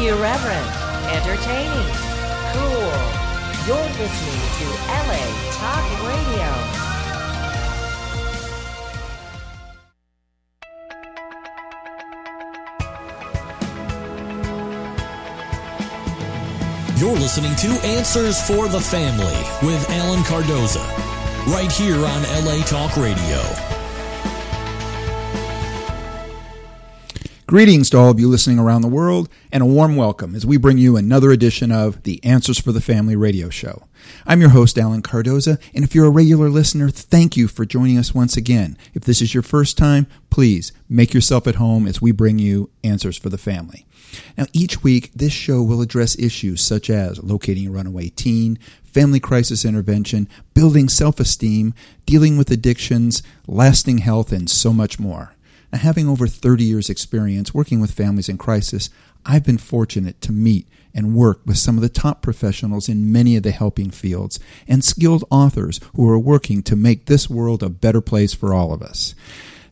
Irreverent, 0.00 0.66
entertaining, 1.12 1.92
cool. 2.54 2.90
You're 3.66 3.90
listening 4.00 4.40
to 4.56 4.66
LA 4.88 5.24
Talk 5.52 5.84
Radio. 6.08 6.48
You're 16.96 17.18
listening 17.18 17.54
to 17.56 17.68
Answers 17.86 18.40
for 18.40 18.68
the 18.68 18.80
Family 18.80 19.26
with 19.62 19.90
Alan 19.90 20.20
Cardoza, 20.20 20.86
right 21.52 21.70
here 21.70 22.06
on 22.06 22.22
LA 22.44 22.62
Talk 22.64 22.96
Radio. 22.96 23.69
Greetings 27.50 27.90
to 27.90 27.98
all 27.98 28.10
of 28.10 28.20
you 28.20 28.28
listening 28.28 28.60
around 28.60 28.82
the 28.82 28.86
world, 28.86 29.28
and 29.50 29.60
a 29.60 29.66
warm 29.66 29.96
welcome 29.96 30.36
as 30.36 30.46
we 30.46 30.56
bring 30.56 30.78
you 30.78 30.96
another 30.96 31.32
edition 31.32 31.72
of 31.72 32.04
the 32.04 32.24
Answers 32.24 32.60
for 32.60 32.70
the 32.70 32.80
Family 32.80 33.16
radio 33.16 33.50
show. 33.50 33.88
I'm 34.24 34.40
your 34.40 34.50
host, 34.50 34.78
Alan 34.78 35.02
Cardoza, 35.02 35.60
and 35.74 35.82
if 35.82 35.92
you're 35.92 36.06
a 36.06 36.10
regular 36.10 36.48
listener, 36.48 36.90
thank 36.90 37.36
you 37.36 37.48
for 37.48 37.64
joining 37.64 37.98
us 37.98 38.14
once 38.14 38.36
again. 38.36 38.78
If 38.94 39.02
this 39.02 39.20
is 39.20 39.34
your 39.34 39.42
first 39.42 39.76
time, 39.76 40.06
please 40.30 40.70
make 40.88 41.12
yourself 41.12 41.48
at 41.48 41.56
home 41.56 41.88
as 41.88 42.00
we 42.00 42.12
bring 42.12 42.38
you 42.38 42.70
Answers 42.84 43.18
for 43.18 43.30
the 43.30 43.36
Family. 43.36 43.84
Now, 44.38 44.46
each 44.52 44.84
week, 44.84 45.10
this 45.12 45.32
show 45.32 45.60
will 45.60 45.82
address 45.82 46.16
issues 46.20 46.60
such 46.60 46.88
as 46.88 47.20
locating 47.20 47.66
a 47.66 47.72
runaway 47.72 48.10
teen, 48.10 48.60
family 48.84 49.18
crisis 49.18 49.64
intervention, 49.64 50.28
building 50.54 50.88
self 50.88 51.18
esteem, 51.18 51.74
dealing 52.06 52.38
with 52.38 52.52
addictions, 52.52 53.24
lasting 53.48 53.98
health, 53.98 54.30
and 54.30 54.48
so 54.48 54.72
much 54.72 55.00
more. 55.00 55.34
Now, 55.72 55.78
having 55.78 56.08
over 56.08 56.26
30 56.26 56.64
years' 56.64 56.90
experience 56.90 57.54
working 57.54 57.80
with 57.80 57.92
families 57.92 58.28
in 58.28 58.38
crisis, 58.38 58.90
I've 59.24 59.44
been 59.44 59.58
fortunate 59.58 60.20
to 60.22 60.32
meet 60.32 60.66
and 60.94 61.14
work 61.14 61.40
with 61.46 61.58
some 61.58 61.76
of 61.76 61.82
the 61.82 61.88
top 61.88 62.22
professionals 62.22 62.88
in 62.88 63.12
many 63.12 63.36
of 63.36 63.42
the 63.42 63.52
helping 63.52 63.90
fields 63.90 64.40
and 64.66 64.82
skilled 64.82 65.24
authors 65.30 65.80
who 65.94 66.08
are 66.08 66.18
working 66.18 66.62
to 66.64 66.74
make 66.74 67.06
this 67.06 67.30
world 67.30 67.62
a 67.62 67.68
better 67.68 68.00
place 68.00 68.34
for 68.34 68.52
all 68.52 68.72
of 68.72 68.82
us. 68.82 69.14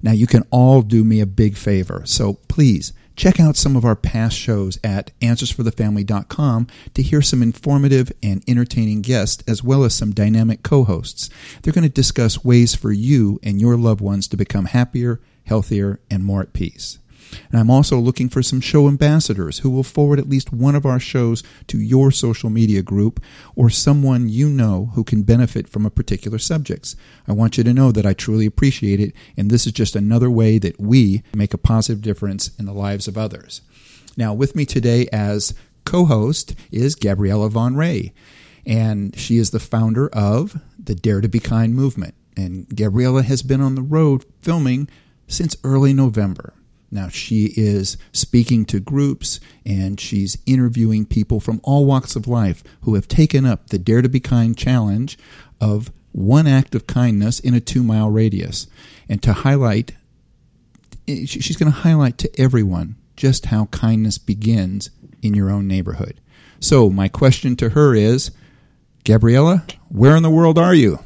Now, 0.02 0.12
you 0.12 0.28
can 0.28 0.44
all 0.50 0.82
do 0.82 1.02
me 1.02 1.20
a 1.20 1.26
big 1.26 1.56
favor, 1.56 2.02
so 2.04 2.34
please 2.46 2.92
Check 3.18 3.40
out 3.40 3.56
some 3.56 3.74
of 3.74 3.84
our 3.84 3.96
past 3.96 4.38
shows 4.38 4.78
at 4.84 5.10
answersforthefamily.com 5.18 6.68
to 6.94 7.02
hear 7.02 7.20
some 7.20 7.42
informative 7.42 8.12
and 8.22 8.44
entertaining 8.46 9.02
guests 9.02 9.42
as 9.48 9.60
well 9.60 9.82
as 9.82 9.92
some 9.92 10.12
dynamic 10.12 10.62
co 10.62 10.84
hosts. 10.84 11.28
They're 11.60 11.72
going 11.72 11.82
to 11.82 11.88
discuss 11.88 12.44
ways 12.44 12.76
for 12.76 12.92
you 12.92 13.40
and 13.42 13.60
your 13.60 13.76
loved 13.76 14.00
ones 14.00 14.28
to 14.28 14.36
become 14.36 14.66
happier, 14.66 15.20
healthier, 15.48 16.00
and 16.10 16.24
more 16.24 16.42
at 16.42 16.52
peace. 16.52 16.98
And 17.50 17.60
I'm 17.60 17.70
also 17.70 17.98
looking 17.98 18.28
for 18.28 18.42
some 18.42 18.60
show 18.60 18.88
ambassadors 18.88 19.58
who 19.58 19.70
will 19.70 19.82
forward 19.82 20.18
at 20.18 20.28
least 20.28 20.52
one 20.52 20.74
of 20.74 20.86
our 20.86 21.00
shows 21.00 21.42
to 21.68 21.78
your 21.78 22.10
social 22.10 22.50
media 22.50 22.82
group 22.82 23.22
or 23.54 23.70
someone 23.70 24.28
you 24.28 24.48
know 24.48 24.90
who 24.94 25.04
can 25.04 25.22
benefit 25.22 25.68
from 25.68 25.84
a 25.84 25.90
particular 25.90 26.38
subject. 26.38 26.94
I 27.26 27.32
want 27.32 27.58
you 27.58 27.64
to 27.64 27.74
know 27.74 27.92
that 27.92 28.06
I 28.06 28.14
truly 28.14 28.46
appreciate 28.46 29.00
it, 29.00 29.12
and 29.36 29.50
this 29.50 29.66
is 29.66 29.72
just 29.72 29.96
another 29.96 30.30
way 30.30 30.58
that 30.58 30.80
we 30.80 31.22
make 31.34 31.54
a 31.54 31.58
positive 31.58 32.02
difference 32.02 32.50
in 32.58 32.66
the 32.66 32.72
lives 32.72 33.08
of 33.08 33.18
others. 33.18 33.62
Now, 34.16 34.34
with 34.34 34.56
me 34.56 34.64
today 34.64 35.08
as 35.12 35.54
co 35.84 36.04
host 36.04 36.54
is 36.70 36.94
Gabriella 36.94 37.50
van 37.50 37.74
Rij, 37.74 38.12
and 38.66 39.16
she 39.18 39.38
is 39.38 39.50
the 39.50 39.60
founder 39.60 40.08
of 40.08 40.60
the 40.78 40.94
Dare 40.94 41.20
to 41.20 41.28
Be 41.28 41.40
Kind 41.40 41.74
movement. 41.74 42.14
And 42.36 42.68
Gabriella 42.68 43.22
has 43.22 43.42
been 43.42 43.60
on 43.60 43.74
the 43.74 43.82
road 43.82 44.24
filming 44.42 44.88
since 45.28 45.56
early 45.62 45.92
November. 45.92 46.54
Now, 46.90 47.08
she 47.08 47.52
is 47.56 47.98
speaking 48.12 48.64
to 48.66 48.80
groups 48.80 49.40
and 49.64 50.00
she's 50.00 50.38
interviewing 50.46 51.04
people 51.04 51.38
from 51.38 51.60
all 51.62 51.84
walks 51.84 52.16
of 52.16 52.26
life 52.26 52.64
who 52.82 52.94
have 52.94 53.06
taken 53.06 53.44
up 53.44 53.68
the 53.68 53.78
Dare 53.78 54.02
to 54.02 54.08
Be 54.08 54.20
Kind 54.20 54.56
challenge 54.56 55.18
of 55.60 55.92
one 56.12 56.46
act 56.46 56.74
of 56.74 56.86
kindness 56.86 57.40
in 57.40 57.54
a 57.54 57.60
two 57.60 57.82
mile 57.82 58.10
radius. 58.10 58.66
And 59.08 59.22
to 59.22 59.32
highlight, 59.32 59.92
eh, 61.06 61.26
she's 61.26 61.56
going 61.56 61.70
to 61.70 61.78
highlight 61.78 62.16
to 62.18 62.40
everyone 62.40 62.96
just 63.16 63.46
how 63.46 63.66
kindness 63.66 64.16
begins 64.16 64.90
in 65.22 65.34
your 65.34 65.50
own 65.50 65.68
neighborhood. 65.68 66.20
So, 66.60 66.88
my 66.88 67.08
question 67.08 67.54
to 67.56 67.70
her 67.70 67.94
is 67.94 68.30
Gabriella, 69.04 69.64
where 69.88 70.16
in 70.16 70.22
the 70.22 70.30
world 70.30 70.58
are 70.58 70.74
you? 70.74 71.00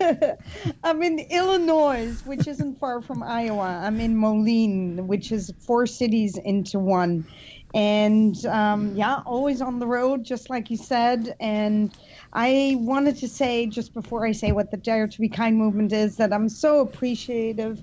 I'm 0.84 1.02
in 1.02 1.18
Illinois, 1.30 2.20
which 2.24 2.46
isn't 2.46 2.78
far 2.78 3.02
from 3.02 3.22
Iowa. 3.22 3.80
I'm 3.84 4.00
in 4.00 4.16
Moline, 4.16 5.06
which 5.06 5.32
is 5.32 5.52
four 5.66 5.86
cities 5.86 6.38
into 6.44 6.78
one. 6.78 7.26
And 7.74 8.34
um, 8.46 8.94
yeah, 8.94 9.20
always 9.26 9.60
on 9.60 9.78
the 9.80 9.86
road, 9.86 10.24
just 10.24 10.50
like 10.50 10.70
you 10.70 10.76
said. 10.76 11.34
And 11.40 11.94
I 12.32 12.76
wanted 12.78 13.16
to 13.18 13.28
say, 13.28 13.66
just 13.66 13.94
before 13.94 14.26
I 14.26 14.32
say 14.32 14.52
what 14.52 14.70
the 14.70 14.78
Dare 14.78 15.08
to 15.08 15.20
Be 15.20 15.28
Kind 15.28 15.56
movement 15.56 15.92
is, 15.92 16.16
that 16.16 16.32
I'm 16.32 16.48
so 16.48 16.80
appreciative 16.80 17.82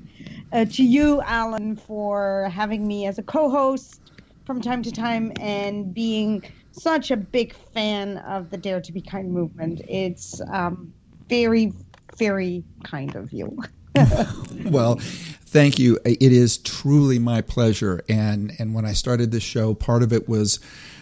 uh, 0.51 0.65
to 0.65 0.83
you, 0.83 1.21
Alan, 1.23 1.75
for 1.77 2.49
having 2.53 2.87
me 2.87 3.05
as 3.07 3.19
a 3.19 3.23
co 3.23 3.49
host 3.49 4.11
from 4.45 4.61
time 4.61 4.83
to 4.83 4.91
time 4.91 5.31
and 5.39 5.93
being 5.93 6.43
such 6.71 7.11
a 7.11 7.17
big 7.17 7.53
fan 7.73 8.17
of 8.19 8.49
the 8.49 8.57
Dare 8.57 8.81
to 8.81 8.91
Be 8.93 9.01
Kind 9.01 9.31
movement. 9.31 9.81
It's 9.87 10.41
um, 10.51 10.93
very, 11.29 11.73
very 12.17 12.63
kind 12.83 13.15
of 13.15 13.31
you. 13.31 13.57
well, 14.65 14.95
thank 14.99 15.77
you. 15.77 15.99
It 16.05 16.21
is 16.21 16.57
truly 16.57 17.19
my 17.19 17.41
pleasure. 17.41 18.01
And 18.09 18.53
and 18.59 18.73
when 18.73 18.85
I 18.85 18.93
started 18.93 19.31
this 19.31 19.43
show, 19.43 19.73
part 19.73 20.03
of 20.03 20.11
it 20.11 20.27
was 20.27 20.59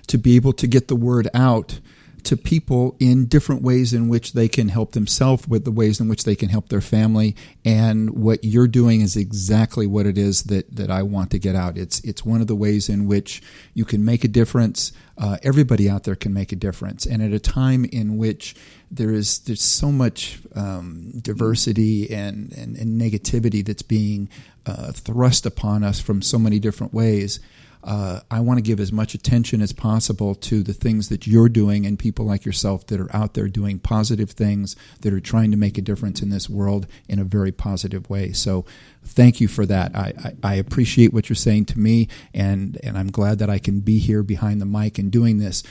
to 0.08 0.18
be 0.18 0.36
able 0.36 0.54
to 0.54 0.68
get 0.68 0.88
the 0.88 0.96
word 0.96 1.30
out 1.34 1.80
to 2.24 2.38
people 2.38 2.96
in 3.00 3.26
different 3.26 3.62
ways 3.62 3.94
in 3.94 4.10
which 4.10 4.34
they 4.34 4.48
can 4.48 4.70
help 4.70 4.92
themselves 4.92 5.48
with 5.48 5.66
the 5.66 5.72
ways 5.72 6.00
in 6.00 6.08
which 6.08 6.24
they 6.24 6.36
can 6.36 6.50
help 6.50 6.70
their 6.70 6.82
family. 6.82 7.36
And 7.66 8.12
what 8.12 8.44
you're 8.44 8.68
doing 8.68 9.02
is 9.02 9.16
exactly 9.16 9.88
what 9.88 10.06
it 10.06 10.18
is 10.18 10.44
that, 10.44 10.76
that 10.76 10.92
I 10.92 11.04
want 11.04 11.32
to 11.32 11.40
get 11.40 11.56
out. 11.56 11.78
It's 11.78 12.00
it's 12.02 12.26
one 12.26 12.42
of 12.42 12.48
the 12.48 12.56
ways 12.56 12.90
in 12.90 13.08
which 13.08 13.42
you 13.74 13.86
can 13.86 14.04
make 14.06 14.24
a 14.24 14.28
difference. 14.28 14.92
Uh, 15.18 15.38
everybody 15.44 15.90
out 15.90 16.04
there 16.04 16.16
can 16.16 16.34
make 16.34 16.52
a 16.52 16.56
difference. 16.56 17.06
And 17.06 17.22
at 17.22 17.32
a 17.32 17.40
time 17.40 17.86
in 17.86 18.18
which 18.18 18.56
there 18.90 19.12
is 19.12 19.40
there's 19.40 19.62
so 19.62 19.92
much 19.92 20.40
um, 20.56 21.12
diversity 21.22 22.14
and, 22.14 22.52
and, 22.54 22.76
and, 22.76 23.00
negativity 23.00 23.66
that's 23.66 23.84
being 23.84 24.28
uh, 24.66 24.92
thrust 24.92 25.46
upon 25.46 25.84
us 25.84 26.00
from 26.00 26.22
so 26.22 26.38
many 26.38 26.60
different 26.60 26.94
ways 26.94 27.40
uh, 27.84 28.20
I 28.30 28.40
want 28.42 28.58
to 28.58 28.62
give 28.62 28.80
as 28.80 28.92
much 28.92 29.14
attention 29.14 29.62
as 29.62 29.74
possible 29.74 30.36
to 30.36 30.62
the 30.62 30.74
things 30.74 31.10
that 31.10 31.26
you're 31.26 31.50
doing 31.50 31.86
and 31.86 31.98
people 31.98 32.26
like 32.26 32.46
yourself 32.46 32.86
that 32.88 33.00
are 33.00 33.14
out 33.16 33.34
there 33.34 33.48
doing 33.48 33.80
positive 33.80 34.32
things 34.32 34.76
that 35.02 35.14
are 35.14 35.20
trying 35.20 35.52
to 35.52 35.58
make 35.58 35.78
a 35.78 35.82
difference 35.82 36.22
in 36.22 36.30
this 36.30 36.50
world 36.50 36.88
in 37.08 37.20
a 37.20 37.24
very 37.24 37.52
positive 37.52 38.10
way. 38.10 38.32
So, 38.34 38.66
thank 39.04 39.42
you 39.42 39.48
for 39.48 39.66
that. 39.66 39.96
I, 39.96 40.14
I, 40.24 40.54
I 40.54 40.56
appreciate 40.56 41.14
what 41.14 41.30
you're 41.30 41.36
saying 41.36 41.66
to 41.66 41.80
me, 41.80 42.08
and, 42.34 42.78
and 42.84 42.98
I'm 42.98 43.10
glad 43.10 43.40
that 43.40 43.50
I 43.50 43.58
can 43.58 43.80
be 43.80 44.00
here 44.00 44.24
behind 44.24 44.62
the 44.62 44.66
mic 44.66 45.00
and 45.00 45.12
doing 45.12 45.40
this. 45.40 45.64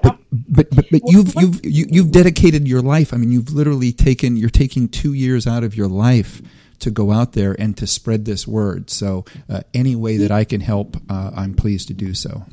But, 0.00 0.18
but 0.30 0.70
but 0.70 0.86
but 0.90 1.00
you've 1.06 1.34
you've 1.34 1.64
you, 1.64 1.84
have 1.84 1.94
you 1.94 2.02
have 2.04 2.12
dedicated 2.12 2.68
your 2.68 2.82
life. 2.82 3.12
I 3.12 3.16
mean, 3.16 3.32
you've 3.32 3.52
literally 3.52 3.90
taken 3.92 4.36
you're 4.36 4.48
taking 4.48 4.88
two 4.88 5.12
years 5.12 5.44
out 5.44 5.64
of 5.64 5.74
your 5.74 5.88
life 5.88 6.40
to 6.80 6.90
go 6.90 7.12
out 7.12 7.32
there 7.32 7.54
and 7.58 7.76
to 7.76 7.86
spread 7.86 8.24
this 8.24 8.46
word. 8.46 8.90
So, 8.90 9.24
uh, 9.48 9.62
any 9.74 9.96
way 9.96 10.16
that 10.18 10.30
I 10.30 10.44
can 10.44 10.60
help, 10.60 10.96
uh, 11.08 11.30
I'm 11.34 11.54
pleased 11.54 11.88
to 11.88 11.94
do 11.94 12.14
so. 12.14 12.44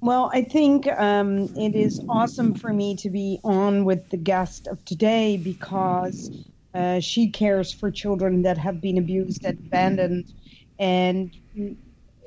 Well, 0.00 0.30
I 0.32 0.42
think 0.42 0.86
um, 0.86 1.54
it 1.56 1.74
is 1.74 2.00
awesome 2.08 2.54
for 2.54 2.72
me 2.72 2.96
to 2.96 3.10
be 3.10 3.40
on 3.42 3.84
with 3.84 4.10
the 4.10 4.18
guest 4.18 4.66
of 4.66 4.84
today 4.84 5.36
because 5.36 6.30
uh, 6.74 7.00
she 7.00 7.30
cares 7.30 7.72
for 7.72 7.90
children 7.90 8.42
that 8.42 8.58
have 8.58 8.80
been 8.80 8.98
abused 8.98 9.44
and 9.44 9.58
abandoned. 9.58 10.32
And 10.78 11.34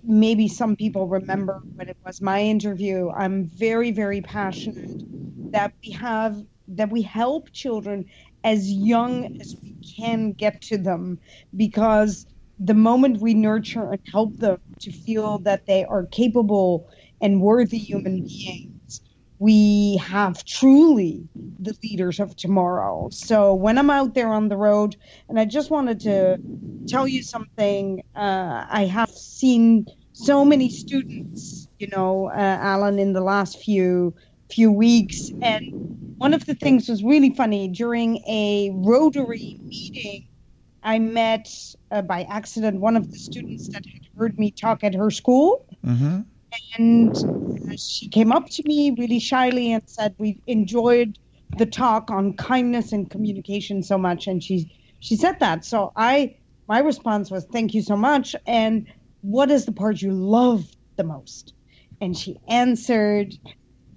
maybe 0.04 0.48
some 0.48 0.76
people 0.76 1.08
remember 1.08 1.62
when 1.76 1.88
it 1.90 1.98
was 2.04 2.22
my 2.22 2.42
interview. 2.42 3.12
I'm 3.12 3.46
very, 3.46 3.92
very 3.92 4.22
passionate 4.22 5.52
that 5.52 5.74
we 5.84 5.92
have 5.92 6.44
that 6.70 6.92
we 6.92 7.02
help 7.02 7.52
children 7.52 8.06
as 8.44 8.70
young 8.72 9.28
as 9.40 9.56
we 9.64 9.76
can 9.98 10.34
get 10.34 10.62
to 10.64 10.78
them 10.78 11.20
because 11.56 12.26
the 12.60 12.74
moment 12.74 13.22
we 13.22 13.34
nurture 13.34 13.92
and 13.92 14.00
help 14.12 14.38
them 14.40 14.58
to 14.82 14.92
feel 14.92 15.40
that 15.40 15.66
they 15.68 15.86
are 15.86 16.08
capable 16.08 16.88
and 17.22 17.42
worthy 17.42 17.78
human 17.78 18.24
beings, 18.28 19.02
we 19.40 19.98
have 19.98 20.44
truly 20.46 21.30
the 21.60 21.76
leaders 21.84 22.20
of 22.20 22.36
tomorrow. 22.36 23.10
So 23.12 23.54
when 23.54 23.78
I'm 23.78 23.90
out 23.90 24.14
there 24.14 24.30
on 24.30 24.50
the 24.50 24.58
road, 24.58 24.96
and 25.30 25.40
I 25.40 25.46
just 25.46 25.72
wanted 25.72 26.00
to 26.02 26.40
tell 26.88 27.08
you 27.08 27.24
something, 27.24 28.02
uh, 28.16 28.66
I 28.70 28.86
have 28.86 29.10
seen 29.10 29.86
so 30.14 30.46
many 30.46 30.70
students, 30.70 31.68
you 31.80 31.88
know, 31.92 32.30
uh, 32.30 32.38
Alan, 32.62 33.00
in 33.00 33.14
the 33.14 33.22
last 33.22 33.60
few 33.62 34.14
few 34.50 34.72
weeks. 34.72 35.32
And 35.42 36.16
one 36.18 36.34
of 36.34 36.46
the 36.46 36.56
things 36.56 36.90
was 36.90 37.04
really 37.04 37.34
funny 37.36 37.68
during 37.68 38.18
a 38.28 38.72
Rotary 38.74 39.58
meeting. 39.68 40.28
I 40.84 41.00
met 41.00 41.50
uh, 41.92 42.02
by 42.02 42.24
accident 42.24 42.80
one 42.80 42.96
of 42.96 43.12
the 43.12 43.18
students 43.18 43.68
that 43.70 43.86
had 43.86 44.02
heard 44.18 44.40
me 44.40 44.52
talk 44.52 44.84
at 44.84 44.96
her 44.96 45.12
school. 45.12 45.66
Mm-hmm. 45.86 46.22
And 46.78 47.80
she 47.80 48.10
came 48.10 48.32
up 48.32 48.50
to 48.50 48.64
me 48.66 48.96
really 48.98 49.20
shyly 49.20 49.72
and 49.74 49.84
said, 49.86 50.16
We 50.18 50.42
enjoyed 50.48 51.18
the 51.58 51.66
talk 51.66 52.12
on 52.12 52.34
kindness 52.34 52.92
and 52.92 53.10
communication 53.10 53.84
so 53.84 53.98
much. 53.98 54.28
And 54.28 54.44
she, 54.44 54.72
she 55.00 55.16
said 55.16 55.40
that. 55.40 55.66
So 55.66 55.92
I, 55.96 56.38
my 56.68 56.80
response 56.80 57.30
was, 57.30 57.46
Thank 57.46 57.74
you 57.74 57.82
so 57.82 57.96
much. 57.96 58.36
And 58.48 58.88
what 59.22 59.52
is 59.52 59.66
the 59.66 59.72
part 59.72 60.02
you 60.02 60.12
love 60.12 60.66
the 60.96 61.04
most? 61.04 61.54
And 62.02 62.18
she 62.18 62.38
answered, 62.48 63.38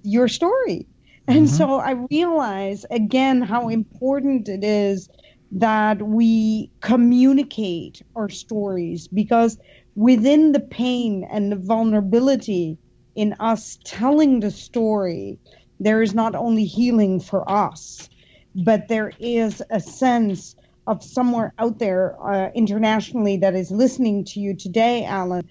Your 0.03 0.29
story. 0.29 0.87
And 1.29 1.47
mm-hmm. 1.47 1.57
so 1.57 1.79
I 1.79 1.93
realize 2.11 2.85
again 2.91 3.43
how 3.43 3.69
important 3.69 4.49
it 4.49 4.65
is 4.65 5.09
that 5.53 6.03
we 6.03 6.71
communicate 6.81 8.03
our 8.17 8.29
stories 8.29 9.07
because 9.09 9.59
within 9.95 10.53
the 10.53 10.61
pain 10.61 11.27
and 11.31 11.53
the 11.53 11.57
vulnerability 11.57 12.79
in 13.15 13.35
us 13.39 13.79
telling 13.85 14.41
the 14.41 14.51
story, 14.51 15.39
there 15.79 16.03
is 16.03 16.15
not 16.15 16.35
only 16.35 16.65
healing 16.65 17.21
for 17.21 17.49
us, 17.51 18.09
but 18.55 18.89
there 18.89 19.13
is 19.19 19.63
a 19.71 19.81
sense 19.81 20.57
of 20.87 21.03
somewhere 21.03 21.53
out 21.59 21.79
there 21.79 22.17
uh, 22.23 22.51
internationally 22.55 23.37
that 23.37 23.55
is 23.55 23.71
listening 23.71 24.25
to 24.25 24.41
you 24.41 24.57
today, 24.57 25.05
Alan, 25.05 25.49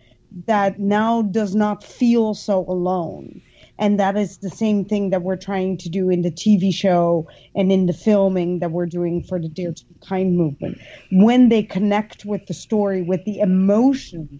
that 0.47 0.79
now 0.79 1.21
does 1.21 1.55
not 1.55 1.83
feel 1.83 2.33
so 2.33 2.65
alone. 2.67 3.41
And 3.81 3.99
that 3.99 4.15
is 4.15 4.37
the 4.37 4.49
same 4.51 4.85
thing 4.85 5.09
that 5.09 5.23
we're 5.23 5.35
trying 5.35 5.75
to 5.77 5.89
do 5.89 6.11
in 6.11 6.21
the 6.21 6.29
TV 6.29 6.71
show 6.71 7.27
and 7.55 7.71
in 7.71 7.87
the 7.87 7.93
filming 7.93 8.59
that 8.59 8.69
we're 8.69 8.85
doing 8.85 9.23
for 9.23 9.39
the 9.39 9.49
Dare 9.49 9.73
to 9.73 9.85
Be 9.85 9.95
Kind 10.07 10.37
movement. 10.37 10.77
When 11.11 11.49
they 11.49 11.63
connect 11.63 12.23
with 12.23 12.45
the 12.45 12.53
story, 12.53 13.01
with 13.01 13.25
the 13.25 13.39
emotion 13.39 14.39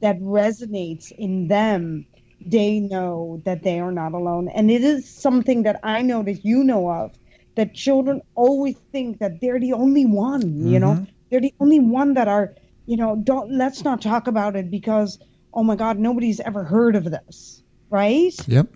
that 0.00 0.20
resonates 0.20 1.10
in 1.10 1.48
them, 1.48 2.04
they 2.44 2.80
know 2.80 3.40
that 3.46 3.62
they 3.62 3.80
are 3.80 3.92
not 3.92 4.12
alone. 4.12 4.50
And 4.50 4.70
it 4.70 4.84
is 4.84 5.08
something 5.08 5.62
that 5.62 5.80
I 5.82 6.02
know 6.02 6.22
that 6.24 6.44
you 6.44 6.62
know 6.62 6.90
of 6.90 7.12
that 7.54 7.72
children 7.72 8.20
always 8.34 8.76
think 8.92 9.20
that 9.20 9.40
they're 9.40 9.60
the 9.60 9.72
only 9.72 10.04
one, 10.04 10.42
mm-hmm. 10.42 10.68
you 10.68 10.78
know, 10.78 10.92
mm-hmm. 10.92 11.04
they're 11.30 11.40
the 11.40 11.54
only 11.60 11.80
one 11.80 12.12
that 12.12 12.28
are, 12.28 12.54
you 12.84 12.98
know, 12.98 13.16
don't 13.24 13.50
let's 13.50 13.84
not 13.84 14.02
talk 14.02 14.26
about 14.26 14.54
it 14.54 14.70
because, 14.70 15.18
oh 15.54 15.62
my 15.62 15.76
God, 15.76 15.98
nobody's 15.98 16.40
ever 16.40 16.62
heard 16.62 16.94
of 16.94 17.04
this 17.04 17.61
right? 17.92 18.34
Yep. 18.48 18.74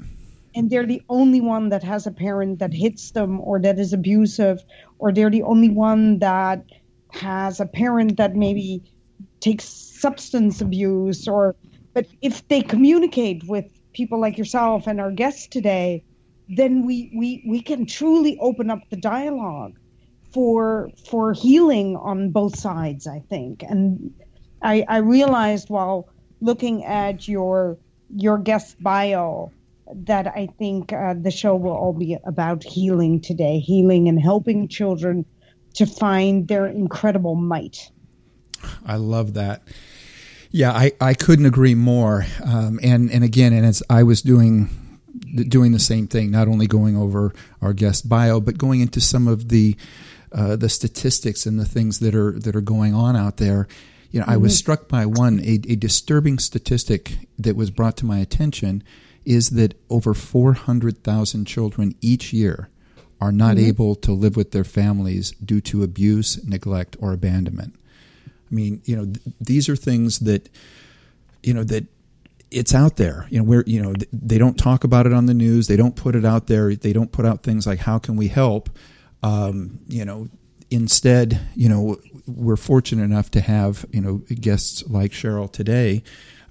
And 0.55 0.71
they're 0.71 0.87
the 0.87 1.03
only 1.09 1.41
one 1.41 1.71
that 1.71 1.83
has 1.83 2.07
a 2.07 2.13
parent 2.13 2.61
that 2.61 2.73
hits 2.73 3.11
them 3.11 3.41
or 3.41 3.59
that 3.61 3.79
is 3.79 3.93
abusive, 3.93 4.63
or 4.99 5.13
they're 5.13 5.31
the 5.31 5.43
only 5.43 5.71
one 5.71 6.21
that 6.21 6.65
has 7.11 7.61
a 7.61 7.67
parent 7.67 8.17
that 8.19 8.37
maybe 8.37 8.83
takes 9.41 9.65
substance 9.65 10.61
abuse 10.61 11.27
or 11.29 11.57
but 11.95 12.07
if 12.21 12.47
they 12.49 12.61
communicate 12.61 13.43
with 13.47 13.65
people 13.93 14.21
like 14.21 14.37
yourself 14.37 14.87
and 14.87 15.01
our 15.01 15.11
guests 15.11 15.47
today 15.47 16.03
then 16.49 16.85
we 16.85 17.11
we 17.17 17.43
we 17.49 17.63
can 17.63 17.87
truly 17.87 18.37
open 18.41 18.71
up 18.71 18.81
the 18.91 18.97
dialogue 18.97 19.79
for 20.33 20.91
for 21.09 21.33
healing 21.33 21.97
on 21.97 22.31
both 22.31 22.59
sides 22.59 23.07
i 23.07 23.19
think 23.31 23.63
and 23.63 24.13
i 24.63 24.85
i 24.89 24.99
realized 24.99 25.71
while 25.71 26.09
looking 26.41 26.85
at 26.85 27.27
your 27.27 27.79
your 28.15 28.39
guest 28.39 28.83
bio 28.83 29.53
that 29.95 30.27
I 30.27 30.49
think 30.59 30.93
uh, 30.93 31.15
the 31.15 31.31
show 31.31 31.55
will 31.55 31.73
all 31.73 31.93
be 31.93 32.17
about 32.25 32.65
healing 32.65 33.21
today, 33.21 33.59
healing 33.61 34.09
and 34.09 34.21
helping 34.21 34.69
children 34.69 35.25
to 35.75 35.87
find 35.87 36.49
their 36.49 36.67
incredible 36.67 37.35
might. 37.35 37.91
I 38.85 38.97
love 38.97 39.35
that. 39.35 39.63
Yeah, 40.51 40.73
I, 40.73 40.93
I 41.01 41.15
couldn't 41.15 41.47
agree 41.47 41.75
more. 41.75 42.25
Um, 42.45 42.81
and 42.83 43.11
and 43.11 43.23
again, 43.23 43.53
and 43.53 43.67
as 43.67 43.83
I 43.91 44.03
was 44.03 44.23
doing 44.23 44.71
doing 45.35 45.73
the 45.73 45.79
same 45.79 46.07
thing, 46.07 46.31
not 46.31 46.49
only 46.49 46.67
going 46.67 46.97
over 46.97 47.35
our 47.61 47.73
guest 47.73 48.09
bio, 48.09 48.41
but 48.41 48.59
going 48.59 48.81
into 48.81 49.01
some 49.01 49.29
of 49.29 49.49
the 49.49 49.77
uh, 50.33 50.57
the 50.57 50.69
statistics 50.69 51.47
and 51.47 51.59
the 51.61 51.65
things 51.65 51.99
that 52.01 52.15
are 52.15 52.33
that 52.41 52.57
are 52.57 52.61
going 52.61 52.95
on 52.95 53.17
out 53.17 53.37
there 53.37 53.69
you 54.11 54.21
know, 54.21 54.25
mm-hmm. 54.25 54.33
I 54.33 54.37
was 54.37 54.53
mm-hmm. 54.53 54.59
struck 54.59 54.89
by 54.89 55.07
one, 55.07 55.41
a, 55.41 55.61
a 55.69 55.77
disturbing 55.77 56.39
statistic 56.39 57.19
that 57.39 57.57
was 57.57 57.71
brought 57.71 57.97
to 57.99 58.07
my 58.07 58.19
attention 58.19 58.83
is 59.25 59.51
that 59.51 59.75
over 59.91 60.15
400,000 60.15 61.45
children 61.47 61.95
each 62.01 62.33
year 62.33 62.69
are 63.21 63.33
not 63.33 63.57
mm-hmm. 63.57 63.67
able 63.67 63.95
to 63.97 64.13
live 64.13 64.37
with 64.37 64.53
their 64.53 64.65
families 64.65 65.33
due 65.33 65.61
to 65.63 65.83
abuse, 65.83 66.45
neglect, 66.47 66.97
or 67.01 67.13
abandonment. 67.13 67.75
I 68.27 68.55
mean, 68.55 68.83
you 68.85 68.97
know, 68.97 69.05
th- 69.05 69.35
these 69.41 69.69
are 69.69 69.77
things 69.77 70.21
that, 70.21 70.49
you 71.43 71.53
know, 71.53 71.65
that 71.65 71.87
it's 72.51 72.75
out 72.75 72.97
there. 72.97 73.27
You 73.31 73.39
know, 73.39 73.45
where 73.45 73.65
you 73.67 73.83
know 73.83 73.93
th- 73.93 74.09
they 74.13 74.39
don't 74.39 74.57
talk 74.57 74.85
about 74.85 75.07
it 75.07 75.13
on 75.13 75.27
the 75.27 75.35
news. 75.35 75.67
They 75.67 75.77
don't 75.77 75.97
put 75.97 76.15
it 76.15 76.25
out 76.25 76.47
there. 76.47 76.75
They 76.75 76.93
don't 76.93 77.11
put 77.11 77.27
out 77.27 77.43
things 77.43 77.67
like 77.67 77.81
"How 77.81 77.99
can 77.99 78.17
we 78.17 78.29
help?" 78.29 78.71
Um, 79.23 79.81
you 79.89 80.05
know, 80.05 80.29
instead, 80.71 81.41
you 81.55 81.69
know, 81.69 81.99
we're 82.27 82.57
fortunate 82.57 83.05
enough 83.05 83.31
to 83.33 83.41
have 83.41 83.87
you 83.93 84.01
know 84.01 84.23
guests 84.41 84.87
like 84.89 85.13
Cheryl 85.13 85.51
today. 85.51 86.03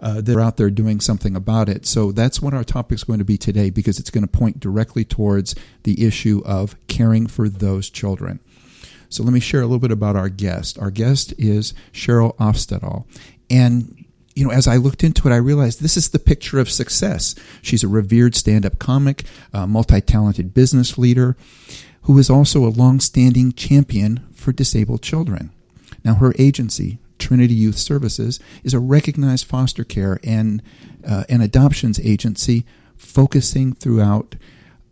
Uh, 0.01 0.19
that 0.19 0.35
are 0.35 0.41
out 0.41 0.57
there 0.57 0.69
doing 0.69 0.99
something 0.99 1.37
about 1.37 1.69
it. 1.69 1.85
So 1.85 2.11
that's 2.11 2.41
what 2.41 2.53
our 2.53 2.65
topic 2.65 2.95
is 2.95 3.05
going 3.05 3.19
to 3.19 3.25
be 3.25 3.37
today 3.37 3.69
because 3.69 3.97
it's 3.97 4.09
going 4.09 4.27
to 4.27 4.31
point 4.31 4.59
directly 4.59 5.05
towards 5.05 5.55
the 5.83 6.05
issue 6.05 6.43
of 6.45 6.75
caring 6.87 7.27
for 7.27 7.47
those 7.47 7.89
children. 7.89 8.41
So 9.07 9.23
let 9.23 9.31
me 9.31 9.39
share 9.39 9.61
a 9.61 9.63
little 9.63 9.79
bit 9.79 9.93
about 9.93 10.17
our 10.17 10.27
guest. 10.27 10.77
Our 10.77 10.91
guest 10.91 11.33
is 11.37 11.73
Cheryl 11.93 12.35
Ofstedal. 12.35 13.05
And 13.49 14.05
you 14.35 14.43
know, 14.45 14.51
as 14.51 14.67
I 14.67 14.75
looked 14.75 15.03
into 15.03 15.27
it, 15.29 15.31
I 15.31 15.37
realized 15.37 15.81
this 15.81 15.95
is 15.95 16.09
the 16.09 16.19
picture 16.19 16.59
of 16.59 16.69
success. 16.69 17.35
She's 17.61 17.83
a 17.83 17.87
revered 17.87 18.35
stand 18.35 18.65
up 18.65 18.79
comic, 18.79 19.23
multi 19.53 20.01
talented 20.01 20.53
business 20.53 20.97
leader, 20.97 21.37
who 22.05 22.17
is 22.17 22.29
also 22.29 22.65
a 22.65 22.69
long 22.69 22.99
standing 22.99 23.51
champion 23.51 24.25
for 24.33 24.51
disabled 24.51 25.01
children. 25.01 25.51
Now, 26.03 26.15
her 26.15 26.33
agency, 26.37 26.99
Trinity 27.17 27.53
Youth 27.55 27.77
Services, 27.77 28.39
is 28.63 28.73
a 28.73 28.79
recognized 28.79 29.47
foster 29.47 29.83
care 29.83 30.19
and 30.23 30.61
uh, 31.07 31.23
an 31.29 31.41
adoptions 31.41 31.99
agency 31.99 32.65
focusing 32.95 33.73
throughout 33.73 34.35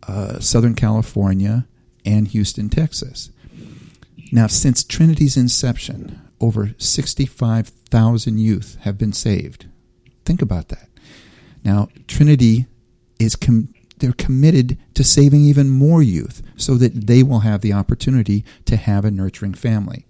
uh, 0.08 0.40
Southern 0.40 0.74
California 0.74 1.66
and 2.04 2.28
Houston, 2.28 2.68
Texas. 2.68 3.30
Now, 4.32 4.48
since 4.48 4.82
Trinity's 4.82 5.36
inception, 5.36 6.20
over 6.40 6.74
65,000 6.78 8.38
youth 8.38 8.76
have 8.80 8.98
been 8.98 9.12
saved. 9.12 9.66
Think 10.24 10.42
about 10.42 10.68
that. 10.68 10.88
Now, 11.64 11.88
Trinity 12.08 12.66
is 13.18 13.36
com- 13.36 13.72
they're 14.04 14.12
committed 14.12 14.76
to 14.92 15.02
saving 15.02 15.40
even 15.40 15.70
more 15.70 16.02
youth 16.02 16.42
so 16.56 16.74
that 16.74 17.06
they 17.06 17.22
will 17.22 17.40
have 17.40 17.62
the 17.62 17.72
opportunity 17.72 18.44
to 18.66 18.76
have 18.76 19.02
a 19.02 19.10
nurturing 19.10 19.54
family. 19.54 20.04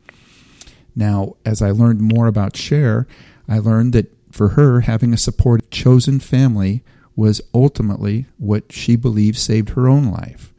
Now, 0.96 1.36
as 1.44 1.62
I 1.62 1.70
learned 1.70 2.00
more 2.00 2.26
about 2.26 2.56
Cher, 2.56 3.06
I 3.48 3.60
learned 3.60 3.92
that 3.92 4.12
for 4.32 4.50
her, 4.50 4.80
having 4.80 5.14
a 5.14 5.16
supportive, 5.16 5.70
chosen 5.70 6.18
family 6.18 6.82
was 7.14 7.40
ultimately 7.54 8.26
what 8.36 8.72
she 8.72 8.96
believed 8.96 9.38
saved 9.38 9.70
her 9.70 9.88
own 9.88 10.10
life. 10.10 10.52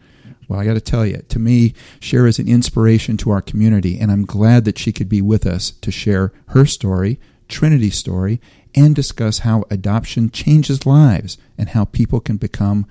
Well, 0.47 0.61
I 0.61 0.63
got 0.63 0.75
to 0.75 0.81
tell 0.81 1.05
you, 1.05 1.17
to 1.27 1.37
me, 1.37 1.73
Cher 1.99 2.25
is 2.25 2.39
an 2.39 2.47
inspiration 2.47 3.17
to 3.17 3.31
our 3.31 3.41
community, 3.41 3.99
and 3.99 4.13
I'm 4.13 4.25
glad 4.25 4.63
that 4.63 4.79
she 4.79 4.93
could 4.93 5.09
be 5.09 5.21
with 5.21 5.45
us 5.45 5.71
to 5.81 5.91
share 5.91 6.31
her 6.49 6.65
story, 6.65 7.19
Trinity's 7.49 7.97
story, 7.97 8.39
and 8.73 8.95
discuss 8.95 9.39
how 9.39 9.65
adoption 9.69 10.29
changes 10.29 10.85
lives 10.85 11.37
and 11.57 11.69
how 11.69 11.83
people 11.83 12.21
can 12.21 12.37
become 12.37 12.85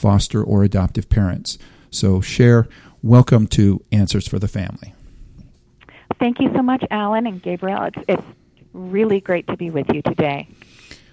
foster 0.00 0.42
or 0.42 0.64
adoptive 0.64 1.08
parents. 1.10 1.58
So, 1.90 2.20
Cher, 2.22 2.66
welcome 3.02 3.46
to 3.48 3.84
Answers 3.92 4.26
for 4.26 4.38
the 4.38 4.48
Family. 4.48 4.94
Thank 6.18 6.40
you 6.40 6.50
so 6.54 6.62
much, 6.62 6.82
Alan 6.90 7.26
and 7.26 7.42
Gabrielle. 7.42 7.84
It's, 7.84 8.04
it's 8.08 8.26
really 8.72 9.20
great 9.20 9.46
to 9.48 9.56
be 9.56 9.68
with 9.70 9.92
you 9.92 10.00
today. 10.02 10.48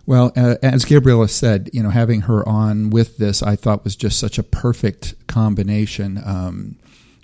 Well, 0.06 0.32
uh, 0.38 0.56
as 0.63 0.86
Gabriella 0.86 1.27
said, 1.27 1.70
you 1.74 1.84
know, 1.84 1.89
having 1.89 2.22
her 2.22 2.48
on 2.48 2.89
with 2.89 3.17
this, 3.17 3.44
I 3.44 3.58
thought 3.58 3.84
was 3.84 3.98
just 3.98 4.20
such 4.20 4.38
a 4.38 4.44
perfect 4.44 5.15
combination 5.27 6.22
um, 6.25 6.77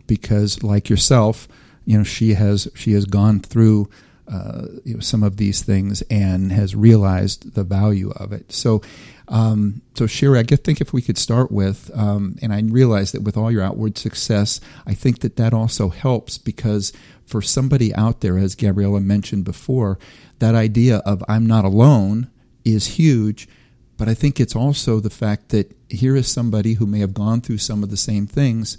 because, 0.05 0.63
like 0.63 0.89
yourself, 0.89 1.47
you 1.85 1.97
know, 1.97 2.03
she 2.03 2.33
has 2.33 2.67
she 2.75 2.91
has 2.91 3.05
gone 3.05 3.39
through 3.39 3.89
uh, 4.27 4.67
you 4.83 4.95
know, 4.95 4.99
some 4.99 5.23
of 5.23 5.37
these 5.37 5.61
things 5.61 6.01
and 6.03 6.51
has 6.51 6.75
realized 6.75 7.55
the 7.55 7.63
value 7.63 8.11
of 8.11 8.31
it. 8.31 8.51
So, 8.51 8.81
um, 9.27 9.81
so 9.95 10.07
Sherry, 10.07 10.39
I 10.39 10.43
think 10.43 10.81
if 10.81 10.91
we 10.91 11.01
could 11.01 11.17
start 11.17 11.51
with, 11.51 11.89
um, 11.95 12.35
and 12.41 12.53
I 12.53 12.61
realize 12.61 13.11
that 13.13 13.23
with 13.23 13.37
all 13.37 13.51
your 13.51 13.61
outward 13.61 13.97
success, 13.97 14.59
I 14.85 14.93
think 14.93 15.19
that 15.19 15.37
that 15.37 15.53
also 15.53 15.89
helps 15.89 16.37
because 16.37 16.91
for 17.25 17.41
somebody 17.41 17.93
out 17.95 18.21
there, 18.21 18.37
as 18.37 18.55
Gabriella 18.55 18.99
mentioned 18.99 19.45
before, 19.45 19.97
that 20.39 20.55
idea 20.55 20.97
of 20.97 21.23
I'm 21.27 21.47
not 21.47 21.65
alone 21.65 22.29
is 22.65 22.87
huge. 22.97 23.47
But 23.95 24.09
I 24.09 24.13
think 24.13 24.39
it's 24.39 24.55
also 24.55 24.99
the 24.99 25.09
fact 25.09 25.49
that 25.49 25.75
here 25.87 26.15
is 26.15 26.27
somebody 26.27 26.73
who 26.73 26.87
may 26.87 26.99
have 26.99 27.13
gone 27.13 27.41
through 27.41 27.59
some 27.59 27.83
of 27.83 27.89
the 27.89 27.97
same 27.97 28.27
things 28.27 28.77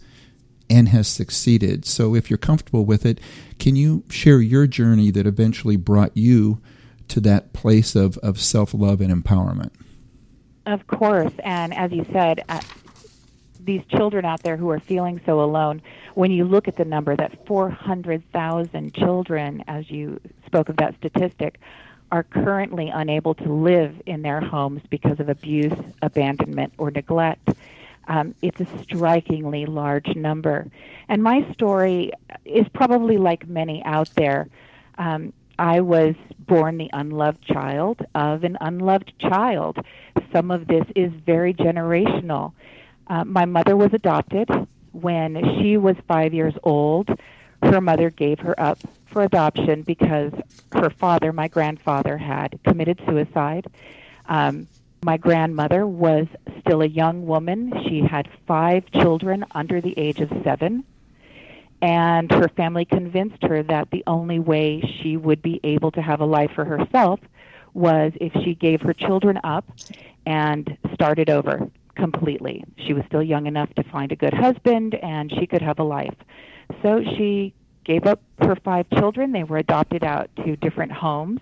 and 0.68 0.88
has 0.88 1.06
succeeded. 1.08 1.84
So 1.84 2.14
if 2.14 2.28
you're 2.28 2.38
comfortable 2.38 2.84
with 2.84 3.06
it, 3.06 3.20
can 3.58 3.76
you 3.76 4.04
share 4.10 4.40
your 4.40 4.66
journey 4.66 5.10
that 5.12 5.26
eventually 5.26 5.76
brought 5.76 6.16
you 6.16 6.60
to 7.08 7.20
that 7.20 7.52
place 7.52 7.94
of, 7.94 8.18
of 8.18 8.40
self 8.40 8.74
love 8.74 9.00
and 9.00 9.24
empowerment? 9.24 9.70
Of 10.66 10.86
course, 10.86 11.32
and 11.44 11.74
as 11.74 11.92
you 11.92 12.06
said, 12.12 12.40
uh, 12.48 12.60
these 13.58 13.82
children 13.88 14.24
out 14.24 14.42
there 14.42 14.56
who 14.56 14.70
are 14.70 14.80
feeling 14.80 15.20
so 15.26 15.40
alone, 15.42 15.80
when 16.14 16.30
you 16.30 16.44
look 16.44 16.68
at 16.68 16.76
the 16.76 16.84
number 16.84 17.16
that 17.16 17.46
400,000 17.46 18.94
children, 18.94 19.62
as 19.68 19.90
you 19.90 20.18
spoke 20.46 20.68
of 20.68 20.76
that 20.78 20.96
statistic, 20.96 21.60
are 22.10 22.24
currently 22.24 22.90
unable 22.92 23.34
to 23.34 23.52
live 23.52 24.00
in 24.06 24.22
their 24.22 24.40
homes 24.40 24.82
because 24.90 25.20
of 25.20 25.28
abuse, 25.28 25.72
abandonment, 26.02 26.72
or 26.78 26.90
neglect. 26.90 27.48
Um, 28.08 28.34
it's 28.42 28.60
a 28.60 28.82
strikingly 28.82 29.66
large 29.66 30.14
number. 30.14 30.70
And 31.08 31.22
my 31.22 31.50
story 31.52 32.12
is 32.44 32.66
probably 32.74 33.16
like 33.18 33.48
many 33.48 33.82
out 33.84 34.08
there. 34.16 34.48
Um, 34.98 35.32
I 35.58 35.80
was 35.80 36.14
born 36.38 36.78
the 36.78 36.90
unloved 36.92 37.44
child 37.46 38.00
of 38.14 38.44
an 38.44 38.56
unloved 38.60 39.12
child. 39.18 39.78
Some 40.32 40.50
of 40.50 40.66
this 40.66 40.84
is 40.94 41.12
very 41.24 41.54
generational. 41.54 42.52
Uh, 43.06 43.24
my 43.24 43.44
mother 43.44 43.76
was 43.76 43.90
adopted. 43.92 44.48
When 44.92 45.60
she 45.60 45.76
was 45.76 45.96
five 46.06 46.32
years 46.32 46.54
old, 46.62 47.08
her 47.62 47.80
mother 47.80 48.10
gave 48.10 48.38
her 48.40 48.58
up 48.60 48.78
for 49.06 49.22
adoption 49.22 49.82
because 49.82 50.32
her 50.72 50.90
father, 50.90 51.32
my 51.32 51.48
grandfather, 51.48 52.16
had 52.16 52.58
committed 52.64 53.00
suicide. 53.06 53.66
Um, 54.28 54.66
my 55.02 55.16
grandmother 55.16 55.86
was 55.86 56.26
still 56.60 56.82
a 56.82 56.86
young 56.86 57.26
woman. 57.26 57.72
She 57.88 58.00
had 58.00 58.28
five 58.46 58.90
children 58.90 59.44
under 59.52 59.80
the 59.80 59.94
age 59.98 60.20
of 60.20 60.30
seven. 60.42 60.84
And 61.84 62.32
her 62.32 62.48
family 62.48 62.86
convinced 62.86 63.42
her 63.42 63.62
that 63.64 63.90
the 63.90 64.02
only 64.06 64.38
way 64.38 64.80
she 65.02 65.18
would 65.18 65.42
be 65.42 65.60
able 65.62 65.90
to 65.90 66.00
have 66.00 66.22
a 66.22 66.24
life 66.24 66.50
for 66.54 66.64
herself 66.64 67.20
was 67.74 68.10
if 68.22 68.32
she 68.42 68.54
gave 68.54 68.80
her 68.80 68.94
children 68.94 69.38
up 69.44 69.70
and 70.24 70.78
started 70.94 71.28
over 71.28 71.70
completely. 71.94 72.64
She 72.78 72.94
was 72.94 73.04
still 73.04 73.22
young 73.22 73.46
enough 73.46 73.68
to 73.74 73.82
find 73.82 74.12
a 74.12 74.16
good 74.16 74.32
husband 74.32 74.94
and 74.94 75.30
she 75.30 75.46
could 75.46 75.60
have 75.60 75.78
a 75.78 75.82
life. 75.82 76.14
So 76.80 77.02
she 77.18 77.52
gave 77.84 78.06
up 78.06 78.22
her 78.38 78.56
five 78.64 78.88
children. 78.88 79.32
They 79.32 79.44
were 79.44 79.58
adopted 79.58 80.04
out 80.04 80.30
to 80.36 80.56
different 80.56 80.92
homes. 80.92 81.40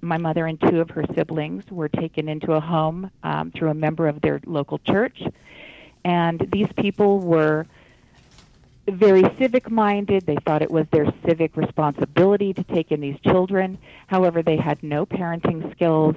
My 0.00 0.18
mother 0.18 0.46
and 0.46 0.60
two 0.60 0.80
of 0.80 0.90
her 0.90 1.04
siblings 1.14 1.62
were 1.70 1.88
taken 1.88 2.28
into 2.28 2.54
a 2.54 2.60
home 2.60 3.08
um, 3.22 3.52
through 3.52 3.70
a 3.70 3.74
member 3.74 4.08
of 4.08 4.20
their 4.20 4.40
local 4.46 4.78
church. 4.78 5.22
And 6.04 6.44
these 6.50 6.68
people 6.76 7.20
were 7.20 7.66
very 8.88 9.22
civic 9.38 9.70
minded. 9.70 10.26
They 10.26 10.36
thought 10.46 10.62
it 10.62 10.70
was 10.70 10.86
their 10.92 11.12
civic 11.26 11.56
responsibility 11.56 12.52
to 12.54 12.64
take 12.64 12.90
in 12.92 13.00
these 13.00 13.18
children. 13.20 13.78
However, 14.06 14.42
they 14.42 14.56
had 14.56 14.82
no 14.82 15.06
parenting 15.06 15.70
skills 15.72 16.16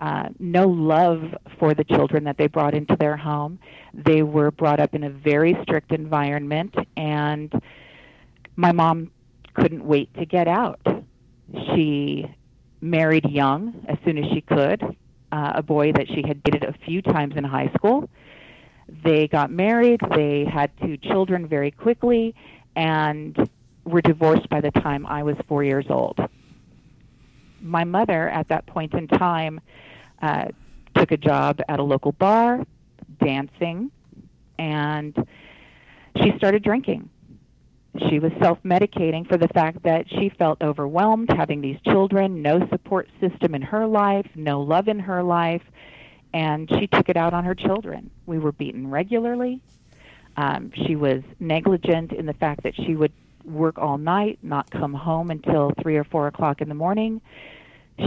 uh, 0.00 0.30
no 0.38 0.66
love 0.66 1.34
for 1.58 1.74
the 1.74 1.84
children 1.84 2.24
that 2.24 2.38
they 2.38 2.46
brought 2.46 2.74
into 2.74 2.96
their 2.96 3.16
home. 3.16 3.58
They 3.92 4.22
were 4.22 4.50
brought 4.50 4.80
up 4.80 4.94
in 4.94 5.04
a 5.04 5.10
very 5.10 5.56
strict 5.62 5.92
environment, 5.92 6.74
and 6.96 7.52
my 8.56 8.72
mom 8.72 9.10
couldn't 9.54 9.84
wait 9.84 10.12
to 10.14 10.24
get 10.24 10.48
out. 10.48 10.80
She 11.74 12.26
married 12.80 13.28
young 13.28 13.84
as 13.88 13.98
soon 14.04 14.16
as 14.16 14.24
she 14.32 14.40
could, 14.40 14.82
uh, 15.32 15.52
a 15.56 15.62
boy 15.62 15.92
that 15.92 16.06
she 16.08 16.22
had 16.26 16.42
dated 16.42 16.64
a 16.64 16.72
few 16.86 17.02
times 17.02 17.36
in 17.36 17.44
high 17.44 17.70
school. 17.76 18.08
They 19.04 19.28
got 19.28 19.50
married, 19.50 20.00
they 20.14 20.44
had 20.44 20.70
two 20.82 20.96
children 20.96 21.46
very 21.46 21.70
quickly, 21.70 22.34
and 22.76 23.48
were 23.84 24.00
divorced 24.00 24.48
by 24.48 24.60
the 24.60 24.70
time 24.70 25.06
I 25.06 25.22
was 25.22 25.36
four 25.48 25.64
years 25.64 25.86
old. 25.88 26.18
My 27.60 27.84
mother, 27.84 28.28
at 28.28 28.48
that 28.48 28.66
point 28.66 28.94
in 28.94 29.06
time, 29.06 29.60
uh, 30.22 30.46
took 30.94 31.12
a 31.12 31.16
job 31.16 31.60
at 31.68 31.78
a 31.78 31.82
local 31.82 32.12
bar, 32.12 32.64
dancing, 33.22 33.90
and 34.58 35.14
she 36.22 36.32
started 36.36 36.62
drinking. 36.62 37.08
She 38.08 38.18
was 38.18 38.32
self 38.40 38.58
medicating 38.64 39.26
for 39.28 39.36
the 39.36 39.48
fact 39.48 39.82
that 39.82 40.08
she 40.08 40.30
felt 40.38 40.62
overwhelmed 40.62 41.30
having 41.30 41.60
these 41.60 41.78
children, 41.84 42.40
no 42.40 42.66
support 42.68 43.08
system 43.20 43.54
in 43.54 43.62
her 43.62 43.86
life, 43.86 44.26
no 44.34 44.60
love 44.60 44.88
in 44.88 45.00
her 45.00 45.22
life, 45.22 45.62
and 46.32 46.68
she 46.78 46.86
took 46.86 47.08
it 47.08 47.16
out 47.16 47.34
on 47.34 47.44
her 47.44 47.54
children. 47.54 48.10
We 48.26 48.38
were 48.38 48.52
beaten 48.52 48.90
regularly. 48.90 49.60
Um, 50.36 50.70
she 50.86 50.96
was 50.96 51.22
negligent 51.38 52.12
in 52.12 52.26
the 52.26 52.34
fact 52.34 52.62
that 52.62 52.74
she 52.76 52.94
would 52.94 53.12
work 53.44 53.78
all 53.78 53.98
night, 53.98 54.38
not 54.42 54.70
come 54.70 54.94
home 54.94 55.30
until 55.30 55.72
three 55.82 55.96
or 55.96 56.04
four 56.04 56.26
o'clock 56.26 56.60
in 56.60 56.68
the 56.68 56.74
morning. 56.74 57.20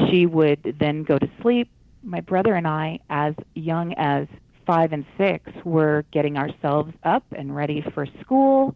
She 0.09 0.25
would 0.25 0.75
then 0.79 1.03
go 1.03 1.17
to 1.19 1.29
sleep, 1.41 1.69
my 2.01 2.21
brother 2.21 2.55
and 2.55 2.67
I, 2.67 2.99
as 3.09 3.35
young 3.53 3.93
as 3.93 4.27
five 4.65 4.93
and 4.93 5.05
six, 5.17 5.51
were 5.63 6.05
getting 6.11 6.37
ourselves 6.37 6.93
up 7.03 7.23
and 7.35 7.55
ready 7.55 7.83
for 7.93 8.07
school. 8.21 8.75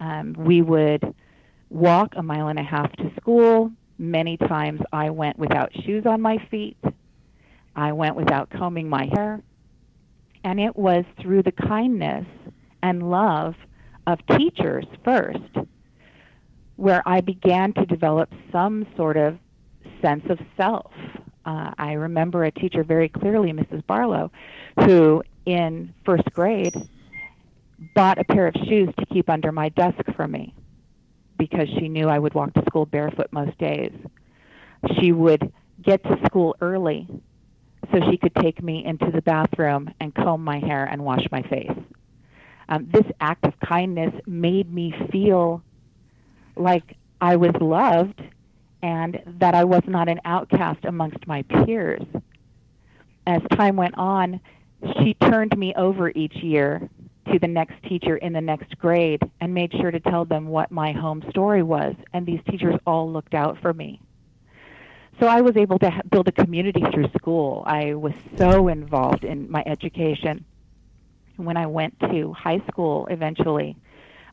Um, 0.00 0.34
we 0.38 0.62
would 0.62 1.14
walk 1.70 2.12
a 2.16 2.22
mile 2.22 2.48
and 2.48 2.58
a 2.58 2.62
half 2.62 2.92
to 2.96 3.10
school. 3.20 3.72
Many 3.98 4.36
times 4.36 4.80
I 4.92 5.10
went 5.10 5.38
without 5.38 5.72
shoes 5.84 6.04
on 6.06 6.20
my 6.20 6.38
feet. 6.50 6.76
I 7.76 7.92
went 7.92 8.16
without 8.16 8.50
combing 8.50 8.88
my 8.88 9.08
hair. 9.12 9.42
And 10.42 10.58
it 10.58 10.74
was 10.76 11.04
through 11.20 11.42
the 11.42 11.52
kindness 11.52 12.26
and 12.82 13.10
love 13.10 13.54
of 14.06 14.18
teachers 14.38 14.86
first 15.04 15.38
where 16.76 17.02
I 17.06 17.20
began 17.20 17.72
to 17.74 17.86
develop 17.86 18.30
some 18.52 18.86
sort 18.96 19.16
of 19.16 19.38
sense 20.00 20.24
of 20.28 20.38
self. 20.56 20.92
Uh, 21.44 21.72
I 21.78 21.92
remember 21.92 22.44
a 22.44 22.50
teacher 22.50 22.84
very 22.84 23.08
clearly, 23.08 23.52
Mrs. 23.52 23.86
Barlow, 23.86 24.30
who 24.84 25.22
in 25.46 25.94
first 26.04 26.30
grade 26.32 26.74
bought 27.94 28.18
a 28.18 28.24
pair 28.24 28.46
of 28.46 28.54
shoes 28.68 28.88
to 28.98 29.06
keep 29.06 29.28
under 29.28 29.52
my 29.52 29.68
desk 29.70 30.02
for 30.16 30.26
me 30.26 30.54
because 31.38 31.68
she 31.78 31.88
knew 31.88 32.08
I 32.08 32.18
would 32.18 32.34
walk 32.34 32.54
to 32.54 32.62
school 32.66 32.86
barefoot 32.86 33.28
most 33.30 33.56
days. 33.58 33.92
She 34.98 35.12
would 35.12 35.52
get 35.82 36.02
to 36.04 36.18
school 36.26 36.56
early 36.60 37.06
so 37.92 38.00
she 38.10 38.16
could 38.16 38.34
take 38.36 38.62
me 38.62 38.84
into 38.84 39.10
the 39.10 39.22
bathroom 39.22 39.90
and 40.00 40.14
comb 40.14 40.42
my 40.42 40.58
hair 40.58 40.84
and 40.84 41.04
wash 41.04 41.24
my 41.30 41.42
face. 41.42 41.70
Um, 42.68 42.88
this 42.92 43.06
act 43.20 43.44
of 43.44 43.58
kindness 43.60 44.12
made 44.26 44.72
me 44.72 44.94
feel 45.12 45.62
like 46.56 46.96
I 47.20 47.36
was 47.36 47.52
loved 47.60 48.20
and 48.82 49.20
that 49.38 49.54
I 49.54 49.64
was 49.64 49.82
not 49.86 50.08
an 50.08 50.20
outcast 50.24 50.84
amongst 50.84 51.26
my 51.26 51.42
peers. 51.42 52.02
As 53.26 53.42
time 53.52 53.76
went 53.76 53.96
on, 53.96 54.40
she 55.00 55.14
turned 55.14 55.56
me 55.56 55.74
over 55.76 56.10
each 56.10 56.36
year 56.36 56.88
to 57.32 57.38
the 57.38 57.48
next 57.48 57.74
teacher 57.88 58.16
in 58.16 58.32
the 58.32 58.40
next 58.40 58.76
grade 58.78 59.20
and 59.40 59.52
made 59.52 59.72
sure 59.72 59.90
to 59.90 60.00
tell 60.00 60.24
them 60.24 60.46
what 60.46 60.70
my 60.70 60.92
home 60.92 61.24
story 61.30 61.62
was, 61.62 61.94
and 62.12 62.24
these 62.24 62.40
teachers 62.48 62.78
all 62.86 63.10
looked 63.10 63.34
out 63.34 63.58
for 63.60 63.72
me. 63.72 64.00
So 65.18 65.26
I 65.26 65.40
was 65.40 65.56
able 65.56 65.78
to 65.78 66.02
build 66.10 66.28
a 66.28 66.32
community 66.32 66.84
through 66.92 67.08
school. 67.16 67.62
I 67.66 67.94
was 67.94 68.12
so 68.36 68.68
involved 68.68 69.24
in 69.24 69.50
my 69.50 69.62
education. 69.64 70.44
When 71.36 71.56
I 71.56 71.66
went 71.66 71.98
to 72.00 72.34
high 72.34 72.60
school 72.70 73.06
eventually, 73.10 73.76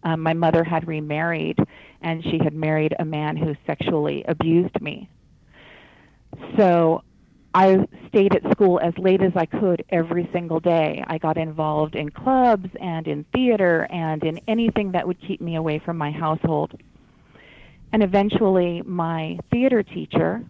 um, 0.04 0.20
my 0.20 0.34
mother 0.34 0.64
had 0.64 0.86
remarried, 0.86 1.58
and 2.02 2.22
she 2.24 2.38
had 2.44 2.54
married 2.54 2.94
a 3.00 3.06
man 3.06 3.38
who 3.38 3.56
sexually 3.66 4.26
abused 4.28 4.82
me. 4.82 5.10
So 6.58 7.04
I 7.54 7.88
stayed 8.10 8.36
at 8.36 8.52
school 8.52 8.80
as 8.82 8.94
late 8.98 9.22
as 9.22 9.32
I 9.36 9.46
could 9.46 9.86
every 9.90 10.30
single 10.34 10.60
day. 10.60 11.02
I 11.08 11.18
got 11.18 11.38
involved 11.38 11.96
in 11.96 12.10
clubs 12.10 12.70
and 12.82 13.08
in 13.08 13.24
theater 13.34 13.88
and 13.90 14.22
in 14.24 14.42
anything 14.50 14.92
that 14.92 15.08
would 15.08 15.22
keep 15.22 15.40
me 15.40 15.56
away 15.56 15.80
from 15.80 15.98
my 15.98 16.12
household. 16.12 16.78
And 17.94 18.04
eventually, 18.04 18.82
my 18.82 19.38
theater 19.52 19.84
teacher 19.84 20.44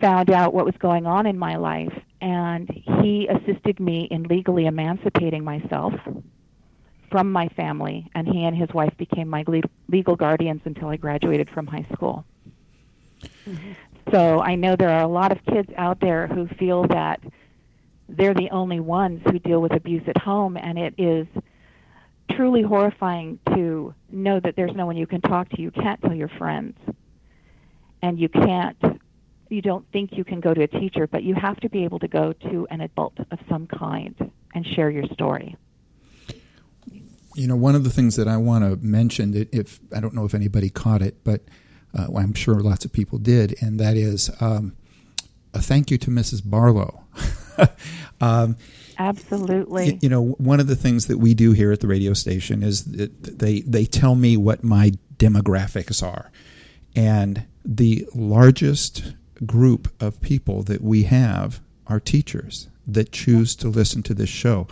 found 0.00 0.30
out 0.30 0.52
what 0.52 0.64
was 0.64 0.74
going 0.78 1.06
on 1.06 1.26
in 1.26 1.38
my 1.38 1.56
life, 1.56 1.92
and 2.20 2.68
he 3.02 3.28
assisted 3.28 3.80
me 3.80 4.08
in 4.10 4.24
legally 4.24 4.66
emancipating 4.66 5.44
myself 5.44 5.94
from 7.10 7.30
my 7.30 7.48
family, 7.48 8.10
and 8.14 8.26
he 8.26 8.44
and 8.44 8.56
his 8.56 8.68
wife 8.74 8.92
became 8.98 9.28
my 9.28 9.44
legal 9.88 10.16
guardians 10.16 10.60
until 10.64 10.88
I 10.88 10.96
graduated 10.96 11.48
from 11.50 11.66
high 11.66 11.86
school. 11.92 12.24
Mm-hmm. 13.22 13.72
So 14.12 14.40
I 14.40 14.54
know 14.54 14.76
there 14.76 14.90
are 14.90 15.02
a 15.02 15.08
lot 15.08 15.32
of 15.32 15.44
kids 15.44 15.70
out 15.76 16.00
there 16.00 16.26
who 16.26 16.46
feel 16.58 16.86
that 16.88 17.20
they're 18.08 18.34
the 18.34 18.50
only 18.50 18.80
ones 18.80 19.20
who 19.24 19.38
deal 19.38 19.60
with 19.60 19.72
abuse 19.72 20.02
at 20.06 20.18
home, 20.18 20.56
and 20.56 20.78
it 20.78 20.94
is 20.98 21.26
truly 22.32 22.62
horrifying 22.62 23.38
to 23.54 23.94
know 24.10 24.40
that 24.40 24.56
there's 24.56 24.74
no 24.74 24.86
one 24.86 24.96
you 24.96 25.06
can 25.06 25.20
talk 25.20 25.48
to. 25.50 25.60
You 25.60 25.70
can't 25.70 26.00
tell 26.02 26.14
your 26.14 26.28
friends, 26.28 26.76
and 28.02 28.18
you 28.18 28.28
can't. 28.28 28.76
You 29.48 29.62
don't 29.62 29.86
think 29.92 30.12
you 30.12 30.24
can 30.24 30.40
go 30.40 30.54
to 30.54 30.62
a 30.62 30.66
teacher, 30.66 31.06
but 31.06 31.22
you 31.22 31.34
have 31.34 31.56
to 31.60 31.68
be 31.68 31.84
able 31.84 31.98
to 32.00 32.08
go 32.08 32.32
to 32.32 32.66
an 32.70 32.80
adult 32.80 33.18
of 33.30 33.38
some 33.48 33.66
kind 33.66 34.14
and 34.54 34.66
share 34.66 34.90
your 34.90 35.06
story. 35.12 35.56
You 37.34 37.46
know, 37.46 37.56
one 37.56 37.74
of 37.74 37.84
the 37.84 37.90
things 37.90 38.16
that 38.16 38.28
I 38.28 38.38
want 38.38 38.64
to 38.64 38.84
mention, 38.84 39.48
if 39.52 39.78
I 39.94 40.00
don't 40.00 40.14
know 40.14 40.24
if 40.24 40.34
anybody 40.34 40.70
caught 40.70 41.02
it, 41.02 41.22
but 41.22 41.42
uh, 41.96 42.06
I'm 42.16 42.34
sure 42.34 42.54
lots 42.60 42.84
of 42.84 42.92
people 42.92 43.18
did, 43.18 43.54
and 43.60 43.78
that 43.78 43.96
is 43.96 44.30
um, 44.40 44.76
a 45.54 45.60
thank 45.60 45.90
you 45.90 45.98
to 45.98 46.10
Mrs. 46.10 46.42
Barlow. 46.44 47.04
um, 48.20 48.56
Absolutely. 48.98 49.86
You, 49.86 49.98
you, 50.02 50.08
know, 50.08 50.22
one 50.38 50.60
of 50.60 50.66
the 50.66 50.76
things 50.76 51.06
that 51.06 51.18
we 51.18 51.34
do 51.34 51.52
here 51.52 51.72
at 51.72 51.80
the 51.80 51.86
radio 51.86 52.14
station 52.14 52.62
is 52.62 52.84
that 52.84 53.38
they 53.38 53.60
they 53.60 53.84
tell 53.84 54.14
me 54.14 54.36
what 54.36 54.64
my 54.64 54.92
demographics 55.16 56.02
are, 56.02 56.30
and 56.94 57.46
the 57.64 58.06
largest 58.14 59.14
group 59.44 59.92
of 60.00 60.20
people 60.20 60.62
that 60.64 60.82
we 60.82 61.04
have 61.04 61.60
are 61.86 62.00
teachers 62.00 62.68
that 62.86 63.12
choose 63.12 63.54
to 63.56 63.68
listen 63.68 64.02
to 64.04 64.14
this 64.14 64.28
show. 64.28 64.66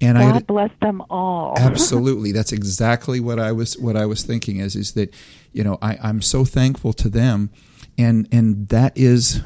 And 0.00 0.18
God 0.18 0.36
I 0.36 0.40
bless 0.40 0.70
them 0.80 1.02
all. 1.10 1.54
absolutely, 1.58 2.32
that's 2.32 2.52
exactly 2.52 3.20
what 3.20 3.38
I 3.38 3.52
was 3.52 3.78
what 3.78 3.96
I 3.96 4.06
was 4.06 4.22
thinking. 4.22 4.58
Is 4.58 4.74
is 4.74 4.92
that 4.92 5.14
you 5.52 5.62
know 5.62 5.78
I, 5.80 5.96
I'm 6.02 6.20
so 6.20 6.44
thankful 6.44 6.92
to 6.94 7.08
them, 7.08 7.50
and 7.96 8.26
and 8.32 8.68
that 8.68 8.98
is 8.98 9.42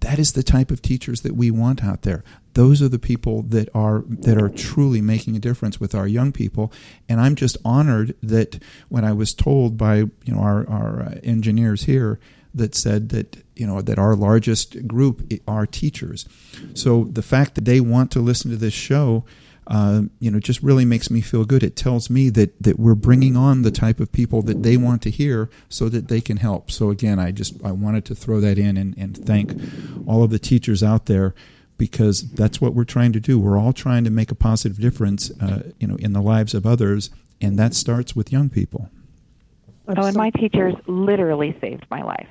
that 0.00 0.18
is 0.18 0.32
the 0.32 0.42
type 0.42 0.70
of 0.70 0.82
teachers 0.82 1.22
that 1.22 1.34
we 1.34 1.50
want 1.50 1.82
out 1.82 2.02
there. 2.02 2.22
Those 2.54 2.82
are 2.82 2.88
the 2.88 3.00
people 3.00 3.42
that 3.42 3.68
are 3.74 4.04
that 4.08 4.40
are 4.40 4.48
truly 4.48 5.00
making 5.00 5.34
a 5.34 5.40
difference 5.40 5.80
with 5.80 5.94
our 5.94 6.06
young 6.06 6.30
people. 6.30 6.72
And 7.08 7.20
I'm 7.20 7.34
just 7.34 7.56
honored 7.64 8.14
that 8.22 8.62
when 8.88 9.04
I 9.04 9.12
was 9.12 9.34
told 9.34 9.76
by 9.76 9.96
you 9.96 10.10
know 10.28 10.38
our 10.38 10.68
our 10.68 11.02
uh, 11.02 11.18
engineers 11.24 11.84
here 11.84 12.20
that 12.54 12.76
said 12.76 13.08
that 13.08 13.43
you 13.56 13.66
know 13.66 13.80
that 13.80 13.98
our 13.98 14.14
largest 14.16 14.86
group 14.86 15.32
are 15.46 15.66
teachers. 15.66 16.26
So 16.74 17.04
the 17.04 17.22
fact 17.22 17.54
that 17.54 17.64
they 17.64 17.80
want 17.80 18.10
to 18.12 18.20
listen 18.20 18.50
to 18.50 18.56
this 18.56 18.74
show 18.74 19.24
uh, 19.66 20.02
you 20.18 20.30
know, 20.30 20.38
just 20.38 20.62
really 20.62 20.84
makes 20.84 21.10
me 21.10 21.20
feel 21.20 21.44
good. 21.44 21.62
It 21.62 21.76
tells 21.76 22.10
me 22.10 22.28
that 22.30 22.62
that 22.62 22.78
we're 22.78 22.94
bringing 22.94 23.36
on 23.36 23.62
the 23.62 23.70
type 23.70 23.98
of 23.98 24.12
people 24.12 24.42
that 24.42 24.62
they 24.62 24.76
want 24.76 25.02
to 25.02 25.10
hear, 25.10 25.48
so 25.68 25.88
that 25.88 26.08
they 26.08 26.20
can 26.20 26.36
help. 26.36 26.70
So 26.70 26.90
again, 26.90 27.18
I 27.18 27.30
just 27.30 27.62
I 27.64 27.72
wanted 27.72 28.04
to 28.06 28.14
throw 28.14 28.40
that 28.40 28.58
in 28.58 28.76
and, 28.76 28.94
and 28.98 29.16
thank 29.16 29.52
all 30.06 30.22
of 30.22 30.30
the 30.30 30.38
teachers 30.38 30.82
out 30.82 31.06
there 31.06 31.34
because 31.78 32.30
that's 32.32 32.60
what 32.60 32.74
we're 32.74 32.84
trying 32.84 33.12
to 33.12 33.20
do. 33.20 33.38
We're 33.38 33.58
all 33.58 33.72
trying 33.72 34.04
to 34.04 34.10
make 34.10 34.30
a 34.30 34.34
positive 34.34 34.78
difference, 34.78 35.30
uh, 35.40 35.70
you 35.78 35.86
know, 35.86 35.96
in 35.96 36.12
the 36.12 36.22
lives 36.22 36.54
of 36.54 36.66
others, 36.66 37.10
and 37.40 37.58
that 37.58 37.74
starts 37.74 38.14
with 38.14 38.32
young 38.32 38.50
people. 38.50 38.90
Oh, 39.88 40.06
and 40.06 40.16
my 40.16 40.30
teachers 40.30 40.74
literally 40.86 41.56
saved 41.60 41.86
my 41.90 42.02
life. 42.02 42.28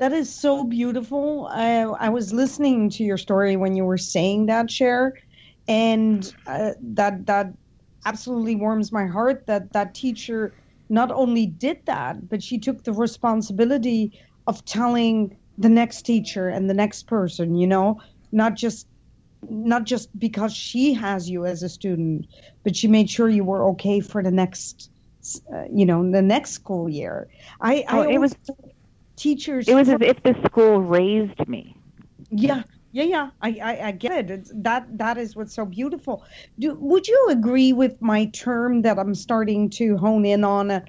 That 0.00 0.12
is 0.12 0.34
so 0.34 0.64
beautiful. 0.64 1.48
I, 1.52 1.82
I 1.82 2.08
was 2.10 2.32
listening 2.32 2.90
to 2.90 3.04
your 3.04 3.18
story 3.18 3.56
when 3.56 3.76
you 3.76 3.84
were 3.84 3.98
saying 3.98 4.46
that, 4.46 4.70
Cher, 4.70 5.14
and 5.68 6.32
uh, 6.46 6.72
that 6.94 7.26
that 7.26 7.54
absolutely 8.06 8.56
warms 8.56 8.92
my 8.92 9.06
heart 9.06 9.46
that 9.46 9.72
that 9.74 9.94
teacher 9.94 10.54
not 10.90 11.12
only 11.12 11.46
did 11.46 11.78
that 11.86 12.28
but 12.28 12.42
she 12.42 12.58
took 12.58 12.84
the 12.84 12.92
responsibility 12.92 14.12
of 14.46 14.64
telling 14.64 15.36
the 15.58 15.68
next 15.68 16.02
teacher 16.02 16.48
and 16.48 16.68
the 16.70 16.74
next 16.74 17.06
person 17.06 17.54
you 17.56 17.66
know 17.66 18.00
not 18.32 18.56
just 18.56 18.88
not 19.50 19.84
just 19.84 20.08
because 20.18 20.54
she 20.54 20.94
has 20.94 21.28
you 21.30 21.44
as 21.46 21.62
a 21.62 21.68
student 21.68 22.26
but 22.64 22.76
she 22.76 22.88
made 22.88 23.10
sure 23.10 23.28
you 23.28 23.44
were 23.44 23.70
okay 23.70 24.00
for 24.00 24.22
the 24.22 24.32
next 24.32 24.90
uh, 25.54 25.64
you 25.72 25.86
know 25.86 26.10
the 26.10 26.22
next 26.22 26.52
school 26.52 26.88
year 26.88 27.28
i, 27.60 27.84
oh, 27.90 28.02
I 28.02 28.08
it 28.08 28.18
was 28.18 28.34
teachers 29.20 29.68
it 29.68 29.74
was 29.74 29.88
as 29.88 29.98
if 30.00 30.22
the 30.22 30.34
school 30.46 30.80
raised 30.80 31.48
me 31.48 31.76
yeah 32.30 32.62
yeah, 32.92 33.04
yeah, 33.04 33.30
I, 33.40 33.50
I, 33.62 33.86
I 33.88 33.92
get 33.92 34.12
it. 34.12 34.30
It's, 34.30 34.52
that 34.62 34.86
that 34.98 35.16
is 35.16 35.36
what's 35.36 35.54
so 35.54 35.64
beautiful. 35.64 36.24
Do 36.58 36.76
would 36.80 37.06
you 37.06 37.28
agree 37.30 37.72
with 37.72 37.96
my 38.00 38.26
term 38.26 38.82
that 38.82 38.98
I'm 38.98 39.14
starting 39.14 39.70
to 39.70 39.96
hone 39.96 40.24
in 40.24 40.42
on 40.42 40.72
uh, 40.72 40.80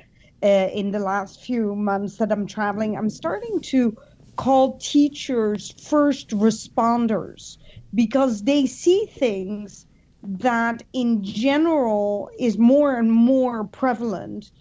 uh, 0.43 0.69
in 0.73 0.91
the 0.91 0.99
last 0.99 1.41
few 1.43 1.75
months 1.75 2.17
that 2.17 2.31
I'm 2.31 2.47
traveling? 2.47 2.97
I'm 2.97 3.09
starting 3.09 3.61
to 3.65 3.95
call 4.35 4.79
teachers 4.79 5.71
first 5.83 6.29
responders 6.29 7.57
because 7.93 8.43
they 8.43 8.65
see 8.65 9.05
things 9.19 9.85
that 10.23 10.81
in 10.93 11.23
general 11.23 12.29
is 12.39 12.57
more 12.57 12.95
and 12.95 13.11
more 13.11 13.65
prevalent 13.65 14.51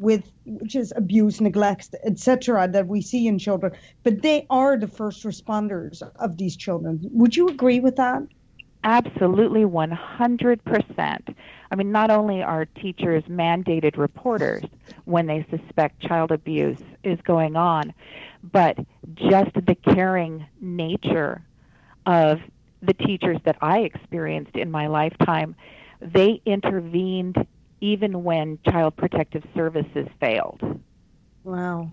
with 0.00 0.32
which 0.46 0.74
is 0.74 0.92
abuse, 0.96 1.40
neglect, 1.40 1.94
etc., 2.04 2.66
that 2.68 2.86
we 2.88 3.02
see 3.02 3.26
in 3.26 3.38
children. 3.38 3.72
But 4.02 4.22
they 4.22 4.46
are 4.50 4.76
the 4.76 4.88
first 4.88 5.24
responders 5.24 6.02
of 6.16 6.38
these 6.38 6.56
children. 6.56 7.00
Would 7.12 7.36
you 7.36 7.48
agree 7.48 7.80
with 7.80 7.96
that? 7.96 8.22
Absolutely, 8.82 9.64
100%. 9.64 11.34
I 11.70 11.74
mean, 11.76 11.92
not 11.92 12.10
only 12.10 12.42
are 12.42 12.64
teachers 12.64 13.22
mandated 13.24 13.98
reporters 13.98 14.64
when 15.04 15.26
they 15.26 15.46
suspect 15.50 16.00
child 16.00 16.32
abuse 16.32 16.78
is 17.04 17.20
going 17.20 17.56
on, 17.56 17.92
but 18.42 18.78
just 19.14 19.52
the 19.54 19.76
caring 19.94 20.46
nature 20.62 21.42
of 22.06 22.40
the 22.80 22.94
teachers 22.94 23.36
that 23.44 23.58
I 23.60 23.80
experienced 23.80 24.56
in 24.56 24.70
my 24.70 24.86
lifetime, 24.86 25.54
they 26.00 26.40
intervened 26.46 27.46
even 27.80 28.22
when 28.24 28.58
Child 28.64 28.96
Protective 28.96 29.44
Services 29.54 30.08
failed. 30.20 30.60
Wow. 31.44 31.90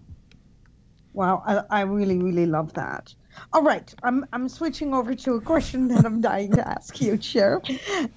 Wow, 1.13 1.41
I, 1.45 1.79
I 1.79 1.81
really, 1.81 2.17
really 2.17 2.45
love 2.45 2.73
that. 2.73 3.13
All 3.53 3.63
right, 3.63 3.93
I'm, 4.03 4.25
I'm 4.33 4.49
switching 4.49 4.93
over 4.93 5.15
to 5.15 5.33
a 5.33 5.41
question 5.41 5.87
that 5.89 6.05
I'm 6.05 6.21
dying 6.21 6.51
to 6.53 6.67
ask 6.67 7.01
you, 7.01 7.17
Chair. 7.17 7.61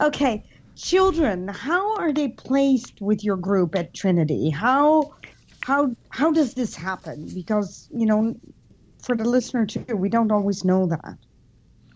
Okay, 0.00 0.44
children, 0.76 1.48
how 1.48 1.96
are 1.96 2.12
they 2.12 2.28
placed 2.28 3.00
with 3.00 3.22
your 3.24 3.36
group 3.36 3.74
at 3.74 3.94
Trinity? 3.94 4.50
How 4.50 5.14
how 5.60 5.94
how 6.08 6.32
does 6.32 6.54
this 6.54 6.74
happen? 6.74 7.28
Because 7.34 7.88
you 7.94 8.06
know, 8.06 8.34
for 9.02 9.16
the 9.16 9.24
listener 9.24 9.66
too, 9.66 9.84
we 9.94 10.08
don't 10.08 10.32
always 10.32 10.64
know 10.64 10.86
that. 10.86 11.16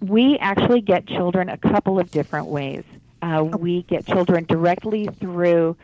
We 0.00 0.38
actually 0.38 0.82
get 0.82 1.06
children 1.06 1.48
a 1.48 1.56
couple 1.56 1.98
of 1.98 2.10
different 2.10 2.46
ways. 2.48 2.84
Uh, 3.24 3.42
we 3.42 3.82
get 3.84 4.04
children 4.04 4.44
directly 4.44 5.08
through 5.18 5.74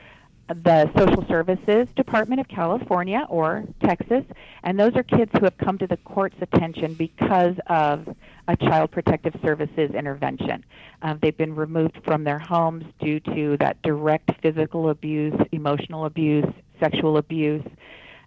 the 0.48 0.90
Social 0.94 1.26
Services 1.26 1.88
Department 1.96 2.38
of 2.38 2.48
California 2.48 3.24
or 3.30 3.64
Texas, 3.82 4.24
and 4.62 4.78
those 4.78 4.94
are 4.94 5.02
kids 5.02 5.30
who 5.32 5.44
have 5.44 5.56
come 5.56 5.78
to 5.78 5.86
the 5.86 5.96
court's 5.98 6.36
attention 6.42 6.92
because 6.92 7.54
of 7.68 8.14
a 8.46 8.56
Child 8.58 8.90
Protective 8.90 9.34
Services 9.42 9.90
intervention. 9.92 10.62
Uh, 11.00 11.14
they've 11.22 11.36
been 11.36 11.54
removed 11.54 11.98
from 12.04 12.24
their 12.24 12.38
homes 12.38 12.84
due 13.00 13.20
to 13.20 13.56
that 13.56 13.80
direct 13.80 14.30
physical 14.42 14.90
abuse, 14.90 15.40
emotional 15.50 16.04
abuse, 16.04 16.52
sexual 16.78 17.16
abuse, 17.16 17.64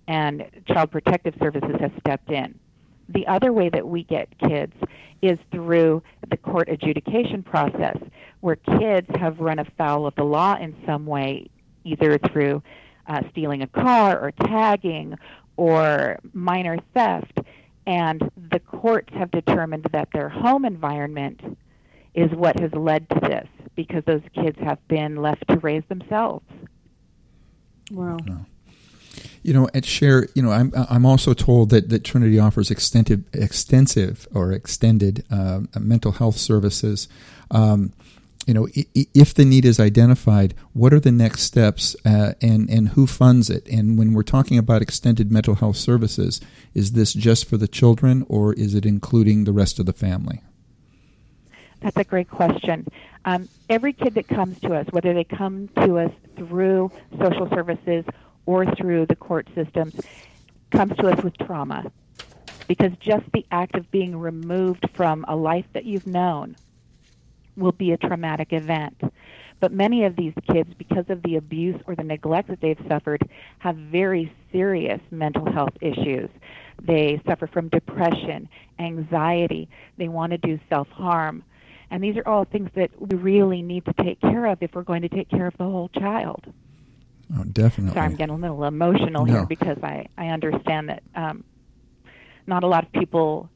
and 0.08 0.44
Child 0.68 0.90
Protective 0.90 1.36
Services 1.40 1.76
has 1.80 1.92
stepped 2.00 2.32
in. 2.32 2.58
The 3.10 3.28
other 3.28 3.52
way 3.52 3.70
that 3.70 3.88
we 3.88 4.04
get 4.04 4.30
kids 4.40 4.74
is 5.22 5.38
through 5.52 6.04
the 6.30 6.38
court 6.38 6.70
adjudication 6.70 7.44
process, 7.44 7.98
where 8.42 8.56
kids 8.56 9.08
have 9.20 9.40
run 9.40 9.60
afoul 9.60 10.06
of 10.06 10.16
the 10.16 10.24
law 10.24 10.56
in 10.58 10.76
some 10.86 11.06
way, 11.06 11.48
either 11.84 12.18
through 12.18 12.62
uh, 13.08 13.22
stealing 13.32 13.62
a 13.62 13.68
car 13.68 14.20
or 14.20 14.32
tagging 14.32 15.16
or 15.58 16.20
minor 16.34 16.78
theft, 16.94 17.40
and 17.86 18.30
the 18.52 18.60
courts 18.60 19.14
have 19.14 19.32
determined 19.32 19.88
that 19.92 20.10
their 20.14 20.30
home 20.30 20.66
environment 20.66 21.40
is 22.14 22.32
what 22.32 22.60
has 22.60 22.72
led 22.74 23.10
to 23.10 23.20
this 23.20 23.48
because 23.76 24.04
those 24.06 24.22
kids 24.34 24.58
have 24.60 24.86
been 24.88 25.16
left 25.16 25.48
to 25.50 25.58
raise 25.60 25.84
themselves. 25.90 26.46
Wow. 27.92 28.18
You 29.44 29.54
know, 29.54 29.70
at 29.74 29.86
Cher, 29.86 30.28
you 30.36 30.42
know, 30.42 30.52
I'm 30.52 30.72
I'm 30.76 31.06
also 31.06 31.34
told 31.34 31.70
that, 31.72 31.90
that 31.90 32.04
Trinity 32.04 32.40
offers 32.40 32.72
extensive, 32.72 33.24
extensive 33.34 34.28
or 34.34 34.52
extended 34.52 35.26
uh, 35.30 35.62
mental 35.80 36.14
health 36.14 36.38
services. 36.38 37.08
Um, 37.52 37.94
you 38.46 38.54
know, 38.54 38.68
if 38.94 39.34
the 39.34 39.46
need 39.46 39.64
is 39.64 39.80
identified, 39.80 40.54
what 40.74 40.94
are 40.94 41.00
the 41.00 41.12
next 41.12 41.44
steps, 41.44 41.96
uh, 42.06 42.34
and 42.42 42.70
and 42.70 42.90
who 42.90 43.08
funds 43.08 43.50
it? 43.50 43.68
And 43.68 43.98
when 43.98 44.14
we're 44.14 44.24
talking 44.24 44.58
about 44.58 44.82
extended 44.82 45.32
mental 45.32 45.56
health 45.56 45.78
services, 45.78 46.42
is 46.74 46.92
this 46.92 47.14
just 47.14 47.48
for 47.48 47.58
the 47.58 47.68
children, 47.68 48.26
or 48.28 48.54
is 48.54 48.76
it 48.76 48.86
including 48.86 49.44
the 49.44 49.54
rest 49.54 49.80
of 49.80 49.86
the 49.86 49.94
family? 49.94 50.42
That's 51.82 51.98
a 51.98 52.04
great 52.04 52.30
question. 52.30 52.88
Um, 53.26 53.50
every 53.70 53.94
kid 53.94 54.16
that 54.16 54.28
comes 54.28 54.60
to 54.62 54.74
us, 54.74 54.88
whether 54.92 55.14
they 55.14 55.26
come 55.26 55.70
to 55.82 55.98
us 56.00 56.12
through 56.38 56.92
social 57.20 57.50
services 57.50 58.06
or 58.46 58.66
through 58.76 59.06
the 59.06 59.16
court 59.16 59.48
systems 59.56 59.94
comes 60.72 60.96
to 60.98 61.08
us 61.08 61.24
with 61.24 61.38
trauma. 61.38 61.92
Because 62.68 62.92
just 63.00 63.26
the 63.34 63.46
act 63.52 63.76
of 63.76 63.92
being 63.92 64.16
removed 64.18 64.88
from 64.96 65.26
a 65.28 65.36
life 65.36 65.66
that 65.74 65.86
you've 65.86 66.08
known 66.08 66.56
will 67.56 67.72
be 67.72 67.92
a 67.92 67.98
traumatic 67.98 68.54
event. 68.54 69.02
But 69.60 69.72
many 69.72 70.04
of 70.04 70.16
these 70.16 70.34
kids, 70.52 70.74
because 70.78 71.06
of 71.10 71.24
the 71.24 71.38
abuse 71.38 71.80
or 71.88 71.96
the 71.96 72.04
neglect 72.04 72.50
that 72.50 72.60
they've 72.60 72.86
suffered, 72.90 73.22
have 73.60 73.76
very 73.78 74.34
serious 74.52 75.00
mental 75.10 75.50
health 75.52 75.74
issues. 75.80 76.30
They 76.82 77.22
suffer 77.26 77.48
from 77.48 77.70
depression, 77.70 78.50
anxiety, 78.80 79.70
they 79.98 80.10
want 80.10 80.32
to 80.32 80.38
do 80.38 80.60
self 80.70 80.90
harm. 80.90 81.44
And 81.92 82.04
these 82.04 82.18
are 82.18 82.28
all 82.28 82.44
things 82.44 82.72
that 82.76 82.90
we 83.00 83.16
really 83.16 83.62
need 83.62 83.86
to 83.86 83.94
take 84.04 84.20
care 84.20 84.48
of 84.48 84.58
if 84.62 84.74
we're 84.74 84.82
going 84.82 85.04
to 85.04 85.10
take 85.10 85.30
care 85.30 85.48
of 85.48 85.56
the 85.58 85.64
whole 85.64 85.90
child. 85.90 86.52
Oh, 87.38 87.44
definitely. 87.46 87.94
Sorry, 87.94 88.06
I'm 88.06 88.16
getting 88.16 88.36
a 88.36 88.38
little 88.38 88.64
emotional 88.64 89.26
no. 89.26 89.34
here 89.34 89.46
because 89.46 89.78
I, 89.82 90.08
I 90.18 90.28
understand 90.28 90.90
that 90.90 91.04
um, 91.16 91.44
not 92.48 92.64
a 92.64 92.68
lot 92.68 92.84
of 92.84 92.92
people 92.92 93.50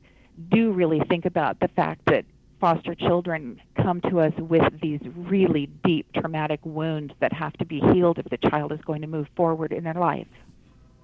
do 0.50 0.72
really 0.72 1.02
think 1.10 1.26
about 1.26 1.60
the 1.60 1.68
fact 1.70 2.02
that 2.06 2.26
foster 2.60 2.96
children 2.96 3.62
come 3.76 4.02
to 4.02 4.20
us 4.20 4.34
with 4.38 4.64
these 4.82 5.00
really 5.16 5.68
deep 5.84 6.12
traumatic 6.14 6.60
wounds 6.64 7.14
that 7.20 7.32
have 7.34 7.54
to 7.54 7.66
be 7.66 7.80
healed 7.94 8.18
if 8.18 8.26
the 8.30 8.50
child 8.50 8.72
is 8.72 8.80
going 8.82 9.02
to 9.02 9.08
move 9.08 9.28
forward 9.36 9.72
in 9.72 9.84
their 9.84 9.94
life. 9.94 10.28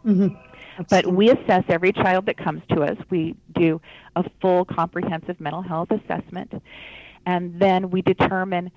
Mm-hmm. 0.06 0.36
But 0.90 1.08
we 1.08 1.30
assess 1.30 1.64
every 1.70 1.94
child 1.94 2.26
that 2.26 2.38
comes 2.38 2.64
to 2.70 2.82
us. 2.82 2.98
We 3.10 3.36
do 3.54 3.80
a 4.16 4.26
full 4.42 4.66
comprehensive 4.66 5.40
mental 5.40 5.62
health 5.62 5.92
assessment, 5.92 6.62
and 7.26 7.60
then 7.60 7.90
we 7.92 8.02
determine 8.02 8.72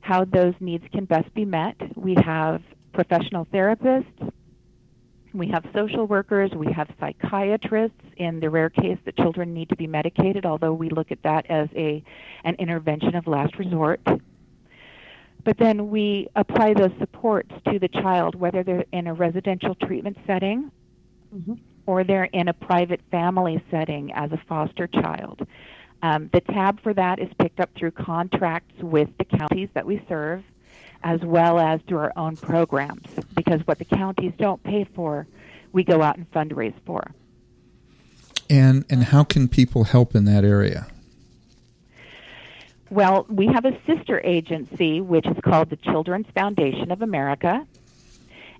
how 0.00 0.24
those 0.24 0.54
needs 0.60 0.84
can 0.92 1.06
best 1.06 1.32
be 1.34 1.44
met. 1.44 1.76
We 1.96 2.14
have 2.14 2.62
professional 2.92 3.46
therapists, 3.46 4.32
we 5.32 5.48
have 5.48 5.64
social 5.74 6.06
workers, 6.06 6.50
we 6.54 6.72
have 6.72 6.88
psychiatrists 6.98 8.02
in 8.16 8.40
the 8.40 8.50
rare 8.50 8.70
case 8.70 8.98
that 9.04 9.16
children 9.16 9.54
need 9.54 9.68
to 9.68 9.76
be 9.76 9.86
medicated, 9.86 10.44
although 10.44 10.72
we 10.72 10.90
look 10.90 11.12
at 11.12 11.22
that 11.22 11.46
as 11.48 11.68
a 11.76 12.02
an 12.44 12.56
intervention 12.56 13.14
of 13.14 13.26
last 13.26 13.56
resort. 13.58 14.00
But 15.44 15.56
then 15.58 15.90
we 15.90 16.28
apply 16.36 16.74
those 16.74 16.90
supports 16.98 17.52
to 17.70 17.78
the 17.78 17.88
child, 17.88 18.34
whether 18.34 18.62
they're 18.62 18.84
in 18.92 19.06
a 19.06 19.14
residential 19.14 19.74
treatment 19.74 20.18
setting 20.26 20.70
Mm-hmm. 21.34 21.54
or 21.86 22.02
they're 22.02 22.24
in 22.24 22.48
a 22.48 22.52
private 22.52 23.00
family 23.10 23.62
setting 23.70 24.12
as 24.14 24.32
a 24.32 24.40
foster 24.48 24.88
child. 24.88 25.46
Um, 26.02 26.28
the 26.32 26.40
tab 26.40 26.82
for 26.82 26.92
that 26.94 27.20
is 27.20 27.28
picked 27.38 27.60
up 27.60 27.70
through 27.78 27.92
contracts 27.92 28.74
with 28.82 29.08
the 29.18 29.24
counties 29.24 29.68
that 29.74 29.86
we 29.86 30.04
serve, 30.08 30.42
as 31.02 31.20
well 31.20 31.58
as 31.58 31.80
through 31.86 31.98
our 31.98 32.12
own 32.16 32.36
programs, 32.36 33.08
because 33.34 33.66
what 33.66 33.78
the 33.78 33.84
counties 33.84 34.32
don't 34.38 34.62
pay 34.62 34.84
for, 34.84 35.26
we 35.72 35.84
go 35.84 36.02
out 36.02 36.16
and 36.16 36.30
fundraise 36.30 36.74
for. 36.84 37.10
And 38.48 38.84
and 38.90 39.04
how 39.04 39.24
can 39.24 39.48
people 39.48 39.84
help 39.84 40.14
in 40.14 40.24
that 40.24 40.44
area? 40.44 40.88
Well, 42.90 43.24
we 43.28 43.46
have 43.46 43.64
a 43.64 43.78
sister 43.86 44.20
agency 44.24 45.00
which 45.00 45.26
is 45.26 45.36
called 45.44 45.70
the 45.70 45.76
Children's 45.76 46.26
Foundation 46.34 46.90
of 46.90 47.02
America, 47.02 47.64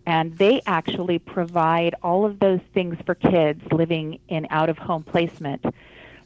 and 0.07 0.39
they 0.39 0.63
actually 0.67 1.19
provide 1.19 1.97
all 2.03 2.25
of 2.25 2.39
those 2.39 2.61
things 2.73 2.97
for 3.05 3.17
kids 3.17 3.61
living 3.73 4.21
in 4.29 4.47
out 4.51 4.69
of 4.69 4.79
home 4.79 5.03
placement 5.03 5.65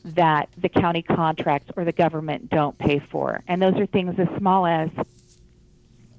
that 0.05 0.51
the 0.59 0.69
county 0.69 1.01
contracts 1.01 1.71
or 1.77 1.85
the 1.85 1.93
government 1.93 2.51
don't 2.51 2.77
pay 2.79 2.99
for. 2.99 3.43
And 3.49 3.63
those 3.63 3.77
are 3.77 3.87
things 3.87 4.19
as 4.19 4.29
small 4.37 4.67
as 4.67 4.91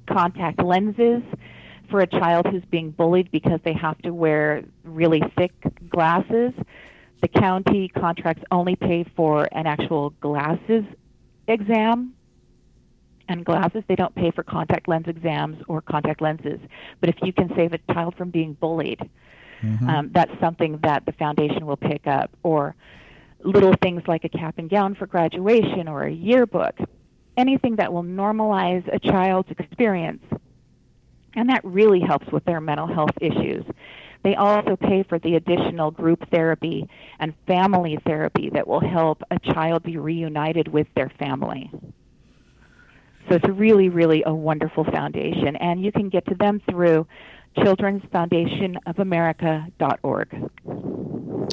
contact 0.07 0.63
lenses 0.63 1.21
for 1.89 2.01
a 2.01 2.07
child 2.07 2.47
who's 2.47 2.65
being 2.65 2.91
bullied 2.91 3.31
because 3.31 3.59
they 3.63 3.73
have 3.73 3.97
to 3.99 4.11
wear 4.11 4.63
really 4.83 5.21
thick 5.37 5.51
glasses. 5.89 6.53
The 7.21 7.27
county 7.27 7.89
contracts 7.89 8.43
only 8.51 8.75
pay 8.75 9.03
for 9.15 9.47
an 9.51 9.67
actual 9.67 10.11
glasses 10.21 10.83
exam 11.47 12.13
and 13.27 13.45
glasses. 13.45 13.83
They 13.87 13.95
don't 13.95 14.13
pay 14.15 14.31
for 14.31 14.43
contact 14.43 14.87
lens 14.87 15.07
exams 15.07 15.61
or 15.67 15.81
contact 15.81 16.21
lenses. 16.21 16.59
But 16.99 17.09
if 17.09 17.15
you 17.23 17.33
can 17.33 17.49
save 17.55 17.73
a 17.73 17.79
child 17.93 18.15
from 18.15 18.29
being 18.29 18.53
bullied, 18.53 19.09
um, 19.89 20.11
that's 20.13 20.31
something 20.39 20.79
that 20.83 21.05
the 21.05 21.11
foundation 21.13 21.65
will 21.65 21.77
pick 21.77 22.07
up. 22.07 22.31
Or 22.43 22.75
little 23.43 23.73
things 23.81 24.03
like 24.07 24.23
a 24.23 24.29
cap 24.29 24.55
and 24.57 24.69
gown 24.69 24.95
for 24.95 25.07
graduation 25.07 25.87
or 25.87 26.03
a 26.03 26.11
yearbook, 26.11 26.75
anything 27.38 27.76
that 27.78 27.91
will 27.91 28.04
normalize 28.04 28.88
a 28.93 29.00
child's 29.00 29.50
experience. 29.52 30.24
And 31.36 31.50
that 31.50 31.62
really 31.63 32.00
helps 32.00 32.28
with 32.32 32.45
their 32.45 32.62
mental 32.62 32.88
health 32.88 33.12
issues. 33.19 33.65
They 34.24 34.36
also 34.36 34.76
pay 34.76 35.04
for 35.04 35.19
the 35.19 35.36
additional 35.36 35.91
group 35.91 36.28
therapy 36.32 36.89
and 37.19 37.34
family 37.45 38.00
therapy 38.06 38.50
that 38.54 38.67
will 38.67 38.80
help 38.80 39.21
a 39.30 39.38
child 39.39 39.84
be 39.84 39.98
reunited 39.98 40.67
with 40.67 40.88
their 40.95 41.10
family. 41.19 41.69
So 43.30 43.36
it's 43.36 43.48
really, 43.48 43.89
really 43.89 44.24
a 44.26 44.34
wonderful 44.34 44.84
foundation. 44.86 45.56
And 45.56 45.84
you 45.84 45.91
can 45.91 46.10
get 46.10 46.26
to 46.28 46.36
them 46.36 46.62
through 46.69 47.06
children'sfoundationofamerica.org. 47.57 50.51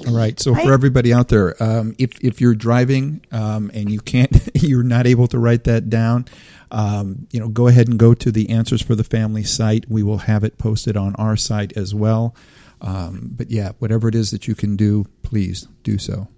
All 0.06 0.16
right. 0.16 0.38
So 0.40 0.54
for 0.54 0.72
everybody 0.72 1.12
out 1.12 1.28
there, 1.28 1.62
um, 1.62 1.94
if 1.98 2.18
if 2.24 2.40
you're 2.40 2.54
driving 2.54 3.20
um, 3.30 3.70
and 3.74 3.90
you 3.90 4.00
can't, 4.00 4.48
you're 4.62 4.82
not 4.82 5.06
able 5.06 5.26
to 5.28 5.38
write 5.38 5.64
that 5.64 5.90
down, 5.90 6.24
um, 6.70 7.26
you 7.30 7.38
know, 7.38 7.48
go 7.48 7.68
ahead 7.68 7.88
and 7.88 7.98
go 7.98 8.14
to 8.14 8.32
the 8.32 8.48
Answers 8.50 8.82
for 8.82 8.94
the 8.94 9.04
Family 9.04 9.44
site. 9.44 9.84
We 9.88 10.02
will 10.02 10.18
have 10.18 10.44
it 10.44 10.58
posted 10.58 10.96
on 10.96 11.14
our 11.16 11.36
site 11.36 11.76
as 11.76 11.94
well. 11.94 12.34
Um, 12.80 13.30
but 13.36 13.50
yeah, 13.50 13.72
whatever 13.78 14.08
it 14.08 14.14
is 14.14 14.30
that 14.32 14.48
you 14.48 14.54
can 14.54 14.76
do, 14.76 15.06
please 15.22 15.68
do 15.82 15.98
so. 15.98 16.28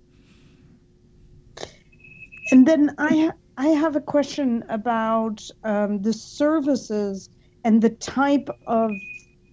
And 2.51 2.67
then 2.67 2.95
I 2.99 3.17
ha- 3.17 3.37
I 3.57 3.69
have 3.69 3.97
a 3.97 4.01
question 4.01 4.65
about 4.69 5.49
um, 5.63 6.03
the 6.03 6.13
services 6.13 7.31
and 7.63 7.81
the 7.81 7.91
type 7.91 8.49
of 8.67 8.91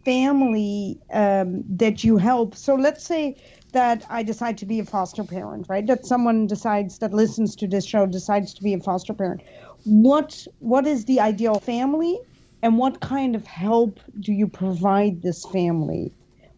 family 0.05 0.99
um, 1.13 1.63
that 1.77 2.03
you 2.03 2.17
help. 2.17 2.55
So 2.55 2.75
let's 2.75 3.05
say 3.05 3.35
that 3.73 4.05
I 4.09 4.23
decide 4.23 4.57
to 4.59 4.65
be 4.65 4.79
a 4.79 4.85
foster 4.85 5.23
parent, 5.23 5.67
right? 5.69 5.85
That 5.85 6.05
someone 6.05 6.47
decides 6.47 6.99
that 6.99 7.13
listens 7.13 7.55
to 7.57 7.67
this 7.67 7.85
show 7.85 8.05
decides 8.05 8.53
to 8.55 8.63
be 8.63 8.73
a 8.73 8.79
foster 8.79 9.13
parent. 9.13 9.41
What 9.83 10.45
what 10.59 10.85
is 10.85 11.05
the 11.05 11.19
ideal 11.19 11.59
family, 11.59 12.19
and 12.61 12.77
what 12.77 12.99
kind 13.01 13.35
of 13.35 13.45
help 13.45 13.99
do 14.19 14.31
you 14.33 14.47
provide 14.47 15.21
this 15.21 15.45
family 15.45 16.11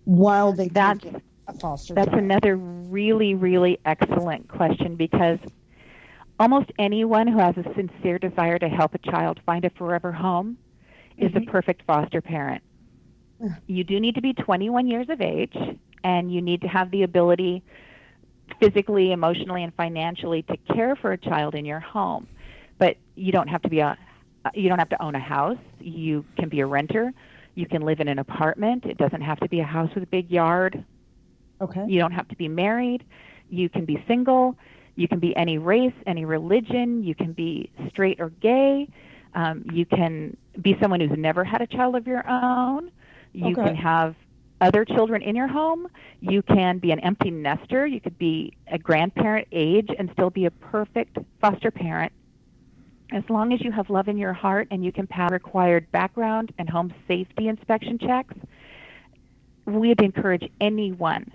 while 0.06 0.54
they 0.54 0.68
That's- 0.70 1.22
a 1.48 1.54
foster? 1.54 1.94
That's 1.94 2.10
child? 2.10 2.24
another 2.24 2.56
really, 2.58 3.36
really 3.36 3.80
excellent 3.86 4.48
question 4.48 4.96
because 4.96 5.40
almost 6.40 6.72
anyone 6.80 7.28
who 7.28 7.38
has 7.38 7.56
a 7.58 7.64
sincere 7.76 8.18
desire 8.20 8.58
to 8.60 8.68
help 8.68 8.94
a 8.96 9.12
child 9.12 9.40
find 9.46 9.66
a 9.66 9.70
forever 9.72 10.12
home 10.12 10.58
is 11.18 11.32
a 11.36 11.42
perfect 11.42 11.84
foster 11.86 12.22
parent. 12.22 12.64
You 13.68 13.84
do 13.84 14.00
need 14.00 14.16
to 14.16 14.22
be 14.22 14.34
21 14.34 14.88
years 14.88 15.08
of 15.10 15.22
age 15.22 15.56
and 16.04 16.34
you 16.34 16.42
need 16.42 16.62
to 16.62 16.68
have 16.68 16.92
the 16.92 17.04
ability 17.04 17.64
physically, 18.60 19.12
emotionally, 19.12 19.64
and 19.64 19.74
financially 19.76 20.44
to 20.44 20.58
care 20.74 20.96
for 20.96 21.12
a 21.14 21.18
child 21.18 21.56
in 21.56 21.66
your 21.66 21.80
home. 21.80 22.28
But 22.78 22.98
you 23.16 23.32
don't 23.32 23.48
have 23.48 23.62
to 23.64 23.70
be 23.70 23.80
a 23.80 23.98
you 24.54 24.68
don't 24.68 24.80
have 24.80 24.90
to 24.90 25.02
own 25.02 25.16
a 25.16 25.20
house. 25.20 25.58
You 25.80 26.26
can 26.38 26.50
be 26.50 26.60
a 26.60 26.66
renter. 26.66 27.14
You 27.56 27.66
can 27.66 27.84
live 27.84 28.02
in 28.02 28.10
an 28.10 28.20
apartment. 28.20 28.84
It 28.84 28.98
doesn't 28.98 29.22
have 29.22 29.40
to 29.40 29.48
be 29.48 29.62
a 29.62 29.66
house 29.66 29.90
with 29.96 30.04
a 30.04 30.08
big 30.08 30.30
yard. 30.30 30.84
Okay. 31.62 31.86
You 31.88 32.00
don't 32.00 32.12
have 32.12 32.28
to 32.28 32.36
be 32.36 32.50
married. 32.50 33.06
You 33.50 33.70
can 33.70 33.86
be 33.86 34.04
single. 34.06 34.58
You 34.96 35.08
can 35.08 35.20
be 35.20 35.34
any 35.38 35.58
race, 35.60 35.94
any 36.06 36.26
religion. 36.26 37.04
You 37.04 37.16
can 37.16 37.32
be 37.32 37.72
straight 37.90 38.20
or 38.20 38.30
gay. 38.30 38.90
Um, 39.34 39.66
you 39.72 39.86
can 39.86 40.36
be 40.62 40.76
someone 40.82 41.00
who's 41.00 41.18
never 41.18 41.44
had 41.44 41.62
a 41.62 41.68
child 41.68 41.96
of 41.96 42.06
your 42.06 42.28
own. 42.30 42.92
You 43.34 43.54
Okay. 43.54 43.64
can 43.64 43.76
have 43.76 44.16
other 44.62 44.86
children 44.86 45.22
in 45.22 45.36
your 45.36 45.48
home. 45.48 45.88
You 46.22 46.42
can 46.42 46.78
be 46.80 46.92
an 46.92 47.00
empty 47.00 47.32
nester. 47.32 47.86
You 47.86 48.00
could 48.00 48.18
be 48.18 48.54
a 48.68 48.78
grandparent 48.78 49.48
age 49.52 49.90
and 49.98 50.10
still 50.14 50.30
be 50.30 50.46
a 50.46 50.52
perfect 50.52 51.18
foster 51.42 51.72
parent. 51.72 52.14
As 53.12 53.24
long 53.30 53.54
as 53.54 53.62
you 53.62 53.72
have 53.72 53.90
love 53.90 54.08
in 54.08 54.18
your 54.18 54.34
heart 54.34 54.68
and 54.72 54.84
you 54.84 54.92
can 54.92 55.06
pass 55.06 55.32
required 55.32 55.92
background 55.92 56.54
and 56.58 56.70
home 56.70 56.94
safety 57.08 57.48
inspection 57.48 58.00
checks, 58.00 58.36
we'd 59.66 60.02
encourage 60.02 60.50
anyone 60.62 61.32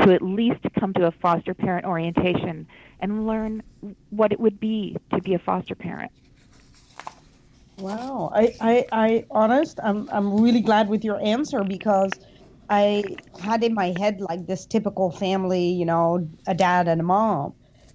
to 0.00 0.12
at 0.12 0.22
least 0.22 0.60
come 0.78 0.94
to 0.94 1.06
a 1.06 1.10
foster 1.10 1.54
parent 1.54 1.84
orientation 1.84 2.66
and 3.00 3.26
learn 3.26 3.62
what 4.10 4.32
it 4.32 4.40
would 4.40 4.58
be 4.58 4.96
to 5.12 5.20
be 5.20 5.34
a 5.34 5.38
foster 5.38 5.74
parent. 5.74 6.10
Wow, 7.76 8.30
I, 8.34 8.54
I, 8.60 8.86
I, 8.92 9.24
honest, 9.30 9.80
I'm, 9.82 10.08
I'm 10.12 10.32
really 10.40 10.60
glad 10.60 10.88
with 10.88 11.04
your 11.04 11.20
answer 11.20 11.64
because 11.64 12.20
I 12.68 13.16
had 13.40 13.64
in 13.64 13.74
my 13.74 13.86
head 13.92 14.20
like 14.20 14.46
this 14.46 14.66
typical 14.66 15.10
family, 15.10 15.68
you 15.70 15.84
know, 15.84 16.28
a 16.46 16.54
dad 16.54 16.86
and 16.86 17.00
a 17.00 17.04
mom, 17.04 17.54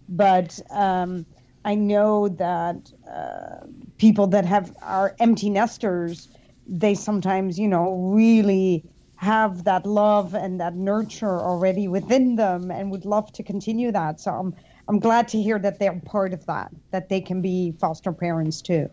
but 0.09 0.59
um, 0.71 1.25
I 1.63 1.75
know 1.75 2.27
that 2.27 2.91
uh, 3.09 3.67
people 3.97 4.27
that 4.27 4.45
have 4.45 4.73
are 4.81 5.15
empty 5.19 5.49
nesters, 5.49 6.27
they 6.65 6.95
sometimes, 6.95 7.57
you 7.59 7.67
know, 7.67 7.93
really 8.13 8.85
have 9.15 9.63
that 9.63 9.85
love 9.85 10.33
and 10.35 10.59
that 10.59 10.75
nurture 10.75 11.45
already 11.45 11.87
within 11.87 12.35
them 12.35 12.71
and 12.71 12.91
would 12.91 13.05
love 13.05 13.31
to 13.33 13.43
continue 13.43 13.91
that. 13.91 14.19
So 14.19 14.31
I'm, 14.31 14.55
I'm 14.87 14.99
glad 14.99 15.27
to 15.29 15.41
hear 15.41 15.57
that 15.59 15.79
they're 15.79 15.99
part 16.05 16.33
of 16.33 16.45
that, 16.47 16.71
that 16.91 17.09
they 17.09 17.21
can 17.21 17.41
be 17.41 17.73
foster 17.79 18.11
parents 18.13 18.61
too. 18.61 18.89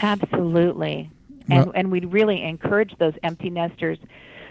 Absolutely. 0.00 1.10
And 1.48 1.66
Well- 1.66 1.72
and 1.74 1.90
we'd 1.90 2.12
really 2.12 2.42
encourage 2.42 2.94
those 2.98 3.14
empty 3.22 3.50
nesters 3.50 3.98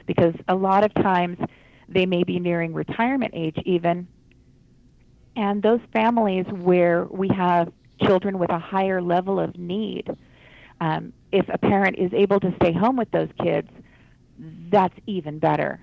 because 0.06 0.34
a 0.48 0.56
lot 0.56 0.84
of 0.84 0.94
times 0.94 1.38
they 1.90 2.06
may 2.06 2.24
be 2.24 2.40
nearing 2.40 2.74
retirement 2.74 3.32
age 3.36 3.58
even. 3.66 4.08
And 5.36 5.62
those 5.62 5.82
families 5.92 6.46
where 6.48 7.06
we 7.06 7.28
have 7.30 7.72
children 8.02 8.40
with 8.40 8.50
a 8.50 8.60
higher 8.60 9.02
level 9.02 9.40
of 9.40 9.58
need, 9.58 10.10
um, 10.80 11.12
if 11.32 11.48
a 11.50 11.58
parent 11.58 11.98
is 11.98 12.14
able 12.14 12.40
to 12.40 12.54
stay 12.56 12.72
home 12.72 12.96
with 12.96 13.12
those 13.12 13.30
kids, 13.42 13.70
that's 14.70 14.96
even 15.06 15.40
better. 15.40 15.80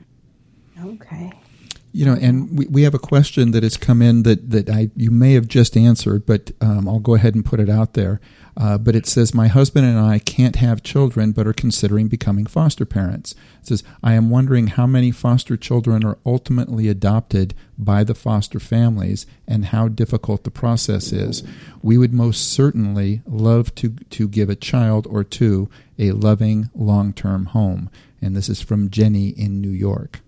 Okay. 0.82 1.32
You 1.92 2.06
know, 2.06 2.14
and 2.14 2.58
we, 2.58 2.66
we 2.66 2.82
have 2.82 2.94
a 2.94 2.98
question 2.98 3.50
that 3.50 3.62
has 3.62 3.76
come 3.76 4.00
in 4.00 4.22
that, 4.22 4.50
that 4.50 4.70
I 4.70 4.90
you 4.96 5.10
may 5.10 5.34
have 5.34 5.46
just 5.46 5.76
answered, 5.76 6.24
but 6.24 6.50
um, 6.60 6.88
I'll 6.88 7.00
go 7.00 7.14
ahead 7.14 7.34
and 7.34 7.44
put 7.44 7.60
it 7.60 7.68
out 7.68 7.94
there. 7.94 8.20
Uh, 8.56 8.76
but 8.76 8.94
it 8.94 9.06
says, 9.06 9.34
My 9.34 9.48
husband 9.48 9.86
and 9.86 9.98
I 9.98 10.18
can't 10.18 10.56
have 10.56 10.82
children, 10.82 11.32
but 11.32 11.46
are 11.46 11.52
considering 11.52 12.08
becoming 12.08 12.46
foster 12.46 12.84
parents. 12.84 13.34
It 13.60 13.66
says, 13.68 13.84
I 14.02 14.14
am 14.14 14.30
wondering 14.30 14.68
how 14.68 14.86
many 14.86 15.10
foster 15.10 15.56
children 15.56 16.04
are 16.04 16.18
ultimately 16.26 16.88
adopted 16.88 17.54
by 17.78 18.04
the 18.04 18.14
foster 18.14 18.60
families 18.60 19.26
and 19.46 19.66
how 19.66 19.88
difficult 19.88 20.44
the 20.44 20.50
process 20.50 21.12
is. 21.12 21.42
We 21.82 21.96
would 21.96 22.12
most 22.12 22.52
certainly 22.52 23.22
love 23.26 23.74
to, 23.76 23.90
to 24.10 24.28
give 24.28 24.50
a 24.50 24.56
child 24.56 25.06
or 25.08 25.24
two 25.24 25.70
a 25.98 26.12
loving 26.12 26.68
long 26.74 27.12
term 27.12 27.46
home. 27.46 27.90
And 28.20 28.36
this 28.36 28.48
is 28.48 28.60
from 28.60 28.90
Jenny 28.90 29.28
in 29.28 29.60
New 29.60 29.70
York. 29.70 30.20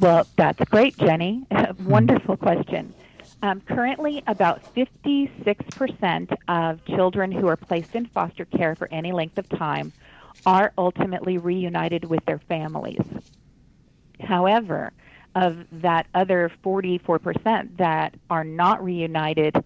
Well, 0.00 0.26
that's 0.36 0.64
great, 0.70 0.96
Jenny. 0.96 1.44
Wonderful 1.84 2.38
question. 2.38 2.94
Um, 3.42 3.60
currently, 3.60 4.22
about 4.26 4.62
56% 4.74 6.36
of 6.48 6.84
children 6.86 7.30
who 7.30 7.46
are 7.48 7.56
placed 7.56 7.94
in 7.94 8.06
foster 8.06 8.46
care 8.46 8.74
for 8.74 8.88
any 8.90 9.12
length 9.12 9.38
of 9.38 9.48
time 9.50 9.92
are 10.46 10.72
ultimately 10.78 11.36
reunited 11.38 12.04
with 12.04 12.24
their 12.24 12.38
families. 12.38 13.02
However, 14.20 14.92
of 15.34 15.64
that 15.72 16.06
other 16.14 16.50
44% 16.64 17.76
that 17.76 18.14
are 18.30 18.44
not 18.44 18.82
reunited, 18.82 19.62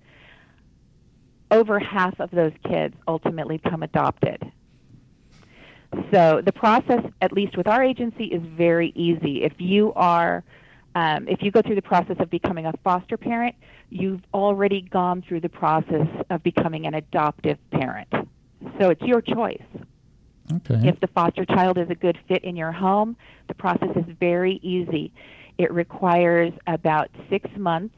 over 1.51 1.79
half 1.79 2.19
of 2.21 2.31
those 2.31 2.53
kids 2.67 2.97
ultimately 3.07 3.59
become 3.59 3.83
adopted. 3.83 4.43
So 6.13 6.41
the 6.45 6.53
process, 6.53 7.05
at 7.21 7.33
least 7.33 7.57
with 7.57 7.67
our 7.67 7.83
agency, 7.83 8.25
is 8.25 8.43
very 8.57 8.93
easy. 8.95 9.43
If 9.43 9.53
you 9.59 9.93
are, 9.95 10.45
um, 10.95 11.29
if 11.29 11.43
you 11.43 11.51
go 11.51 11.63
through 11.63 11.75
the 11.75 11.83
process 11.83 12.17
of 12.19 12.31
becoming 12.31 12.67
a 12.67 12.73
foster 12.85 13.17
parent, 13.17 13.55
you've 13.91 14.23
already 14.33 14.81
gone 14.81 15.23
through 15.27 15.41
the 15.41 15.49
process 15.49 16.07
of 16.31 16.43
becoming 16.43 16.87
an 16.87 16.95
adoptive 16.95 17.59
parent. 17.71 18.09
So 18.81 18.91
it's 18.91 19.03
your 19.03 19.21
choice. 19.21 19.63
Okay. 20.53 20.89
If 20.89 21.01
the 21.01 21.07
foster 21.09 21.45
child 21.45 21.79
is 21.79 21.89
a 21.91 21.95
good 21.95 22.19
fit 22.29 22.45
in 22.45 22.57
your 22.57 22.73
home, 22.73 23.17
the 23.49 23.55
process 23.55 23.91
is 23.97 24.05
very 24.21 24.61
easy. 24.63 25.13
It 25.59 25.73
requires 25.73 26.53
about 26.67 27.09
six 27.31 27.49
months 27.57 27.95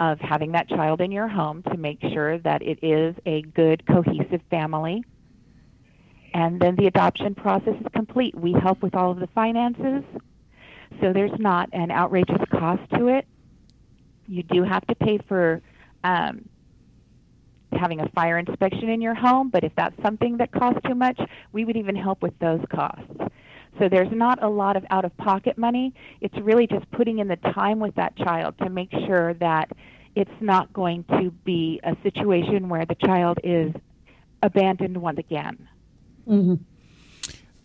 of 0.00 0.18
having 0.18 0.52
that 0.52 0.68
child 0.68 1.00
in 1.00 1.12
your 1.12 1.28
home 1.28 1.62
to 1.64 1.76
make 1.76 2.00
sure 2.12 2.38
that 2.38 2.62
it 2.62 2.78
is 2.82 3.14
a 3.24 3.42
good, 3.42 3.86
cohesive 3.86 4.40
family 4.50 5.04
and 6.34 6.60
then 6.60 6.76
the 6.76 6.86
adoption 6.86 7.34
process 7.34 7.74
is 7.80 7.86
complete. 7.92 8.34
We 8.34 8.52
help 8.52 8.82
with 8.82 8.94
all 8.94 9.10
of 9.10 9.18
the 9.18 9.28
finances, 9.28 10.04
so 11.00 11.12
there's 11.12 11.38
not 11.38 11.68
an 11.72 11.90
outrageous 11.90 12.42
cost 12.50 12.82
to 12.94 13.08
it. 13.08 13.26
You 14.26 14.42
do 14.42 14.62
have 14.62 14.86
to 14.86 14.94
pay 14.94 15.18
for 15.28 15.60
um, 16.04 16.48
having 17.72 18.00
a 18.00 18.08
fire 18.10 18.38
inspection 18.38 18.88
in 18.88 19.00
your 19.00 19.14
home, 19.14 19.48
but 19.50 19.64
if 19.64 19.72
that's 19.76 20.00
something 20.02 20.36
that 20.38 20.52
costs 20.52 20.80
too 20.86 20.94
much, 20.94 21.18
we 21.52 21.64
would 21.64 21.76
even 21.76 21.96
help 21.96 22.22
with 22.22 22.38
those 22.38 22.60
costs. 22.70 23.04
So 23.78 23.88
there's 23.88 24.12
not 24.12 24.42
a 24.42 24.48
lot 24.48 24.76
of 24.76 24.84
out 24.90 25.04
of 25.04 25.16
pocket 25.16 25.56
money. 25.56 25.94
It's 26.20 26.36
really 26.38 26.66
just 26.66 26.90
putting 26.90 27.18
in 27.18 27.28
the 27.28 27.36
time 27.36 27.80
with 27.80 27.94
that 27.94 28.16
child 28.16 28.54
to 28.58 28.68
make 28.68 28.90
sure 29.06 29.34
that 29.34 29.70
it's 30.14 30.30
not 30.40 30.72
going 30.72 31.04
to 31.04 31.30
be 31.44 31.80
a 31.82 31.96
situation 32.02 32.68
where 32.68 32.84
the 32.84 32.96
child 32.96 33.38
is 33.42 33.72
abandoned 34.42 34.96
once 34.96 35.18
again. 35.18 35.68
Mm-hmm. 36.28 36.54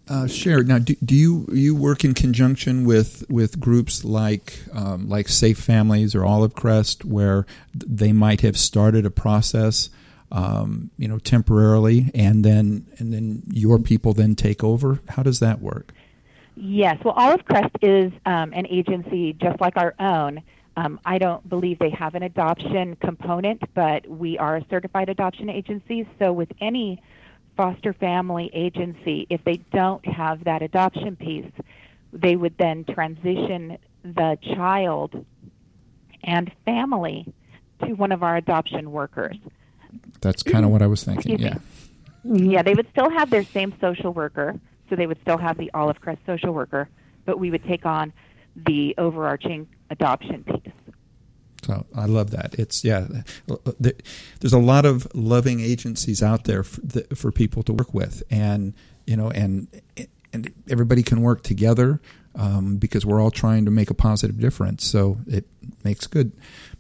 Uh, 0.10 0.26
Cher, 0.26 0.64
now 0.64 0.80
do, 0.80 0.96
do 1.04 1.16
you 1.16 1.46
you 1.52 1.76
work 1.76 2.06
in 2.06 2.14
conjunction 2.14 2.86
with, 2.86 3.26
with 3.30 3.60
groups 3.60 4.06
like 4.06 4.60
um, 4.74 5.10
like 5.10 5.28
Safe 5.28 5.58
Families 5.58 6.16
or 6.16 6.24
Olive 6.24 6.56
Crest, 6.56 7.04
where 7.04 7.46
they 7.74 8.14
might 8.14 8.40
have 8.40 8.58
started 8.58 9.06
a 9.06 9.12
process, 9.12 9.90
um, 10.32 10.92
you 10.98 11.10
know, 11.10 11.20
temporarily, 11.20 12.10
and 12.16 12.46
then 12.46 12.88
and 13.00 13.14
then 13.14 13.44
your 13.52 13.80
people 13.80 14.14
then 14.14 14.34
take 14.34 14.64
over? 14.64 15.02
How 15.10 15.24
does 15.24 15.40
that 15.42 15.60
work? 15.60 15.94
Yes, 16.56 16.98
well, 17.04 17.14
Olive 17.16 17.44
Crest 17.44 17.76
is 17.82 18.12
um, 18.26 18.54
an 18.54 18.66
agency 18.68 19.34
just 19.34 19.60
like 19.60 19.76
our 19.76 19.94
own. 20.00 20.42
Um, 20.78 21.00
I 21.06 21.18
don't 21.18 21.48
believe 21.50 21.80
they 21.80 21.90
have 21.90 22.16
an 22.16 22.24
adoption 22.24 22.96
component, 22.96 23.62
but 23.74 24.08
we 24.08 24.38
are 24.38 24.58
a 24.58 24.66
certified 24.70 25.10
adoption 25.10 25.50
agency. 25.50 26.08
So 26.18 26.32
with 26.32 26.52
any 26.62 27.02
foster 27.58 27.92
family 27.94 28.50
agency, 28.54 29.28
if 29.30 29.44
they 29.44 29.58
don't 29.74 30.06
have 30.06 30.46
that 30.46 30.62
adoption 30.62 31.16
piece, 31.16 31.52
they 32.14 32.36
would 32.36 32.58
then 32.58 32.86
transition 32.86 33.78
the 34.04 34.38
child 34.56 35.26
and 36.24 36.52
family 36.64 37.26
to 37.86 37.94
one 37.94 38.12
of 38.12 38.24
our 38.24 38.38
adoption 38.38 38.92
workers. 38.92 39.36
That's 40.22 40.44
kind 40.44 40.64
of 40.64 40.72
what 40.72 40.82
I 40.82 40.88
was 40.88 41.04
thinking. 41.04 41.40
Yeah. 41.40 41.56
Mm-hmm. 42.26 42.52
Yeah, 42.52 42.62
they 42.62 42.74
would 42.74 42.88
still 42.92 43.10
have 43.10 43.30
their 43.30 43.44
same 43.44 43.74
social 43.82 44.14
worker, 44.14 44.60
so 44.90 44.96
they 44.96 45.08
would 45.08 45.20
still 45.22 45.38
have 45.38 45.58
the 45.58 45.72
Olive 45.74 46.00
Crest 46.00 46.22
social 46.26 46.54
worker, 46.54 46.90
but 47.26 47.40
we 47.40 47.52
would 47.52 47.64
take 47.66 47.86
on 47.86 48.14
the 48.56 48.96
overarching 48.98 49.68
adoption 49.90 50.44
piece. 50.44 50.74
So 51.68 51.86
I 51.94 52.06
love 52.06 52.32
that. 52.32 52.56
It's 52.58 52.86
yeah. 52.86 53.06
There's 54.40 54.54
a 54.54 54.58
lot 54.58 54.86
of 54.86 55.06
loving 55.14 55.60
agencies 55.60 56.24
out 56.24 56.46
there 56.46 56.64
for, 56.64 56.82
for 57.14 57.32
people 57.32 57.62
to 57.64 57.74
work 57.74 57.94
with, 57.94 58.24
and 58.32 58.74
you 59.06 59.18
know, 59.18 59.30
and 59.32 59.68
and 60.32 60.54
everybody 60.70 61.04
can 61.04 61.22
work 61.22 61.44
together 61.44 62.00
um, 62.36 62.78
because 62.78 63.06
we're 63.06 63.22
all 63.22 63.32
trying 63.32 63.66
to 63.66 63.72
make 63.72 63.90
a 63.90 63.94
positive 63.94 64.40
difference. 64.40 64.86
So 64.86 65.18
it 65.28 65.46
makes 65.84 66.08
good 66.08 66.32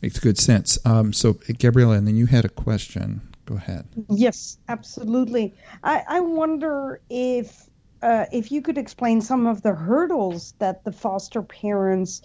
makes 0.02 0.19
good 0.19 0.38
sense. 0.38 0.80
Um, 0.86 1.12
so 1.12 1.34
Gabriella, 1.60 1.95
and 1.95 2.08
then 2.08 2.15
you 2.15 2.28
had 2.28 2.45
a 2.45 2.50
question. 2.50 3.21
Go 3.45 3.56
ahead. 3.56 3.86
Yes, 4.10 4.58
absolutely. 4.69 5.54
I, 5.84 6.04
I 6.08 6.19
wonder 6.21 7.02
if 7.10 7.69
uh, 8.02 8.26
if 8.32 8.54
you 8.54 8.62
could 8.62 8.78
explain 8.78 9.19
some 9.19 9.47
of 9.47 9.63
the 9.63 9.73
hurdles 9.73 10.54
that 10.60 10.86
the 10.86 10.93
foster 10.93 11.41
parents 11.41 12.21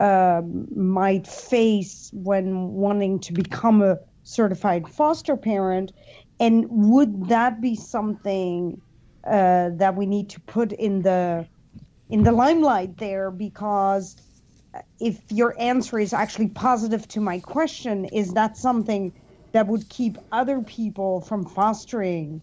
um, 0.00 0.66
might 0.74 1.26
face 1.26 2.10
when 2.12 2.68
wanting 2.68 3.20
to 3.20 3.34
become 3.34 3.82
a 3.82 3.98
certified 4.24 4.88
foster 4.88 5.36
parent, 5.36 5.92
and 6.40 6.66
would 6.70 7.28
that 7.28 7.60
be 7.60 7.76
something 7.76 8.80
uh, 9.26 9.70
that 9.76 9.96
we 9.96 10.06
need 10.06 10.30
to 10.30 10.40
put 10.42 10.72
in 10.72 11.02
the 11.02 11.46
in 12.08 12.24
the 12.24 12.32
limelight 12.32 12.96
there? 12.98 13.30
Because 13.30 14.16
if 15.00 15.20
your 15.30 15.54
answer 15.60 15.98
is 15.98 16.12
actually 16.14 16.48
positive 16.48 17.06
to 17.08 17.20
my 17.20 17.40
question, 17.40 18.06
is 18.06 18.32
that 18.34 18.56
something 18.56 19.12
that 19.52 19.66
would 19.66 19.88
keep 19.90 20.16
other 20.32 20.62
people 20.62 21.20
from 21.22 21.44
fostering 21.44 22.42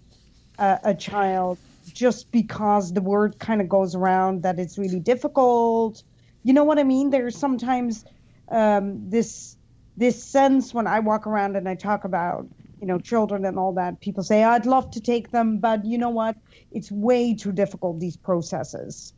uh, 0.60 0.78
a 0.84 0.94
child 0.96 1.60
just 1.94 2.32
because 2.32 2.94
the 2.94 3.02
word 3.02 3.40
kind 3.40 3.62
of 3.62 3.70
goes 3.70 3.96
around 3.96 4.44
that 4.44 4.60
it's 4.60 4.78
really 4.78 5.00
difficult? 5.00 6.04
You 6.48 6.54
know 6.54 6.64
what 6.64 6.80
I 6.80 6.84
mean? 6.84 7.10
There's 7.10 7.38
sometimes 7.38 8.06
um, 8.50 9.10
this 9.10 9.58
this 9.98 10.24
sense 10.24 10.74
when 10.74 10.88
I 10.88 11.00
walk 11.00 11.28
around 11.28 11.58
and 11.58 11.68
I 11.68 11.76
talk 11.76 12.06
about 12.06 12.48
you 12.80 12.88
know 12.88 13.00
children 13.00 13.44
and 13.44 13.60
all 13.60 13.74
that. 13.74 14.00
People 14.00 14.24
say 14.24 14.46
I'd 14.46 14.66
love 14.66 14.90
to 14.92 15.02
take 15.02 15.32
them, 15.32 15.58
but 15.60 15.84
you 15.84 15.98
know 15.98 16.10
what? 16.10 16.38
It's 16.72 16.90
way 16.90 17.36
too 17.36 17.52
difficult 17.52 18.00
these 18.00 18.16
processes. 18.16 19.14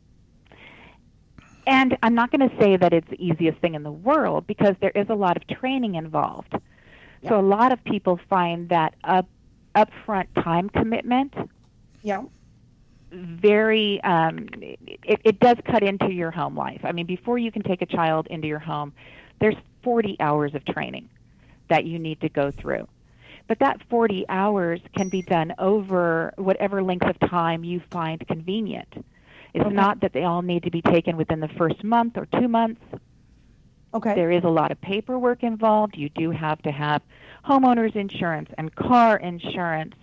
And 1.68 1.96
I'm 2.02 2.16
not 2.16 2.32
going 2.32 2.48
to 2.48 2.56
say 2.60 2.76
that 2.76 2.92
it's 2.92 3.08
the 3.08 3.24
easiest 3.24 3.60
thing 3.60 3.76
in 3.76 3.84
the 3.84 3.92
world 3.92 4.48
because 4.48 4.74
there 4.80 4.90
is 4.96 5.06
a 5.08 5.14
lot 5.14 5.36
of 5.36 5.46
training 5.46 5.94
involved. 5.94 6.52
Yeah. 7.22 7.28
So 7.28 7.38
a 7.38 7.46
lot 7.46 7.70
of 7.70 7.84
people 7.84 8.18
find 8.28 8.68
that 8.70 8.96
up 9.04 9.28
upfront 9.76 10.26
time 10.42 10.68
commitment 10.68 11.32
yeah 12.02 12.22
very 13.12 14.02
um, 14.02 14.48
it, 14.52 15.20
it 15.24 15.40
does 15.40 15.56
cut 15.66 15.82
into 15.82 16.12
your 16.12 16.30
home 16.30 16.56
life. 16.56 16.80
I 16.84 16.92
mean, 16.92 17.06
before 17.06 17.38
you 17.38 17.50
can 17.50 17.62
take 17.62 17.82
a 17.82 17.86
child 17.86 18.26
into 18.28 18.46
your 18.46 18.58
home, 18.58 18.92
there's 19.40 19.56
40 19.82 20.16
hours 20.20 20.54
of 20.54 20.64
training 20.64 21.08
that 21.68 21.84
you 21.84 21.98
need 21.98 22.20
to 22.20 22.28
go 22.28 22.50
through. 22.50 22.86
But 23.48 23.58
that 23.58 23.80
40 23.88 24.26
hours 24.28 24.80
can 24.96 25.08
be 25.08 25.22
done 25.22 25.54
over 25.58 26.32
whatever 26.36 26.82
length 26.82 27.06
of 27.06 27.18
time 27.28 27.64
you 27.64 27.80
find 27.90 28.24
convenient. 28.28 29.04
It's 29.54 29.64
okay. 29.64 29.74
not 29.74 30.00
that 30.00 30.12
they 30.12 30.22
all 30.22 30.42
need 30.42 30.62
to 30.64 30.70
be 30.70 30.82
taken 30.82 31.16
within 31.16 31.40
the 31.40 31.48
first 31.48 31.82
month 31.82 32.16
or 32.16 32.26
two 32.26 32.46
months. 32.46 32.80
Okay. 33.92 34.14
There 34.14 34.30
is 34.30 34.44
a 34.44 34.48
lot 34.48 34.70
of 34.70 34.80
paperwork 34.80 35.42
involved. 35.42 35.96
You 35.96 36.10
do 36.10 36.30
have 36.30 36.62
to 36.62 36.70
have 36.70 37.02
homeowners 37.44 37.96
insurance 37.96 38.50
and 38.56 38.72
car 38.76 39.16
insurance 39.16 39.94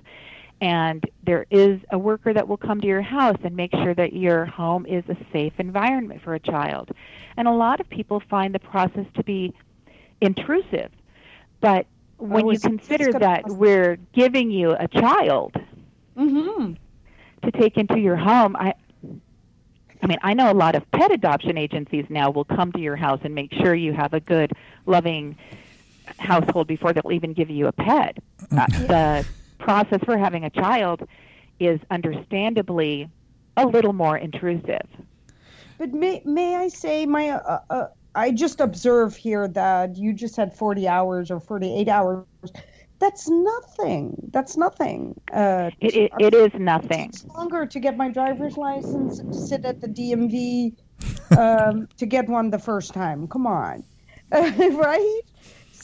and 0.60 1.04
there 1.24 1.46
is 1.52 1.80
a 1.92 1.98
worker 1.98 2.34
that 2.34 2.48
will 2.48 2.58
come 2.58 2.82
to 2.82 2.88
your 2.88 3.02
house 3.02 3.38
and 3.44 3.56
make 3.56 3.72
sure 3.72 3.94
that 3.94 4.14
your 4.14 4.46
home 4.46 4.86
is 4.86 5.04
a 5.08 5.18
safe 5.32 5.54
environment 5.60 6.22
for 6.24 6.34
a 6.34 6.40
child. 6.40 6.90
And 7.36 7.48
a 7.48 7.52
lot 7.52 7.80
of 7.80 7.90
people 7.90 8.22
find 8.30 8.56
the 8.56 8.60
process 8.60 9.06
to 9.16 9.24
be 9.24 9.54
intrusive. 10.20 10.92
But 11.62 11.86
when 12.18 12.48
you 12.48 12.60
consider 12.60 13.12
that 13.20 13.44
we're 13.48 13.98
giving 14.14 14.50
you 14.50 14.72
a 14.72 14.88
child 14.88 15.56
mm-hmm. 16.18 16.74
to 17.44 17.52
take 17.52 17.78
into 17.78 18.00
your 18.00 18.16
home, 18.16 18.56
I 18.56 18.74
I 20.02 20.06
mean, 20.06 20.20
I 20.22 20.36
know 20.36 20.52
a 20.52 20.54
lot 20.54 20.76
of 20.76 20.90
pet 20.92 21.12
adoption 21.12 21.58
agencies 21.58 22.06
now 22.10 22.30
will 22.30 22.46
come 22.46 22.72
to 22.74 22.80
your 22.80 22.96
house 22.96 23.20
and 23.24 23.34
make 23.34 23.52
sure 23.54 23.74
you 23.74 23.94
have 23.94 24.14
a 24.14 24.20
good, 24.20 24.52
loving 24.86 25.36
household 26.20 26.68
before 26.68 26.94
they'll 26.94 27.12
even 27.12 27.34
give 27.34 27.50
you 27.50 27.68
a 27.68 27.72
pet. 27.72 28.18
Uh, 28.52 28.66
the 28.68 29.26
process 29.68 30.00
for 30.06 30.18
having 30.18 30.46
a 30.46 30.50
child 30.50 31.06
is 31.60 31.78
understandably 31.92 33.10
a 33.58 33.66
little 33.66 33.92
more 33.92 34.18
intrusive. 34.18 34.88
But 35.78 35.92
may 35.94 36.22
may 36.24 36.56
I 36.56 36.70
say 36.70 37.06
my 37.06 37.30
uh, 37.32 37.60
uh, 37.70 37.88
I 38.16 38.32
just 38.32 38.62
observe 38.62 39.16
here 39.16 39.48
that 39.50 39.98
you 39.98 40.14
just 40.14 40.38
had 40.38 40.54
40 40.56 40.88
hours 40.88 41.30
or 41.30 41.40
48 41.42 41.90
hours. 41.90 42.26
That's 43.00 43.30
nothing. 43.30 44.30
That's 44.32 44.56
nothing. 44.58 45.20
Uh, 45.32 45.70
It, 45.82 45.96
it, 45.96 46.12
it 46.20 46.34
is 46.34 46.52
nothing. 46.60 47.10
It's 47.10 47.26
longer 47.26 47.68
to 47.68 47.80
get 47.80 47.98
my 47.98 48.10
driver's 48.10 48.58
license 48.58 49.20
to 49.20 49.34
sit 49.34 49.66
at 49.66 49.82
the 49.82 49.88
DMV 49.88 50.74
um, 51.38 51.88
to 51.98 52.06
get 52.06 52.28
one 52.28 52.50
the 52.50 52.60
first 52.60 52.94
time. 52.94 53.28
Come 53.28 53.46
on, 53.46 53.84
right? 54.32 55.22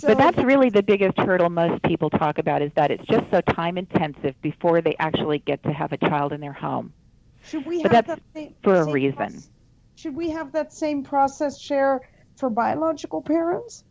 So, 0.03 0.09
But 0.09 0.17
that's 0.17 0.37
really 0.43 0.69
the 0.69 0.83
biggest 0.83 1.17
hurdle 1.17 1.49
most 1.49 1.81
people 1.83 2.09
talk 2.09 2.37
about 2.37 2.61
is 2.61 2.73
that 2.75 2.91
it's 2.91 3.05
just 3.05 3.23
so 3.31 3.39
time 3.39 3.77
intensive 3.77 4.35
before 4.41 4.81
they 4.81 4.97
actually 4.99 5.39
get 5.39 5.63
to 5.63 5.71
have 5.71 5.93
a 5.93 5.97
child 5.97 6.33
in 6.33 6.41
their 6.41 6.51
home. 6.51 6.91
should 7.45 7.65
we 7.65 7.81
but 7.81 7.93
have 7.93 8.07
that 8.07 8.21
same, 8.35 8.53
for 8.61 8.75
a 8.81 8.91
reason. 8.91 9.15
proce- 9.17 9.47
should 9.95 10.13
we 10.13 10.29
have 10.31 10.51
that 10.51 10.73
same 10.73 11.03
process 11.05 11.57
share 11.57 12.01
for 12.35 12.49
biological 12.49 13.21
parents? 13.21 13.85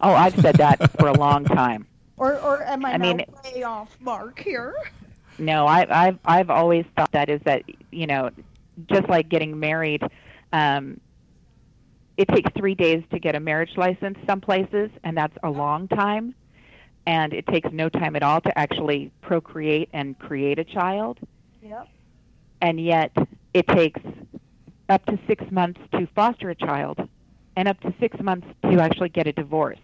Oh, 0.00 0.12
I've 0.12 0.38
said 0.40 0.54
that 0.58 0.92
for 1.00 1.08
a 1.08 1.12
long 1.14 1.44
time. 1.44 1.88
Or, 2.18 2.38
or 2.38 2.62
am 2.62 2.84
I, 2.84 2.92
I 2.92 2.98
mean- 2.98 3.24
way 3.52 3.64
off 3.64 3.96
mark 4.00 4.38
here? 4.38 4.76
No, 5.40 5.66
I, 5.66 6.06
I've 6.06 6.18
I've 6.24 6.50
always 6.50 6.84
thought 6.96 7.10
that 7.12 7.28
is 7.28 7.40
that 7.46 7.64
you 7.90 8.06
know, 8.06 8.30
just 8.86 9.08
like 9.08 9.28
getting 9.28 9.58
married, 9.58 10.04
um, 10.52 11.00
it 12.16 12.28
takes 12.28 12.50
three 12.56 12.74
days 12.74 13.02
to 13.10 13.18
get 13.18 13.34
a 13.34 13.40
marriage 13.40 13.76
license 13.76 14.18
some 14.26 14.40
places, 14.40 14.90
and 15.04 15.16
that's 15.16 15.36
a 15.42 15.50
long 15.50 15.88
time, 15.88 16.34
and 17.06 17.32
it 17.32 17.46
takes 17.46 17.70
no 17.72 17.88
time 17.88 18.16
at 18.16 18.22
all 18.22 18.40
to 18.42 18.58
actually 18.58 19.10
procreate 19.22 19.88
and 19.92 20.18
create 20.18 20.58
a 20.58 20.64
child, 20.64 21.18
Yep. 21.62 21.88
and 22.60 22.80
yet 22.80 23.12
it 23.54 23.66
takes 23.68 24.00
up 24.88 25.04
to 25.06 25.18
six 25.26 25.44
months 25.50 25.80
to 25.92 26.06
foster 26.14 26.50
a 26.50 26.54
child, 26.54 27.08
and 27.56 27.68
up 27.68 27.80
to 27.80 27.94
six 27.98 28.18
months 28.20 28.46
to 28.62 28.80
actually 28.80 29.08
get 29.08 29.26
a 29.26 29.32
divorce. 29.32 29.78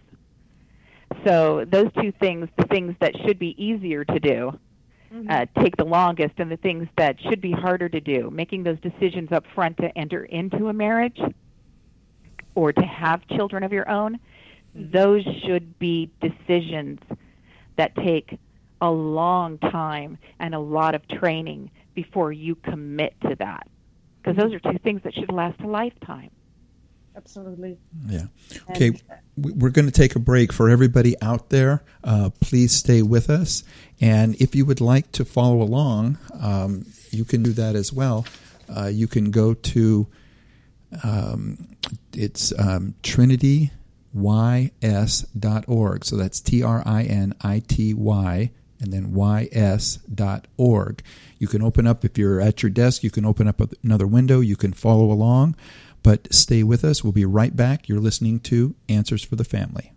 So 1.25 1.65
those 1.65 1.91
two 1.99 2.11
things, 2.11 2.47
the 2.57 2.65
things 2.65 2.95
that 2.99 3.15
should 3.25 3.39
be 3.39 3.55
easier 3.63 4.05
to 4.05 4.19
do, 4.19 4.59
uh, 5.27 5.47
take 5.59 5.75
the 5.75 5.85
longest, 5.85 6.35
and 6.37 6.51
the 6.51 6.57
things 6.57 6.87
that 6.95 7.19
should 7.21 7.41
be 7.41 7.51
harder 7.51 7.89
to 7.89 7.99
do, 7.99 8.29
making 8.29 8.63
those 8.63 8.79
decisions 8.79 9.31
up 9.31 9.43
front 9.55 9.77
to 9.77 9.97
enter 9.97 10.25
into 10.25 10.69
a 10.69 10.73
marriage 10.73 11.19
or 12.55 12.73
to 12.73 12.81
have 12.81 13.25
children 13.27 13.63
of 13.63 13.71
your 13.73 13.89
own, 13.89 14.19
those 14.75 15.23
should 15.45 15.77
be 15.79 16.09
decisions 16.21 16.99
that 17.75 17.95
take 17.95 18.37
a 18.81 18.89
long 18.89 19.57
time 19.57 20.17
and 20.39 20.53
a 20.55 20.59
lot 20.59 20.95
of 20.95 21.07
training 21.07 21.69
before 21.95 22.31
you 22.31 22.55
commit 22.55 23.13
to 23.21 23.35
that. 23.39 23.67
Because 24.21 24.37
those 24.37 24.53
are 24.53 24.59
two 24.59 24.77
things 24.79 25.01
that 25.03 25.13
should 25.13 25.31
last 25.31 25.59
a 25.61 25.67
lifetime. 25.67 26.29
Absolutely. 27.15 27.77
Yeah. 28.07 28.25
Okay. 28.71 28.91
we- 29.35 29.51
We're 29.51 29.69
going 29.71 29.85
to 29.87 29.91
take 29.91 30.15
a 30.15 30.19
break 30.19 30.53
for 30.53 30.69
everybody 30.69 31.15
out 31.21 31.49
there. 31.49 31.83
Uh, 32.03 32.29
please 32.39 32.71
stay 32.71 33.01
with 33.01 33.29
us. 33.29 33.63
And 33.99 34.35
if 34.41 34.55
you 34.55 34.65
would 34.65 34.79
like 34.79 35.11
to 35.13 35.25
follow 35.25 35.61
along, 35.61 36.17
um, 36.39 36.85
you 37.11 37.25
can 37.25 37.43
do 37.43 37.51
that 37.53 37.75
as 37.75 37.91
well. 37.91 38.25
Uh, 38.73 38.85
you 38.87 39.07
can 39.07 39.31
go 39.31 39.53
to 39.53 40.07
um, 41.03 41.67
it's 42.13 42.57
um, 42.57 42.95
trinityys.org. 43.03 43.71
So 46.05 46.15
that's 46.17 46.39
T 46.39 46.63
R 46.63 46.83
I 46.85 47.03
N 47.03 47.33
I 47.41 47.59
T 47.59 47.93
Y 47.93 48.51
and 48.81 48.93
then 48.93 49.13
ys.org. 49.51 51.03
You 51.37 51.47
can 51.47 51.61
open 51.61 51.87
up, 51.87 52.05
if 52.05 52.17
you're 52.17 52.41
at 52.41 52.63
your 52.63 52.69
desk, 52.69 53.03
you 53.03 53.11
can 53.11 53.25
open 53.25 53.47
up 53.47 53.61
another 53.83 54.07
window. 54.07 54.39
You 54.39 54.55
can 54.55 54.73
follow 54.73 55.11
along, 55.11 55.55
but 56.03 56.33
stay 56.33 56.63
with 56.63 56.83
us. 56.83 57.03
We'll 57.03 57.13
be 57.13 57.25
right 57.25 57.55
back. 57.55 57.87
You're 57.87 57.99
listening 57.99 58.39
to 58.41 58.75
Answers 58.87 59.23
for 59.23 59.35
the 59.35 59.43
Family. 59.43 59.93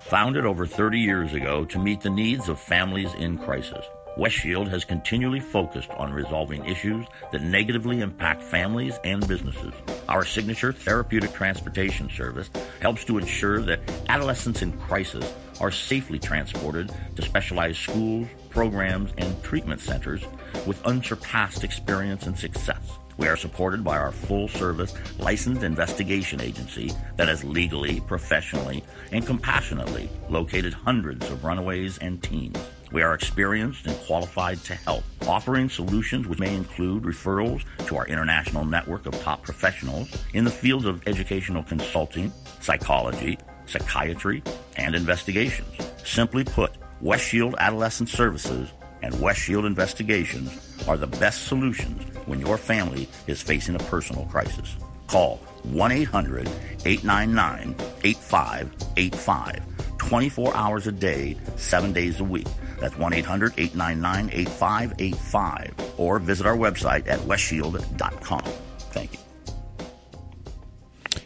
Founded 0.00 0.44
over 0.46 0.66
30 0.66 1.00
years 1.00 1.32
ago 1.32 1.64
to 1.66 1.78
meet 1.78 2.00
the 2.00 2.10
needs 2.10 2.48
of 2.48 2.60
families 2.60 3.12
in 3.14 3.38
crisis, 3.38 3.84
West 4.16 4.36
Shield 4.36 4.68
has 4.68 4.82
continually 4.82 5.40
focused 5.40 5.90
on 5.90 6.10
resolving 6.10 6.64
issues 6.64 7.04
that 7.32 7.42
negatively 7.42 8.00
impact 8.00 8.42
families 8.42 8.98
and 9.04 9.26
businesses. 9.28 9.74
Our 10.08 10.24
signature 10.24 10.72
therapeutic 10.72 11.34
transportation 11.34 12.08
service 12.08 12.48
helps 12.80 13.04
to 13.04 13.18
ensure 13.18 13.60
that 13.62 13.80
adolescents 14.08 14.62
in 14.62 14.72
crisis 14.78 15.30
are 15.60 15.70
safely 15.70 16.18
transported 16.18 16.90
to 17.16 17.22
specialized 17.22 17.78
schools, 17.78 18.26
programs, 18.48 19.12
and 19.18 19.42
treatment 19.42 19.82
centers 19.82 20.24
with 20.66 20.82
unsurpassed 20.86 21.62
experience 21.62 22.26
and 22.26 22.38
success. 22.38 22.98
We 23.18 23.28
are 23.28 23.36
supported 23.36 23.84
by 23.84 23.98
our 23.98 24.12
full 24.12 24.48
service 24.48 24.94
licensed 25.18 25.62
investigation 25.62 26.40
agency 26.40 26.90
that 27.16 27.28
has 27.28 27.44
legally, 27.44 28.00
professionally, 28.00 28.82
and 29.12 29.26
compassionately 29.26 30.08
located 30.30 30.72
hundreds 30.72 31.30
of 31.30 31.44
runaways 31.44 31.98
and 31.98 32.22
teens. 32.22 32.58
We 32.92 33.02
are 33.02 33.14
experienced 33.14 33.86
and 33.86 33.96
qualified 33.98 34.62
to 34.64 34.74
help, 34.74 35.02
offering 35.26 35.68
solutions 35.68 36.26
which 36.26 36.38
may 36.38 36.54
include 36.54 37.02
referrals 37.02 37.64
to 37.86 37.96
our 37.96 38.06
international 38.06 38.64
network 38.64 39.06
of 39.06 39.20
top 39.22 39.42
professionals 39.42 40.08
in 40.34 40.44
the 40.44 40.50
fields 40.50 40.86
of 40.86 41.02
educational 41.06 41.64
consulting, 41.64 42.32
psychology, 42.60 43.38
psychiatry, 43.66 44.42
and 44.76 44.94
investigations. 44.94 45.68
Simply 46.04 46.44
put, 46.44 46.72
West 47.00 47.24
Shield 47.24 47.56
Adolescent 47.58 48.08
Services 48.08 48.70
and 49.02 49.20
West 49.20 49.40
Shield 49.40 49.64
Investigations 49.64 50.78
are 50.86 50.96
the 50.96 51.06
best 51.06 51.46
solutions 51.48 52.02
when 52.26 52.40
your 52.40 52.56
family 52.56 53.08
is 53.26 53.42
facing 53.42 53.74
a 53.74 53.80
personal 53.80 54.24
crisis. 54.26 54.76
Call 55.08 55.36
1 55.64 55.92
800 55.92 56.48
899 56.84 57.74
8585. 58.04 59.62
24 59.98 60.54
hours 60.54 60.86
a 60.86 60.92
day, 60.92 61.36
7 61.56 61.92
days 61.92 62.20
a 62.20 62.24
week. 62.24 62.46
That's 62.86 62.98
1 62.98 63.14
800 63.14 63.54
899 63.56 64.30
8585. 64.32 65.74
Or 65.96 66.20
visit 66.20 66.46
our 66.46 66.56
website 66.56 67.08
at 67.08 67.18
westshield.com. 67.18 68.42
Thank 68.92 69.14
you. 69.14 69.18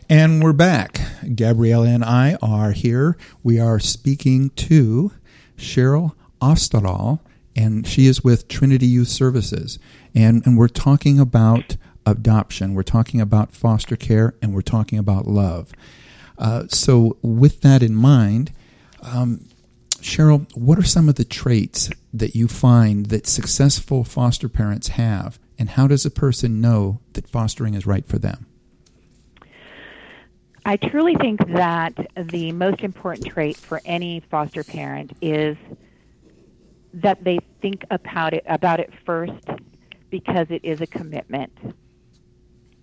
And 0.08 0.42
we're 0.42 0.54
back. 0.54 1.02
Gabriella 1.34 1.88
and 1.88 2.02
I 2.02 2.38
are 2.40 2.72
here. 2.72 3.18
We 3.42 3.60
are 3.60 3.78
speaking 3.78 4.48
to 4.56 5.12
Cheryl 5.58 6.12
Osterdahl, 6.40 7.20
and 7.54 7.86
she 7.86 8.06
is 8.06 8.24
with 8.24 8.48
Trinity 8.48 8.86
Youth 8.86 9.08
Services. 9.08 9.78
And, 10.14 10.42
and 10.46 10.56
we're 10.56 10.68
talking 10.68 11.20
about 11.20 11.76
adoption, 12.06 12.72
we're 12.72 12.84
talking 12.84 13.20
about 13.20 13.52
foster 13.52 13.96
care, 13.96 14.34
and 14.40 14.54
we're 14.54 14.62
talking 14.62 14.98
about 14.98 15.26
love. 15.26 15.72
Uh, 16.38 16.68
so, 16.68 17.18
with 17.20 17.60
that 17.60 17.82
in 17.82 17.94
mind, 17.94 18.50
um, 19.02 19.44
Cheryl, 20.00 20.46
what 20.56 20.78
are 20.78 20.84
some 20.84 21.08
of 21.08 21.16
the 21.16 21.24
traits 21.24 21.90
that 22.12 22.34
you 22.34 22.48
find 22.48 23.06
that 23.06 23.26
successful 23.26 24.04
foster 24.04 24.48
parents 24.48 24.88
have, 24.88 25.38
and 25.58 25.70
how 25.70 25.86
does 25.86 26.06
a 26.06 26.10
person 26.10 26.60
know 26.60 27.00
that 27.12 27.28
fostering 27.28 27.74
is 27.74 27.86
right 27.86 28.06
for 28.06 28.18
them? 28.18 28.46
I 30.64 30.76
truly 30.76 31.14
think 31.16 31.40
that 31.54 31.94
the 32.16 32.52
most 32.52 32.82
important 32.82 33.26
trait 33.26 33.56
for 33.56 33.80
any 33.84 34.20
foster 34.30 34.62
parent 34.62 35.12
is 35.20 35.56
that 36.94 37.22
they 37.24 37.38
think 37.62 37.84
about 37.90 38.34
it 38.34 38.44
about 38.46 38.80
it 38.80 38.92
first 39.06 39.46
because 40.10 40.46
it 40.50 40.64
is 40.64 40.80
a 40.80 40.86
commitment. 40.86 41.52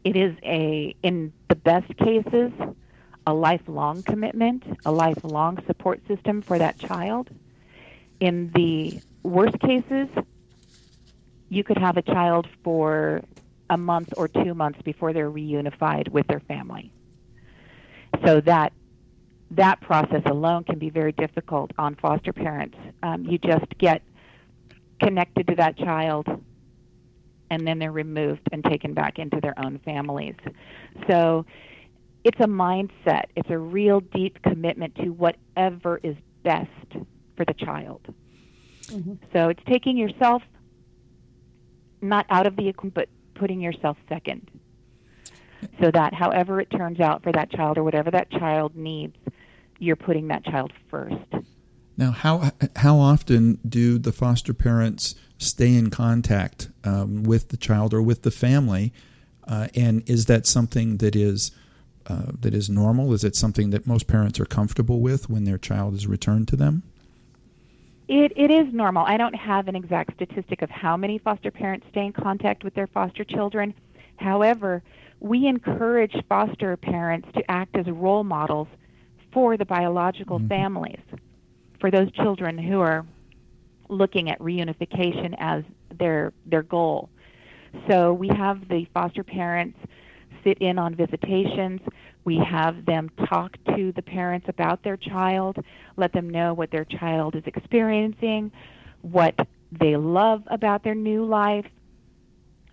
It 0.04 0.16
is 0.16 0.36
a 0.44 0.96
in 1.04 1.34
the 1.50 1.56
best 1.56 1.96
cases 1.98 2.52
a 3.28 3.34
lifelong 3.34 4.04
commitment, 4.04 4.64
a 4.86 4.92
lifelong 4.92 5.58
support 5.68 6.02
system 6.08 6.42
for 6.48 6.58
that 6.58 6.80
child. 6.80 7.30
In 8.22 8.52
the 8.56 9.02
worst 9.22 9.60
cases, 9.60 10.08
you 11.50 11.64
could 11.66 11.78
have 11.78 11.98
a 11.98 12.02
child 12.02 12.48
for 12.64 13.22
a 13.70 13.78
month 13.78 14.10
or 14.16 14.30
2 14.30 14.54
months 14.56 14.80
before 14.86 15.12
they're 15.12 15.30
reunified 15.30 16.10
with 16.10 16.26
their 16.28 16.40
family. 16.40 16.94
So 18.26 18.40
that 18.42 18.72
that 19.52 19.82
process 19.82 20.24
alone 20.26 20.64
can 20.64 20.80
be 20.80 20.90
very 20.90 21.12
difficult 21.12 21.72
on 21.78 21.96
foster 21.96 22.32
parents. 22.34 22.78
Um, 23.04 23.26
you 23.26 23.38
just 23.38 23.66
get 23.78 24.04
connected 25.02 25.48
to 25.48 25.56
that 25.56 25.78
child, 25.78 26.28
and 27.50 27.68
then 27.68 27.80
they're 27.80 27.92
removed 27.92 28.42
and 28.54 28.64
taken 28.64 28.94
back 28.94 29.20
into 29.20 29.40
their 29.42 29.58
own 29.60 29.80
families. 29.80 30.36
So 31.10 31.46
it's 32.28 32.42
a 32.42 32.48
mindset. 32.48 33.24
It's 33.38 33.50
a 33.50 33.58
real 33.58 34.02
deep 34.02 34.42
commitment 34.42 34.96
to 34.96 35.12
whatever 35.12 35.98
is 36.04 36.18
best 36.44 36.68
for 37.38 37.46
the 37.46 37.54
child. 37.54 38.02
So 39.32 39.48
it's 39.48 39.64
taking 39.66 39.96
yourself 39.96 40.44
not 42.02 42.26
out 42.30 42.46
of 42.46 42.58
the 42.58 42.68
equation, 42.68 42.92
but 42.94 43.08
putting 43.36 43.62
yourself 43.62 43.96
second. 44.10 44.52
So 45.82 45.90
that 45.92 46.14
however 46.14 46.60
it 46.60 46.70
turns 46.70 47.00
out 47.00 47.24
for 47.24 47.32
that 47.32 47.50
child 47.50 47.78
or 47.78 47.84
whatever 47.84 48.12
that 48.12 48.30
child 48.30 48.76
needs, 48.76 49.16
you're 49.80 49.96
putting 49.96 50.28
that 50.28 50.44
child 50.44 50.74
first. 50.90 51.16
Now, 51.96 52.12
how 52.12 52.52
how 52.76 52.98
often 52.98 53.60
do 53.68 53.98
the 53.98 54.12
foster 54.12 54.54
parents 54.54 55.16
stay 55.38 55.74
in 55.76 55.90
contact 55.92 56.70
um, 56.84 57.24
with 57.24 57.50
the 57.50 57.58
child 57.58 57.94
or 57.94 58.02
with 58.02 58.24
the 58.24 58.32
family? 58.32 58.92
Uh, 59.48 59.70
and 59.76 60.08
is 60.10 60.26
that 60.26 60.46
something 60.46 60.98
that 60.98 61.16
is 61.16 61.52
uh, 62.08 62.32
that 62.40 62.54
is 62.54 62.70
normal? 62.70 63.14
Is 63.14 63.24
it 63.24 63.36
something 63.36 63.70
that 63.72 63.86
most 63.86 64.08
parents 64.08 64.40
are 64.40 64.46
comfortable 64.46 65.02
with 65.02 65.30
when 65.30 65.44
their 65.44 65.58
child 65.58 65.94
is 65.94 66.08
returned 66.08 66.48
to 66.50 66.56
them? 66.56 66.84
It, 68.08 68.32
it 68.38 68.50
is 68.50 68.74
normal. 68.74 69.06
I 69.06 69.18
don't 69.18 69.36
have 69.36 69.68
an 69.68 69.76
exact 69.76 70.14
statistic 70.16 70.62
of 70.62 70.70
how 70.70 70.96
many 70.96 71.18
foster 71.18 71.52
parents 71.52 71.86
stay 71.92 72.06
in 72.06 72.14
contact 72.14 72.64
with 72.64 72.74
their 72.74 72.88
foster 72.88 73.26
children. 73.26 73.74
However, 74.16 74.82
we 75.20 75.46
encourage 75.48 76.16
foster 76.30 76.78
parents 76.78 77.28
to 77.34 77.52
act 77.52 77.76
as 77.76 77.86
role 77.88 78.24
models 78.24 78.68
for 79.34 79.58
the 79.58 79.66
biological 79.66 80.40
mm-hmm. 80.40 80.48
families, 80.48 81.02
for 81.80 81.92
those 81.92 82.12
children 82.14 82.58
who 82.58 82.80
are 82.80 83.06
looking 83.90 84.30
at 84.30 84.40
reunification 84.40 85.36
as 85.38 85.64
their 85.98 86.34
their 86.46 86.64
goal. 86.64 87.10
So 87.90 88.14
we 88.14 88.30
have 88.30 88.68
the 88.70 88.88
foster 88.94 89.24
parents 89.24 89.78
sit 90.44 90.58
in 90.60 90.78
on 90.78 90.96
visitations. 90.96 91.82
We 92.26 92.38
have 92.38 92.86
them 92.86 93.10
talk 93.30 93.58
to 93.76 93.92
the 93.94 94.02
parents 94.02 94.48
about 94.50 94.84
their 94.84 94.98
child, 94.98 95.58
let 95.96 96.14
them 96.14 96.30
know 96.30 96.54
what 96.54 96.72
their 96.72 96.86
child 96.86 97.36
is 97.36 97.44
experiencing, 97.46 98.52
what 99.02 99.36
they 99.72 99.96
love 99.96 100.44
about 100.48 100.84
their 100.84 100.96
new 100.96 101.26
life. 101.26 101.66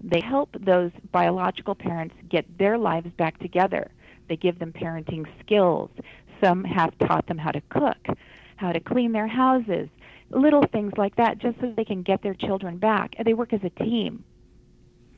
They 0.00 0.20
help 0.20 0.50
those 0.60 0.90
biological 1.12 1.74
parents 1.74 2.14
get 2.28 2.44
their 2.58 2.76
lives 2.76 3.10
back 3.16 3.38
together. 3.38 3.90
They 4.28 4.36
give 4.36 4.58
them 4.58 4.72
parenting 4.72 5.26
skills. 5.40 5.90
Some 6.42 6.64
have 6.64 6.96
taught 6.98 7.26
them 7.26 7.38
how 7.38 7.52
to 7.52 7.62
cook, 7.70 8.06
how 8.56 8.72
to 8.72 8.80
clean 8.80 9.12
their 9.12 9.26
houses, 9.26 9.88
little 10.30 10.64
things 10.72 10.92
like 10.96 11.16
that, 11.16 11.38
just 11.38 11.60
so 11.60 11.72
they 11.76 11.84
can 11.84 12.02
get 12.02 12.22
their 12.22 12.34
children 12.34 12.78
back. 12.78 13.14
And 13.16 13.26
they 13.26 13.34
work 13.34 13.52
as 13.52 13.60
a 13.64 13.70
team. 13.84 14.24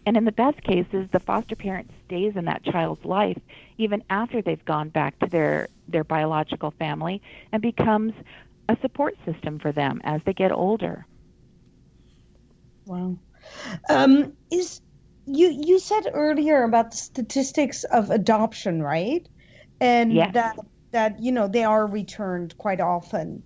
And 0.07 0.17
in 0.17 0.25
the 0.25 0.33
best 0.33 0.63
cases, 0.63 1.09
the 1.13 1.19
foster 1.19 1.57
parent 1.57 1.91
stays 2.07 2.37
in 2.37 2.45
that 2.45 2.63
child's 2.65 3.05
life 3.05 3.39
even 3.77 4.03
after 4.09 4.41
they've 4.41 4.65
gone 4.65 4.89
back 4.89 5.19
to 5.19 5.27
their, 5.27 5.69
their 5.89 6.05
biological 6.05 6.71
family 6.79 7.21
and 7.53 7.61
becomes 7.61 8.13
a 8.69 8.77
support 8.81 9.17
system 9.25 9.59
for 9.59 9.73
them 9.73 10.01
as 10.05 10.21
they 10.25 10.33
get 10.33 10.53
older. 10.53 11.05
Wow. 12.87 13.17
Um, 13.89 14.33
is 14.51 14.81
you 15.27 15.49
you 15.49 15.79
said 15.79 16.09
earlier 16.13 16.63
about 16.63 16.93
the 16.93 16.97
statistics 16.97 17.85
of 17.85 18.11
adoption, 18.11 18.83
right? 18.83 19.29
And 19.81 20.13
yes. 20.13 20.35
that 20.35 20.57
that 20.93 21.21
you 21.21 21.33
know 21.33 21.49
they 21.49 21.65
are 21.65 21.87
returned 21.87 22.57
quite 22.59 22.81
often. 22.81 23.43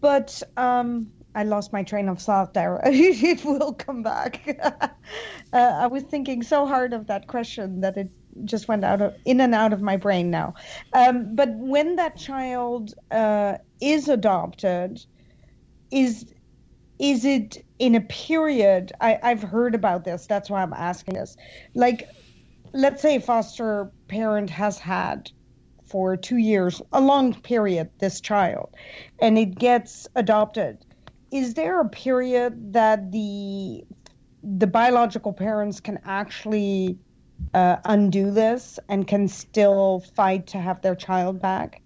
But 0.00 0.42
um, 0.56 1.12
I 1.36 1.42
lost 1.42 1.70
my 1.70 1.82
train 1.82 2.08
of 2.08 2.18
thought 2.18 2.54
there. 2.54 2.80
it 2.86 3.44
will 3.44 3.74
come 3.74 4.02
back. 4.02 4.58
uh, 5.52 5.56
I 5.58 5.86
was 5.86 6.02
thinking 6.04 6.42
so 6.42 6.66
hard 6.66 6.94
of 6.94 7.06
that 7.08 7.26
question 7.26 7.82
that 7.82 7.98
it 7.98 8.10
just 8.44 8.68
went 8.68 8.84
out 8.84 9.02
of 9.02 9.14
in 9.26 9.42
and 9.42 9.54
out 9.54 9.74
of 9.74 9.82
my 9.82 9.98
brain 9.98 10.30
now. 10.30 10.54
Um, 10.94 11.36
but 11.36 11.50
when 11.52 11.96
that 11.96 12.16
child 12.16 12.94
uh, 13.10 13.58
is 13.82 14.08
adopted, 14.08 15.04
is 15.90 16.24
is 16.98 17.26
it 17.26 17.62
in 17.78 17.94
a 17.94 18.00
period? 18.00 18.92
I, 19.02 19.18
I've 19.22 19.42
heard 19.42 19.74
about 19.74 20.04
this. 20.04 20.26
That's 20.26 20.48
why 20.48 20.62
I'm 20.62 20.72
asking 20.72 21.14
this. 21.14 21.36
Like, 21.74 22.08
let's 22.72 23.02
say 23.02 23.16
a 23.16 23.20
foster 23.20 23.90
parent 24.08 24.48
has 24.48 24.78
had 24.78 25.30
for 25.84 26.16
two 26.16 26.38
years, 26.38 26.80
a 26.94 27.00
long 27.02 27.34
period, 27.34 27.90
this 27.98 28.22
child, 28.22 28.70
and 29.20 29.36
it 29.36 29.58
gets 29.58 30.08
adopted 30.14 30.85
is 31.36 31.54
there 31.54 31.80
a 31.80 31.88
period 31.88 32.72
that 32.72 33.12
the 33.12 33.84
the 34.42 34.66
biological 34.66 35.32
parents 35.32 35.80
can 35.80 35.98
actually 36.04 36.96
uh, 37.52 37.76
undo 37.84 38.30
this 38.30 38.78
and 38.88 39.06
can 39.06 39.28
still 39.28 40.00
fight 40.14 40.46
to 40.46 40.58
have 40.58 40.80
their 40.82 40.94
child 40.94 41.42
back, 41.42 41.82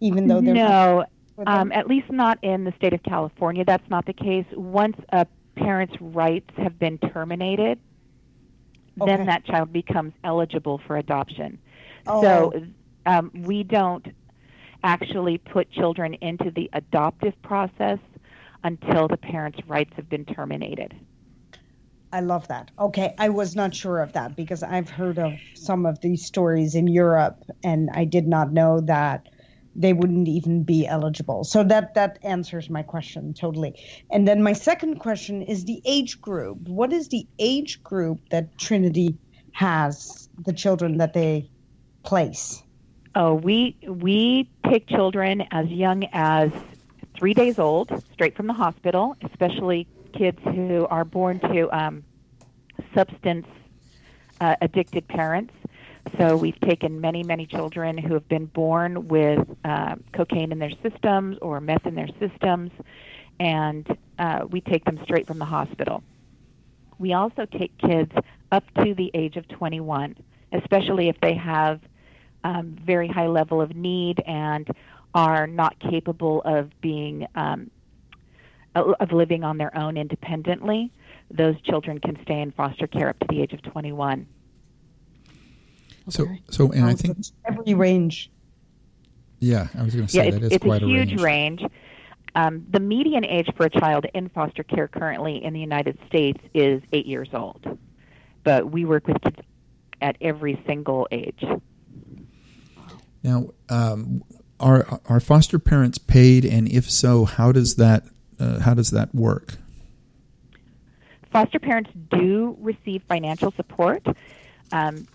even 0.00 0.26
though 0.26 0.40
they're 0.40 0.54
no, 0.54 1.04
um, 1.46 1.72
at 1.72 1.86
least 1.86 2.10
not 2.10 2.38
in 2.42 2.64
the 2.64 2.72
state 2.76 2.92
of 2.92 3.02
California. 3.02 3.64
That's 3.64 3.88
not 3.88 4.06
the 4.06 4.12
case. 4.12 4.44
Once 4.52 4.96
a 5.12 5.26
parent's 5.56 5.96
rights 6.00 6.50
have 6.56 6.78
been 6.78 6.98
terminated, 6.98 7.78
okay. 9.00 9.16
then 9.16 9.26
that 9.26 9.44
child 9.44 9.72
becomes 9.72 10.12
eligible 10.24 10.80
for 10.86 10.96
adoption. 10.96 11.58
Oh. 12.06 12.22
So 12.22 12.66
um, 13.06 13.30
we 13.34 13.62
don't 13.62 14.06
actually 14.82 15.38
put 15.38 15.70
children 15.70 16.14
into 16.14 16.50
the 16.50 16.68
adoptive 16.72 17.40
process 17.42 17.98
until 18.64 19.08
the 19.08 19.16
parent's 19.16 19.60
rights 19.66 19.92
have 19.96 20.08
been 20.08 20.24
terminated. 20.24 20.94
I 22.12 22.20
love 22.20 22.48
that. 22.48 22.70
Okay, 22.78 23.14
I 23.18 23.28
was 23.28 23.54
not 23.54 23.74
sure 23.74 24.00
of 24.00 24.12
that 24.14 24.34
because 24.36 24.62
I've 24.62 24.90
heard 24.90 25.18
of 25.18 25.32
some 25.54 25.86
of 25.86 26.00
these 26.00 26.24
stories 26.24 26.74
in 26.74 26.88
Europe 26.88 27.44
and 27.62 27.88
I 27.92 28.04
did 28.04 28.26
not 28.26 28.52
know 28.52 28.80
that 28.80 29.28
they 29.76 29.92
wouldn't 29.92 30.26
even 30.26 30.64
be 30.64 30.86
eligible. 30.86 31.44
So 31.44 31.62
that 31.64 31.94
that 31.94 32.18
answers 32.24 32.68
my 32.68 32.82
question 32.82 33.32
totally. 33.32 33.74
And 34.10 34.26
then 34.26 34.42
my 34.42 34.52
second 34.52 34.98
question 34.98 35.42
is 35.42 35.64
the 35.64 35.80
age 35.84 36.20
group. 36.20 36.58
What 36.68 36.92
is 36.92 37.08
the 37.08 37.26
age 37.38 37.82
group 37.84 38.18
that 38.30 38.58
Trinity 38.58 39.16
has 39.52 40.28
the 40.44 40.52
children 40.52 40.98
that 40.98 41.12
they 41.12 41.48
place? 42.02 42.62
Oh, 43.14 43.34
we 43.34 43.76
we 43.86 44.50
take 44.68 44.88
children 44.88 45.44
as 45.50 45.66
young 45.68 46.04
as 46.12 46.50
three 47.16 47.34
days 47.34 47.58
old, 47.58 47.90
straight 48.12 48.36
from 48.36 48.46
the 48.46 48.52
hospital, 48.52 49.16
especially 49.22 49.86
kids 50.16 50.38
who 50.44 50.86
are 50.86 51.04
born 51.04 51.40
to 51.40 51.68
um, 51.76 52.04
substance 52.94 53.46
uh, 54.40 54.56
addicted 54.60 55.06
parents. 55.08 55.52
So 56.18 56.36
we've 56.36 56.58
taken 56.60 57.00
many, 57.00 57.22
many 57.22 57.46
children 57.46 57.98
who 57.98 58.14
have 58.14 58.28
been 58.28 58.46
born 58.46 59.08
with 59.08 59.46
uh, 59.64 59.96
cocaine 60.12 60.50
in 60.50 60.58
their 60.58 60.72
systems 60.82 61.36
or 61.42 61.60
meth 61.60 61.86
in 61.86 61.94
their 61.94 62.08
systems, 62.18 62.70
and 63.38 63.86
uh, 64.18 64.46
we 64.48 64.60
take 64.60 64.84
them 64.84 64.98
straight 65.04 65.26
from 65.26 65.38
the 65.38 65.44
hospital. 65.44 66.02
We 66.98 67.12
also 67.12 67.46
take 67.46 67.76
kids 67.78 68.12
up 68.50 68.64
to 68.82 68.94
the 68.94 69.10
age 69.14 69.36
of 69.36 69.46
21, 69.48 70.16
especially 70.52 71.08
if 71.08 71.20
they 71.20 71.34
have 71.34 71.80
um, 72.44 72.76
very 72.84 73.08
high 73.08 73.28
level 73.28 73.60
of 73.60 73.74
need 73.74 74.22
and 74.26 74.68
are 75.14 75.46
not 75.46 75.78
capable 75.80 76.42
of 76.44 76.70
being 76.80 77.26
um, 77.34 77.70
of 78.74 79.10
living 79.10 79.42
on 79.42 79.58
their 79.58 79.76
own 79.76 79.96
independently, 79.96 80.92
those 81.30 81.60
children 81.62 81.98
can 81.98 82.16
stay 82.22 82.40
in 82.40 82.52
foster 82.52 82.86
care 82.86 83.08
up 83.08 83.18
to 83.18 83.26
the 83.28 83.42
age 83.42 83.52
of 83.52 83.62
21. 83.62 84.26
So, 86.08 86.26
so, 86.48 86.70
and 86.72 86.84
I 86.84 86.94
think 86.94 87.18
every 87.44 87.74
range. 87.74 88.30
Yeah, 89.38 89.68
I 89.76 89.82
was 89.82 89.94
going 89.94 90.06
to 90.06 90.12
say 90.12 90.26
yeah, 90.26 90.30
that 90.32 90.42
it's, 90.44 90.54
is 90.56 90.60
quite 90.60 90.82
a, 90.82 90.84
a 90.84 90.88
huge 90.88 91.20
range. 91.20 91.62
range. 91.62 91.72
Um, 92.34 92.66
the 92.70 92.80
median 92.80 93.24
age 93.24 93.48
for 93.56 93.66
a 93.66 93.70
child 93.70 94.06
in 94.14 94.28
foster 94.28 94.62
care 94.62 94.86
currently 94.86 95.42
in 95.42 95.52
the 95.52 95.60
United 95.60 95.98
States 96.06 96.38
is 96.54 96.82
eight 96.92 97.06
years 97.06 97.28
old, 97.32 97.64
but 98.44 98.70
we 98.70 98.84
work 98.84 99.08
with 99.08 99.20
kids 99.22 99.38
at 100.00 100.16
every 100.20 100.62
single 100.66 101.08
age. 101.10 101.42
Now, 103.22 103.50
um, 103.68 104.22
are 104.60 105.00
are 105.06 105.20
foster 105.20 105.58
parents 105.58 105.98
paid, 105.98 106.44
and 106.44 106.68
if 106.68 106.90
so, 106.90 107.24
how 107.24 107.52
does 107.52 107.76
that 107.76 108.04
uh, 108.38 108.60
how 108.60 108.74
does 108.74 108.90
that 108.90 109.14
work? 109.14 109.56
Foster 111.32 111.58
parents 111.58 111.90
do 112.10 112.56
receive 112.60 113.02
financial 113.04 113.52
support. 113.52 114.04
Um, 114.72 115.06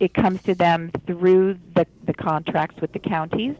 it 0.00 0.14
comes 0.14 0.42
to 0.42 0.54
them 0.54 0.90
through 1.06 1.58
the, 1.74 1.86
the 2.04 2.12
contracts 2.12 2.80
with 2.80 2.92
the 2.92 2.98
counties. 2.98 3.54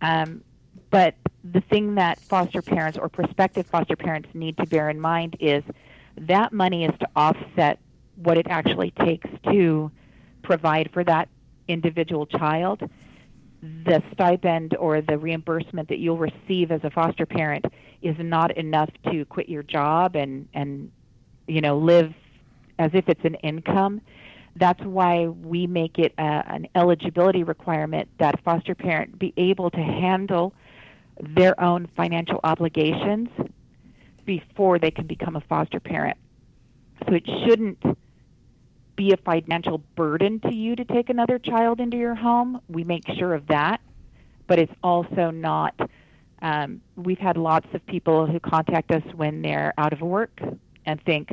Um, 0.00 0.42
but 0.90 1.14
the 1.44 1.60
thing 1.60 1.94
that 1.94 2.18
foster 2.20 2.60
parents 2.60 2.98
or 2.98 3.08
prospective 3.08 3.66
foster 3.66 3.96
parents 3.96 4.28
need 4.34 4.56
to 4.58 4.66
bear 4.66 4.90
in 4.90 5.00
mind 5.00 5.36
is 5.38 5.62
that 6.16 6.52
money 6.52 6.84
is 6.84 6.92
to 6.98 7.08
offset 7.14 7.78
what 8.16 8.36
it 8.36 8.46
actually 8.48 8.90
takes 8.90 9.28
to 9.44 9.90
provide 10.42 10.90
for 10.92 11.04
that 11.04 11.28
individual 11.68 12.26
child 12.26 12.82
the 13.62 14.02
stipend 14.12 14.76
or 14.76 15.00
the 15.00 15.16
reimbursement 15.16 15.88
that 15.88 15.98
you'll 15.98 16.18
receive 16.18 16.72
as 16.72 16.80
a 16.82 16.90
foster 16.90 17.26
parent 17.26 17.64
is 18.02 18.16
not 18.18 18.56
enough 18.56 18.90
to 19.10 19.24
quit 19.26 19.48
your 19.48 19.62
job 19.62 20.16
and 20.16 20.48
and 20.54 20.90
you 21.46 21.60
know 21.60 21.78
live 21.78 22.12
as 22.78 22.90
if 22.94 23.08
it's 23.08 23.24
an 23.24 23.36
income 23.36 24.00
that's 24.56 24.82
why 24.82 25.28
we 25.28 25.66
make 25.66 25.98
it 25.98 26.12
a, 26.18 26.22
an 26.22 26.68
eligibility 26.74 27.42
requirement 27.42 28.08
that 28.18 28.42
foster 28.44 28.74
parent 28.74 29.18
be 29.18 29.32
able 29.36 29.70
to 29.70 29.80
handle 29.80 30.52
their 31.20 31.58
own 31.62 31.88
financial 31.96 32.40
obligations 32.44 33.28
before 34.24 34.78
they 34.78 34.90
can 34.90 35.06
become 35.06 35.36
a 35.36 35.40
foster 35.42 35.80
parent. 35.80 36.16
So 37.06 37.14
it 37.14 37.24
shouldn't 37.46 37.78
be 38.96 39.12
a 39.12 39.16
financial 39.16 39.78
burden 39.96 40.40
to 40.40 40.54
you 40.54 40.76
to 40.76 40.84
take 40.84 41.08
another 41.08 41.38
child 41.38 41.80
into 41.80 41.96
your 41.96 42.14
home. 42.14 42.60
We 42.68 42.84
make 42.84 43.04
sure 43.18 43.34
of 43.34 43.46
that, 43.48 43.80
but 44.46 44.58
it's 44.58 44.72
also 44.82 45.30
not. 45.30 45.74
Um, 46.40 46.80
we've 46.96 47.18
had 47.18 47.36
lots 47.36 47.66
of 47.72 47.84
people 47.86 48.26
who 48.26 48.40
contact 48.40 48.90
us 48.90 49.02
when 49.14 49.42
they're 49.42 49.72
out 49.78 49.92
of 49.92 50.00
work 50.00 50.40
and 50.84 51.02
think, 51.04 51.30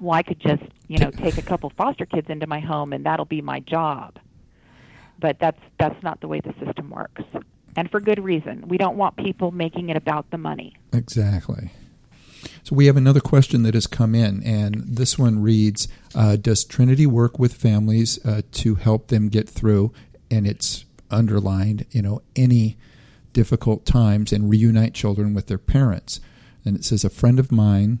well, 0.00 0.14
I 0.14 0.22
could 0.22 0.40
just, 0.40 0.62
you 0.88 0.98
know, 0.98 1.10
take 1.10 1.38
a 1.38 1.42
couple 1.42 1.70
foster 1.76 2.06
kids 2.06 2.28
into 2.28 2.46
my 2.46 2.60
home 2.60 2.92
and 2.92 3.06
that'll 3.06 3.24
be 3.24 3.42
my 3.42 3.60
job. 3.60 4.18
But 5.20 5.38
that's 5.40 5.60
that's 5.78 6.00
not 6.02 6.20
the 6.20 6.28
way 6.28 6.40
the 6.40 6.54
system 6.64 6.90
works. 6.90 7.22
And 7.76 7.90
for 7.90 8.00
good 8.00 8.22
reason. 8.22 8.64
We 8.66 8.78
don't 8.78 8.96
want 8.96 9.16
people 9.16 9.50
making 9.50 9.88
it 9.88 9.96
about 9.96 10.30
the 10.30 10.38
money. 10.38 10.74
Exactly. 10.92 11.70
So 12.68 12.76
we 12.76 12.84
have 12.84 12.98
another 12.98 13.20
question 13.20 13.62
that 13.62 13.72
has 13.72 13.86
come 13.86 14.14
in, 14.14 14.42
and 14.42 14.84
this 14.86 15.18
one 15.18 15.40
reads 15.40 15.88
uh, 16.14 16.36
Does 16.36 16.64
Trinity 16.64 17.06
work 17.06 17.38
with 17.38 17.54
families 17.54 18.22
uh, 18.26 18.42
to 18.52 18.74
help 18.74 19.08
them 19.08 19.30
get 19.30 19.48
through? 19.48 19.94
And 20.30 20.46
it's 20.46 20.84
underlined, 21.10 21.86
you 21.92 22.02
know, 22.02 22.20
any 22.36 22.76
difficult 23.32 23.86
times 23.86 24.34
and 24.34 24.50
reunite 24.50 24.92
children 24.92 25.32
with 25.32 25.46
their 25.46 25.56
parents. 25.56 26.20
And 26.62 26.76
it 26.76 26.84
says, 26.84 27.06
A 27.06 27.08
friend 27.08 27.38
of 27.38 27.50
mine 27.50 28.00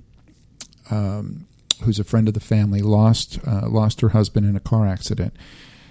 um, 0.90 1.46
who's 1.82 1.98
a 1.98 2.04
friend 2.04 2.28
of 2.28 2.34
the 2.34 2.40
family, 2.40 2.82
lost 2.82 3.38
uh, 3.46 3.70
lost 3.70 4.02
her 4.02 4.10
husband 4.10 4.44
in 4.44 4.54
a 4.54 4.60
car 4.60 4.86
accident. 4.86 5.34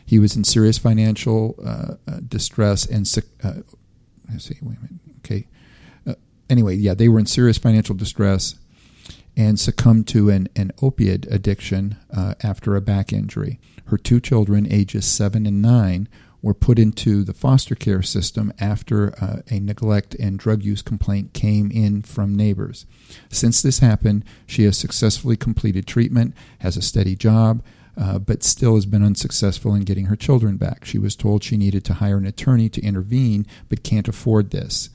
He 0.06 0.20
was 0.20 0.36
in 0.36 0.44
serious 0.44 0.78
financial 0.78 1.56
uh, 1.66 1.96
uh 2.08 2.20
distress 2.28 2.86
and 2.86 3.12
uh, 3.44 3.54
let's 4.30 4.46
see, 4.46 4.58
wait 4.62 4.78
a 4.78 4.82
minute, 4.82 5.02
okay. 5.26 5.48
Uh, 6.06 6.14
anyway, 6.48 6.76
yeah, 6.76 6.94
they 6.94 7.10
were 7.10 7.18
in 7.18 7.26
serious 7.26 7.58
financial 7.58 7.96
distress 7.96 8.54
and 9.38 9.60
succumbed 9.60 10.08
to 10.08 10.30
an, 10.30 10.50
an 10.56 10.72
opiate 10.82 11.28
addiction 11.32 11.96
uh, 12.12 12.34
after 12.42 12.76
a 12.76 12.82
back 12.82 13.14
injury. 13.14 13.60
Her 13.86 13.98
two 13.98 14.20
children, 14.20 14.68
ages 14.70 15.06
seven 15.06 15.46
and 15.46 15.62
nine, 15.62 16.10
were 16.42 16.54
put 16.54 16.80
into 16.80 17.24
the 17.24 17.34
foster 17.34 17.76
care 17.76 18.02
system 18.02 18.52
after 18.60 19.14
uh, 19.24 19.42
a 19.50 19.60
neglect 19.60 20.16
and 20.16 20.40
drug 20.40 20.64
use 20.64 20.82
complaint 20.82 21.34
came 21.34 21.72
in 21.72 22.02
from 22.02 22.36
neighbors. 22.36 22.86
Since 23.30 23.62
this 23.62 23.80
happened, 23.80 24.26
she 24.46 24.64
has 24.64 24.78
successfully 24.78 25.38
completed 25.38 25.86
treatment, 25.86 26.36
has 26.60 26.76
a 26.76 26.82
steady 26.82 27.16
job, 27.16 27.64
uh, 28.00 28.20
but 28.20 28.44
still 28.44 28.76
has 28.76 28.86
been 28.86 29.04
unsuccessful 29.04 29.74
in 29.74 29.82
getting 29.82 30.06
her 30.06 30.16
children 30.16 30.58
back. 30.58 30.86
She 30.86 31.00
was 31.00 31.16
told 31.16 31.44
she 31.44 31.58
needed 31.58 31.84
to 31.86 31.96
hire 31.96 32.18
an 32.18 32.28
attorney 32.28 32.70
to 32.70 32.82
intervene, 32.82 33.46
but 33.70 33.84
can't 33.84 34.08
afford 34.08 34.52
this. 34.52 34.90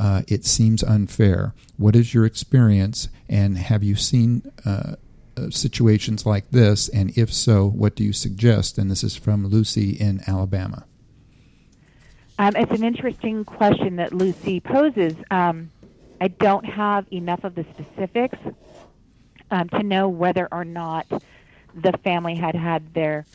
Uh, 0.00 0.22
it 0.28 0.46
seems 0.46 0.82
unfair. 0.82 1.54
What 1.76 1.94
is 1.94 2.14
your 2.14 2.24
experience, 2.24 3.10
and 3.28 3.58
have 3.58 3.84
you 3.84 3.96
seen 3.96 4.50
uh, 4.64 4.94
uh, 5.36 5.50
situations 5.50 6.24
like 6.24 6.50
this? 6.50 6.88
And 6.88 7.16
if 7.18 7.30
so, 7.30 7.68
what 7.68 7.96
do 7.96 8.04
you 8.04 8.14
suggest? 8.14 8.78
And 8.78 8.90
this 8.90 9.04
is 9.04 9.14
from 9.14 9.46
Lucy 9.46 9.90
in 9.90 10.22
Alabama. 10.26 10.86
Um, 12.38 12.56
it's 12.56 12.72
an 12.72 12.82
interesting 12.82 13.44
question 13.44 13.96
that 13.96 14.14
Lucy 14.14 14.60
poses. 14.60 15.14
Um, 15.30 15.70
I 16.18 16.28
don't 16.28 16.64
have 16.64 17.04
enough 17.12 17.44
of 17.44 17.54
the 17.54 17.66
specifics 17.74 18.38
um, 19.50 19.68
to 19.68 19.82
know 19.82 20.08
whether 20.08 20.48
or 20.50 20.64
not 20.64 21.06
the 21.74 21.92
family 22.02 22.36
had 22.36 22.54
had 22.54 22.94
their 22.94 23.26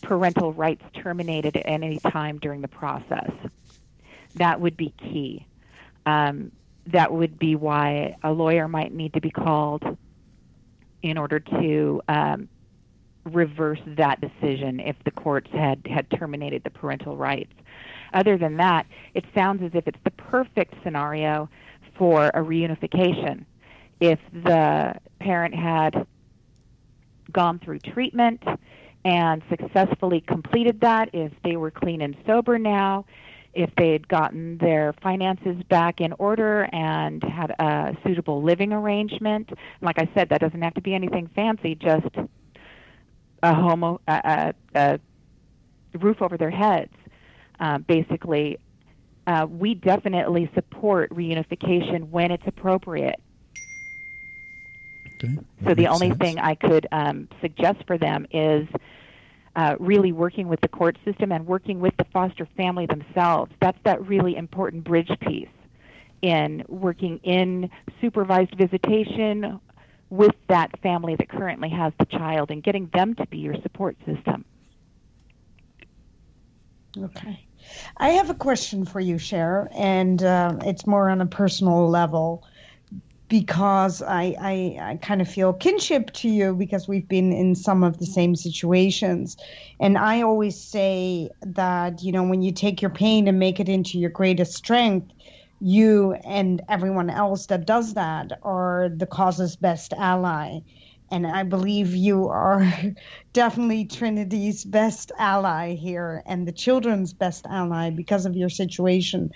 parental 0.00 0.54
rights 0.54 0.84
terminated 0.94 1.58
at 1.58 1.66
any 1.66 1.98
time 1.98 2.38
during 2.38 2.62
the 2.62 2.68
process. 2.68 3.30
That 4.36 4.62
would 4.62 4.78
be 4.78 4.94
key. 4.98 5.46
Um, 6.06 6.52
that 6.86 7.12
would 7.12 7.38
be 7.38 7.56
why 7.56 8.16
a 8.22 8.32
lawyer 8.32 8.68
might 8.68 8.92
need 8.92 9.14
to 9.14 9.20
be 9.20 9.30
called 9.30 9.82
in 11.02 11.18
order 11.18 11.40
to 11.40 12.02
um, 12.08 12.48
reverse 13.24 13.80
that 13.86 14.20
decision 14.20 14.80
if 14.80 14.96
the 15.04 15.10
courts 15.10 15.50
had, 15.52 15.86
had 15.86 16.10
terminated 16.10 16.62
the 16.64 16.70
parental 16.70 17.16
rights. 17.16 17.52
Other 18.12 18.36
than 18.36 18.56
that, 18.58 18.86
it 19.14 19.24
sounds 19.34 19.62
as 19.62 19.70
if 19.74 19.88
it's 19.88 19.98
the 20.04 20.10
perfect 20.10 20.74
scenario 20.82 21.48
for 21.96 22.26
a 22.28 22.40
reunification. 22.40 23.44
If 24.00 24.18
the 24.32 24.94
parent 25.20 25.54
had 25.54 26.06
gone 27.32 27.58
through 27.58 27.80
treatment 27.80 28.42
and 29.04 29.42
successfully 29.48 30.20
completed 30.20 30.80
that, 30.80 31.10
if 31.12 31.32
they 31.42 31.56
were 31.56 31.70
clean 31.70 32.00
and 32.00 32.16
sober 32.26 32.58
now, 32.58 33.04
if 33.54 33.70
they 33.76 33.92
had 33.92 34.08
gotten 34.08 34.58
their 34.58 34.92
finances 35.02 35.56
back 35.68 36.00
in 36.00 36.12
order 36.18 36.68
and 36.72 37.22
had 37.22 37.50
a 37.58 37.96
suitable 38.04 38.42
living 38.42 38.72
arrangement. 38.72 39.50
Like 39.80 39.98
I 39.98 40.08
said, 40.14 40.28
that 40.30 40.40
doesn't 40.40 40.62
have 40.62 40.74
to 40.74 40.80
be 40.80 40.94
anything 40.94 41.30
fancy, 41.34 41.74
just 41.74 42.08
a 43.42 43.54
home, 43.54 43.82
a, 43.82 43.98
a, 44.08 44.54
a 44.74 45.00
roof 45.98 46.20
over 46.20 46.36
their 46.36 46.50
heads. 46.50 46.92
Uh, 47.60 47.78
basically, 47.78 48.58
uh, 49.26 49.46
we 49.48 49.74
definitely 49.74 50.50
support 50.54 51.10
reunification 51.10 52.08
when 52.10 52.30
it's 52.30 52.46
appropriate. 52.46 53.20
Okay. 55.22 55.38
So 55.66 55.74
the 55.74 55.86
only 55.86 56.08
sense. 56.08 56.18
thing 56.18 56.38
I 56.38 56.54
could 56.54 56.86
um, 56.90 57.28
suggest 57.40 57.84
for 57.86 57.96
them 57.96 58.26
is 58.32 58.66
uh, 59.56 59.76
really 59.78 60.12
working 60.12 60.48
with 60.48 60.60
the 60.60 60.68
court 60.68 60.96
system 61.04 61.32
and 61.32 61.46
working 61.46 61.80
with 61.80 61.96
the 61.96 62.04
foster 62.12 62.46
family 62.56 62.86
themselves. 62.86 63.52
That's 63.60 63.78
that 63.84 64.06
really 64.06 64.36
important 64.36 64.84
bridge 64.84 65.10
piece 65.20 65.48
in 66.22 66.64
working 66.68 67.18
in 67.18 67.70
supervised 68.00 68.54
visitation 68.56 69.60
with 70.10 70.34
that 70.48 70.78
family 70.80 71.16
that 71.16 71.28
currently 71.28 71.68
has 71.68 71.92
the 71.98 72.06
child 72.06 72.50
and 72.50 72.62
getting 72.62 72.88
them 72.94 73.14
to 73.16 73.26
be 73.26 73.38
your 73.38 73.56
support 73.62 73.96
system. 74.06 74.44
Okay. 76.96 77.46
I 77.96 78.10
have 78.10 78.30
a 78.30 78.34
question 78.34 78.84
for 78.84 79.00
you, 79.00 79.18
Cher, 79.18 79.68
and 79.74 80.22
uh, 80.22 80.58
it's 80.62 80.86
more 80.86 81.08
on 81.08 81.20
a 81.20 81.26
personal 81.26 81.88
level 81.88 82.44
because 83.34 84.00
I, 84.00 84.36
I, 84.40 84.78
I 84.80 84.96
kind 85.02 85.20
of 85.20 85.28
feel 85.28 85.52
kinship 85.52 86.12
to 86.12 86.28
you 86.28 86.54
because 86.54 86.86
we've 86.86 87.08
been 87.08 87.32
in 87.32 87.56
some 87.56 87.82
of 87.82 87.98
the 87.98 88.06
same 88.06 88.36
situations. 88.36 89.36
And 89.80 89.98
I 89.98 90.22
always 90.22 90.56
say 90.56 91.30
that, 91.42 92.00
you 92.00 92.12
know, 92.12 92.22
when 92.22 92.42
you 92.42 92.52
take 92.52 92.80
your 92.80 92.92
pain 92.92 93.26
and 93.26 93.36
make 93.36 93.58
it 93.58 93.68
into 93.68 93.98
your 93.98 94.10
greatest 94.10 94.54
strength, 94.54 95.10
you 95.58 96.12
and 96.24 96.62
everyone 96.68 97.10
else 97.10 97.46
that 97.46 97.66
does 97.66 97.94
that 97.94 98.38
are 98.44 98.88
the 98.88 99.06
cause's 99.06 99.56
best 99.56 99.92
ally. 99.94 100.60
And 101.10 101.26
I 101.26 101.42
believe 101.42 101.92
you 101.92 102.28
are 102.28 102.64
definitely 103.32 103.84
Trinity's 103.84 104.64
best 104.64 105.10
ally 105.18 105.74
here 105.74 106.22
and 106.24 106.46
the 106.46 106.52
children's 106.52 107.12
best 107.12 107.46
ally 107.50 107.90
because 107.90 108.26
of 108.26 108.36
your 108.36 108.48
situation. 108.48 109.32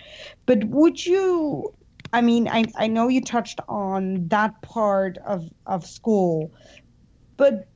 But 0.46 0.62
would 0.66 1.04
you 1.04 1.74
I 2.12 2.20
mean, 2.22 2.48
I, 2.48 2.64
I 2.76 2.86
know 2.86 3.08
you 3.08 3.20
touched 3.20 3.60
on 3.68 4.28
that 4.28 4.60
part 4.62 5.18
of, 5.18 5.48
of 5.66 5.86
school, 5.86 6.50
but 7.36 7.68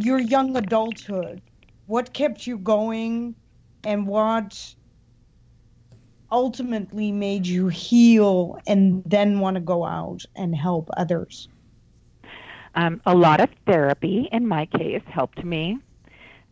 your 0.00 0.18
young 0.18 0.56
adulthood, 0.56 1.42
what 1.86 2.14
kept 2.14 2.46
you 2.46 2.58
going 2.58 3.34
and 3.84 4.06
what 4.06 4.74
ultimately 6.32 7.12
made 7.12 7.46
you 7.46 7.68
heal 7.68 8.58
and 8.66 9.02
then 9.04 9.40
want 9.40 9.56
to 9.56 9.60
go 9.60 9.84
out 9.84 10.24
and 10.36 10.54
help 10.54 10.88
others? 10.96 11.48
Um, 12.74 13.00
a 13.04 13.14
lot 13.14 13.40
of 13.40 13.50
therapy, 13.66 14.28
in 14.30 14.46
my 14.46 14.66
case, 14.66 15.02
helped 15.06 15.44
me. 15.44 15.78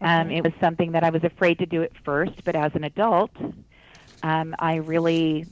Um, 0.01 0.31
it 0.31 0.43
was 0.45 0.53
something 0.61 0.93
that 0.93 1.05
I 1.05 1.11
was 1.11 1.25
afraid 1.25 1.59
to 1.59 1.67
do 1.67 1.83
at 1.83 1.93
first, 2.05 2.45
but 2.45 2.55
as 2.55 2.73
an 2.75 2.85
adult, 2.85 3.31
um, 4.23 4.55
I 4.59 4.77
really 4.77 5.47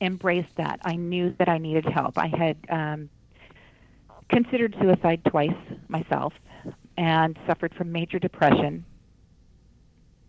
embraced 0.00 0.54
that. 0.56 0.80
I 0.84 0.96
knew 0.96 1.34
that 1.38 1.48
I 1.48 1.58
needed 1.58 1.84
help. 1.84 2.18
I 2.18 2.28
had 2.28 2.56
um, 2.68 3.10
considered 4.28 4.76
suicide 4.80 5.22
twice 5.24 5.56
myself 5.88 6.32
and 6.96 7.38
suffered 7.46 7.74
from 7.74 7.92
major 7.92 8.18
depression. 8.18 8.84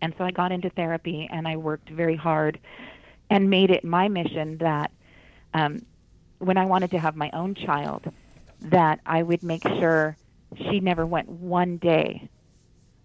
And 0.02 0.14
so 0.16 0.24
I 0.24 0.30
got 0.30 0.52
into 0.52 0.70
therapy 0.70 1.28
and 1.30 1.46
I 1.46 1.56
worked 1.56 1.90
very 1.90 2.16
hard 2.16 2.58
and 3.28 3.50
made 3.50 3.70
it 3.70 3.84
my 3.84 4.08
mission 4.08 4.58
that 4.58 4.90
um, 5.54 5.84
when 6.38 6.56
I 6.56 6.64
wanted 6.64 6.90
to 6.92 6.98
have 6.98 7.16
my 7.16 7.30
own 7.32 7.54
child, 7.54 8.10
that 8.62 9.00
I 9.06 9.22
would 9.22 9.42
make 9.42 9.62
sure 9.62 10.16
she 10.56 10.80
never 10.80 11.06
went 11.06 11.28
one 11.28 11.76
day 11.76 12.28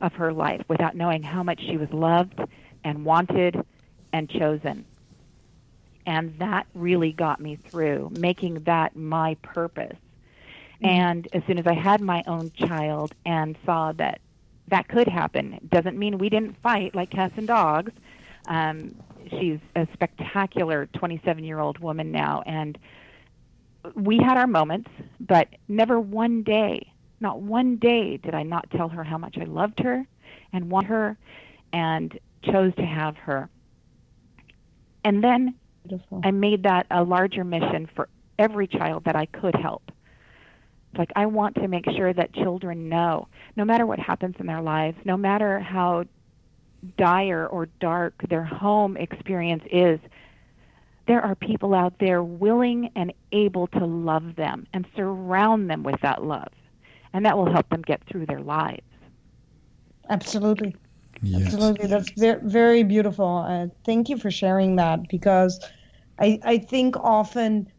of 0.02 0.14
her 0.14 0.34
life 0.34 0.64
without 0.68 0.96
knowing 0.96 1.24
how 1.24 1.44
much 1.44 1.60
she 1.62 1.78
was 1.78 1.92
loved 1.92 2.40
and 2.84 3.06
wanted 3.06 3.58
and 4.14 4.30
chosen. 4.30 4.86
And 6.06 6.38
that 6.40 6.68
really 6.74 7.12
got 7.12 7.40
me 7.40 7.56
through, 7.56 8.12
making 8.20 8.64
that 8.66 8.96
my 8.96 9.36
purpose. 9.42 9.98
Mm-hmm. 10.82 10.86
And 10.86 11.28
as 11.34 11.44
soon 11.48 11.58
as 11.58 11.68
I 11.68 11.74
had 11.74 12.02
my 12.02 12.24
own 12.28 12.52
child 12.52 13.14
and 13.26 13.58
saw 13.66 13.92
that 13.94 14.22
that 14.68 14.88
could 14.88 15.08
happen, 15.08 15.60
doesn't 15.70 15.98
mean 15.98 16.18
we 16.18 16.30
didn't 16.30 16.56
fight 16.62 16.96
like 16.96 17.10
cats 17.12 17.34
and 17.38 17.48
dogs. 17.48 17.92
Um, 18.48 18.96
she's 19.30 19.60
a 19.76 19.88
spectacular 19.94 20.88
27 20.88 21.44
year 21.44 21.60
old 21.60 21.80
woman 21.80 22.12
now. 22.12 22.44
And 22.46 22.78
we 23.96 24.18
had 24.18 24.38
our 24.38 24.48
moments, 24.48 24.90
but 25.20 25.48
never 25.68 26.00
one 26.00 26.44
day 26.44 26.92
Not 27.20 27.42
one 27.42 27.78
day 27.78 28.18
did 28.18 28.34
I 28.36 28.44
not 28.44 28.70
tell 28.72 28.90
her 28.90 29.04
how 29.04 29.18
much 29.18 29.38
I 29.40 29.46
loved 29.46 29.80
her 29.80 30.06
and 30.54 30.70
want 30.70 30.88
her 30.88 31.18
and 31.74 32.20
chose 32.44 32.76
to 32.76 32.86
have 32.86 33.18
her. 33.18 33.50
And 35.04 35.24
then 35.24 35.56
Beautiful. 35.88 36.22
I 36.24 36.32
made 36.32 36.64
that 36.64 36.88
a 36.92 37.04
larger 37.04 37.44
mission 37.44 37.88
for 37.96 38.10
every 38.40 38.68
child 38.68 39.06
that 39.06 39.16
I 39.16 39.26
could 39.28 39.56
help. 39.56 39.92
It's 40.92 41.00
like 41.00 41.12
I 41.16 41.26
want 41.26 41.56
to 41.56 41.68
make 41.68 41.86
sure 41.92 42.14
that 42.14 42.34
children 42.34 42.90
know, 42.90 43.28
no 43.56 43.66
matter 43.66 43.86
what 43.86 44.00
happens 44.00 44.36
in 44.40 44.48
their 44.48 44.62
lives, 44.62 44.98
no 45.06 45.18
matter 45.18 45.60
how 45.60 46.06
dire 46.98 47.48
or 47.48 47.68
dark 47.80 48.14
their 48.30 48.44
home 48.44 48.98
experience 48.98 49.64
is, 49.72 50.00
there 51.08 51.22
are 51.22 51.36
people 51.36 51.76
out 51.76 51.94
there 52.00 52.24
willing 52.24 52.92
and 52.96 53.14
able 53.32 53.68
to 53.68 53.86
love 53.86 54.36
them 54.36 54.66
and 54.74 54.86
surround 54.96 55.70
them 55.70 55.84
with 55.84 56.00
that 56.02 56.24
love. 56.24 56.52
And 57.14 57.26
that 57.26 57.38
will 57.38 57.52
help 57.52 57.70
them 57.70 57.82
get 57.82 58.02
through 58.10 58.26
their 58.26 58.42
lives. 58.42 58.82
Absolutely. 60.10 60.76
Yes. 61.26 61.54
Absolutely. 61.54 61.88
That's 61.88 62.12
very, 62.44 62.84
beautiful. 62.84 63.46
Uh, 63.48 63.68
thank 63.84 64.10
you 64.10 64.18
for 64.18 64.30
sharing 64.30 64.76
that 64.76 65.08
because 65.10 65.60
I, 66.20 66.40
I 66.44 66.58
think 66.60 66.96
often 66.98 67.72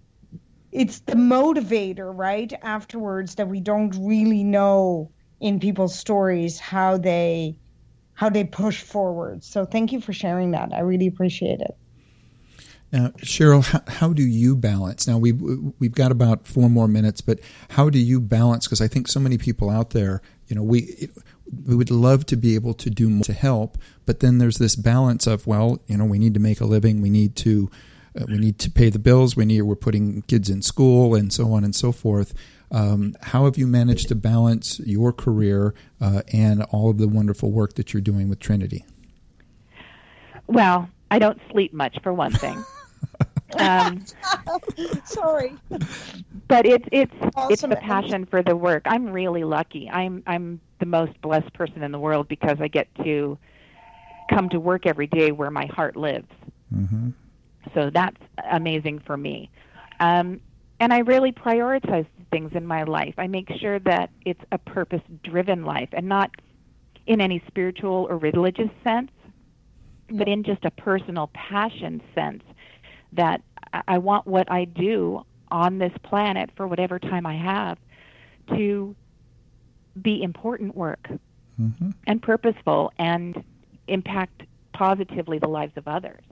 it's 0.73 1.01
the 1.01 1.15
motivator, 1.15 2.13
right, 2.15 2.53
afterwards 2.63 3.37
that 3.37 3.49
we 3.49 3.61
don't 3.61 3.97
really 4.01 4.43
know 4.43 5.13
in 5.41 5.61
people's 5.61 5.97
stories 5.97 6.59
how 6.59 6.99
they 6.99 7.57
how 8.15 8.31
they 8.31 8.45
push 8.45 8.81
forward. 8.83 9.45
So 9.45 9.67
thank 9.67 9.93
you 9.93 10.01
for 10.01 10.13
sharing 10.15 10.53
that. 10.53 10.73
I 10.73 10.81
really 10.81 11.07
appreciate 11.07 11.61
it. 11.61 11.77
Now, 12.91 13.09
Cheryl, 13.19 13.63
how, 13.63 13.83
how 13.87 14.13
do 14.13 14.23
you 14.23 14.57
balance? 14.57 15.07
Now 15.07 15.19
we've 15.19 15.41
we've 15.79 15.95
got 15.95 16.11
about 16.11 16.47
four 16.47 16.71
more 16.71 16.89
minutes, 16.89 17.21
but 17.21 17.41
how 17.71 17.91
do 17.91 17.99
you 17.99 18.21
balance? 18.21 18.67
Because 18.67 18.81
I 18.81 18.89
think 18.89 19.09
so 19.09 19.21
many 19.21 19.39
people 19.39 19.71
out 19.71 19.91
there, 19.91 20.23
you 20.49 20.57
know, 20.57 20.63
we 20.63 21.11
we 21.67 21.75
would 21.75 21.91
love 21.91 22.27
to 22.27 22.37
be 22.37 22.55
able 22.55 22.75
to 22.75 22.91
do 22.91 23.09
more 23.09 23.23
to 23.25 23.33
help, 23.33 23.79
but 24.05 24.21
then 24.21 24.39
there's 24.39 24.59
this 24.59 24.77
balance 24.77 25.27
of 25.27 25.47
well, 25.47 25.81
you 25.87 25.97
know, 25.97 26.05
we 26.05 26.19
need 26.19 26.35
to 26.35 26.41
make 26.41 26.61
a 26.61 26.67
living, 26.67 27.01
we 27.03 27.11
need 27.11 27.37
to 27.37 27.71
uh, 28.19 28.25
we 28.29 28.39
need 28.39 28.59
to 28.61 28.71
pay 28.71 28.89
the 28.91 28.99
bills, 28.99 29.37
we 29.37 29.45
need 29.45 29.63
we're 29.63 29.77
putting 29.77 30.23
kids 30.23 30.49
in 30.51 30.63
school, 30.63 31.15
and 31.15 31.33
so 31.33 31.53
on 31.53 31.65
and 31.65 31.75
so 31.75 31.93
forth. 31.93 32.35
Um, 32.71 33.15
how 33.23 33.45
have 33.45 33.57
you 33.57 33.67
managed 33.67 34.09
to 34.09 34.17
balance 34.17 34.81
your 34.81 35.13
career 35.13 35.75
uh, 36.01 36.23
and 36.33 36.63
all 36.65 36.91
of 36.91 36.99
the 36.99 37.07
wonderful 37.07 37.53
work 37.53 37.75
that 37.75 37.93
you're 37.93 38.01
doing 38.01 38.29
with 38.29 38.41
Trinity? 38.41 38.85
Well, 40.49 40.89
I 41.11 41.19
don't 41.19 41.41
sleep 41.51 41.73
much 41.73 41.97
for 42.03 42.13
one 42.13 42.33
thing. 42.33 42.65
um, 43.59 44.05
Sorry. 45.05 45.55
but 46.49 46.67
it's 46.67 46.89
it's 46.91 47.13
it's 47.23 47.37
Awesome. 47.37 47.71
the 47.71 47.77
passion 47.77 48.25
for 48.27 48.43
the 48.43 48.57
work. 48.57 48.83
I'm 48.87 49.07
really 49.13 49.45
lucky. 49.45 49.89
I'm 49.89 50.23
I'm 50.27 50.61
the 50.79 50.87
most 50.87 51.21
blessed 51.21 51.53
person 51.53 51.83
in 51.83 51.93
the 51.93 51.99
world 51.99 52.29
because 52.29 52.59
I 52.61 52.69
get 52.69 52.89
to 53.05 53.39
come 54.31 54.49
to 54.51 54.61
work 54.61 54.87
every 54.87 55.07
day 55.07 55.33
where 55.33 55.51
my 55.51 55.67
heart 55.67 55.97
lives. 55.97 56.29
Mm-hmm. 56.75 57.11
So 57.75 57.91
that's 57.91 58.17
amazing 58.51 59.01
for 59.01 59.17
me. 59.17 59.51
Um, 60.01 60.41
and 60.79 60.93
I 60.93 60.99
really 60.99 61.33
prioritize 61.33 62.07
things 62.31 62.53
in 62.55 62.67
my 62.67 62.83
life. 62.83 63.15
I 63.19 63.27
make 63.29 63.51
sure 63.61 63.79
that 63.81 64.11
it's 64.25 64.41
a 64.53 64.59
purpose 64.59 65.01
driven 65.23 65.65
life 65.65 65.89
and 65.93 66.09
not 66.09 66.31
in 67.07 67.21
any 67.21 67.43
spiritual 67.47 68.07
or 68.11 68.19
religious 68.19 68.71
sense, 68.85 69.11
but 70.11 70.29
in 70.29 70.43
just 70.43 70.65
a 70.65 70.71
personal 70.71 71.31
passion 71.33 72.03
sense 72.15 72.43
that 73.13 73.43
I- 73.73 73.83
I 73.89 73.99
want 73.99 74.27
what 74.27 74.51
I 74.51 74.65
do 74.65 75.25
on 75.51 75.79
this 75.79 75.93
planet 76.03 76.51
for 76.57 76.67
whatever 76.67 76.99
time 76.99 77.25
I 77.27 77.37
have 77.37 77.79
to 78.49 78.95
be 80.01 80.23
important 80.23 80.77
work 80.77 81.09
Mm-hmm. 81.61 81.93
and 82.07 82.23
purposeful 82.23 82.93
and 82.99 83.43
impact 83.89 84.43
positively 84.75 85.39
the 85.39 85.49
lives 85.49 85.73
of 85.77 85.89
others. 85.89 86.23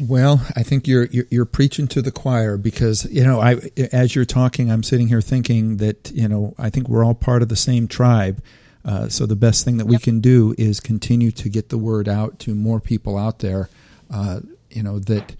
Well, 0.00 0.44
I 0.56 0.64
think 0.64 0.88
you're, 0.88 1.04
you're 1.04 1.26
you're 1.30 1.44
preaching 1.44 1.86
to 1.88 2.02
the 2.02 2.10
choir 2.10 2.56
because 2.56 3.04
you 3.04 3.22
know 3.22 3.40
I 3.40 3.60
as 3.92 4.16
you're 4.16 4.24
talking, 4.24 4.72
I'm 4.72 4.82
sitting 4.82 5.06
here 5.06 5.20
thinking 5.20 5.76
that 5.76 6.10
you 6.10 6.26
know 6.26 6.54
I 6.58 6.68
think 6.68 6.88
we're 6.88 7.04
all 7.04 7.14
part 7.14 7.42
of 7.42 7.48
the 7.48 7.54
same 7.54 7.86
tribe. 7.86 8.42
Uh, 8.84 9.08
so 9.08 9.24
the 9.24 9.36
best 9.36 9.64
thing 9.64 9.76
that 9.76 9.86
we 9.86 9.98
can 9.98 10.20
do 10.20 10.54
is 10.58 10.80
continue 10.80 11.30
to 11.30 11.48
get 11.48 11.68
the 11.68 11.78
word 11.78 12.08
out 12.08 12.40
to 12.40 12.56
more 12.56 12.80
people 12.80 13.18
out 13.18 13.38
there. 13.38 13.68
Uh, 14.10 14.40
you 14.70 14.82
know 14.82 14.98
that 14.98 15.36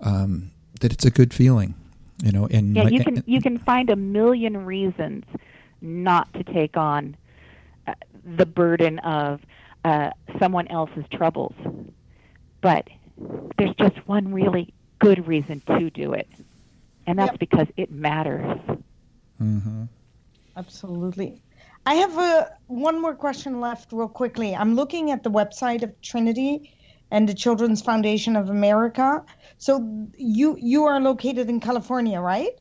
um, 0.00 0.50
that 0.80 0.94
it's 0.94 1.04
a 1.04 1.10
good 1.10 1.34
feeling. 1.34 1.74
You 2.22 2.32
know, 2.32 2.46
and 2.46 2.74
Yeah, 2.74 2.84
my- 2.84 2.90
you 2.90 3.04
can 3.04 3.22
you 3.26 3.40
can 3.40 3.58
find 3.58 3.90
a 3.90 3.96
million 3.96 4.64
reasons 4.64 5.24
not 5.80 6.32
to 6.34 6.42
take 6.44 6.76
on 6.76 7.16
uh, 7.86 7.94
the 8.24 8.46
burden 8.46 8.98
of 9.00 9.40
uh, 9.84 10.10
someone 10.40 10.66
else's 10.68 11.04
troubles, 11.12 11.54
but 12.60 12.88
there's 13.58 13.74
just 13.78 13.96
one 14.08 14.32
really 14.32 14.72
good 14.98 15.26
reason 15.28 15.62
to 15.66 15.90
do 15.90 16.12
it, 16.14 16.28
and 17.06 17.18
that's 17.18 17.32
Yep. 17.32 17.40
because 17.40 17.66
it 17.76 17.90
matters. 17.92 18.58
Mhm. 19.40 19.88
Absolutely. 20.56 21.42
I 21.84 21.94
have 21.94 22.16
a, 22.18 22.50
one 22.66 23.00
more 23.00 23.14
question 23.14 23.60
left, 23.60 23.92
real 23.92 24.08
quickly. 24.08 24.56
I'm 24.56 24.74
looking 24.74 25.10
at 25.12 25.22
the 25.22 25.30
website 25.30 25.82
of 25.82 26.00
Trinity 26.00 26.72
and 27.10 27.28
the 27.28 27.34
Children's 27.34 27.82
Foundation 27.82 28.36
of 28.36 28.50
America. 28.50 29.24
So 29.58 30.08
you 30.16 30.56
you 30.60 30.84
are 30.84 31.00
located 31.00 31.48
in 31.48 31.60
California, 31.60 32.20
right? 32.20 32.52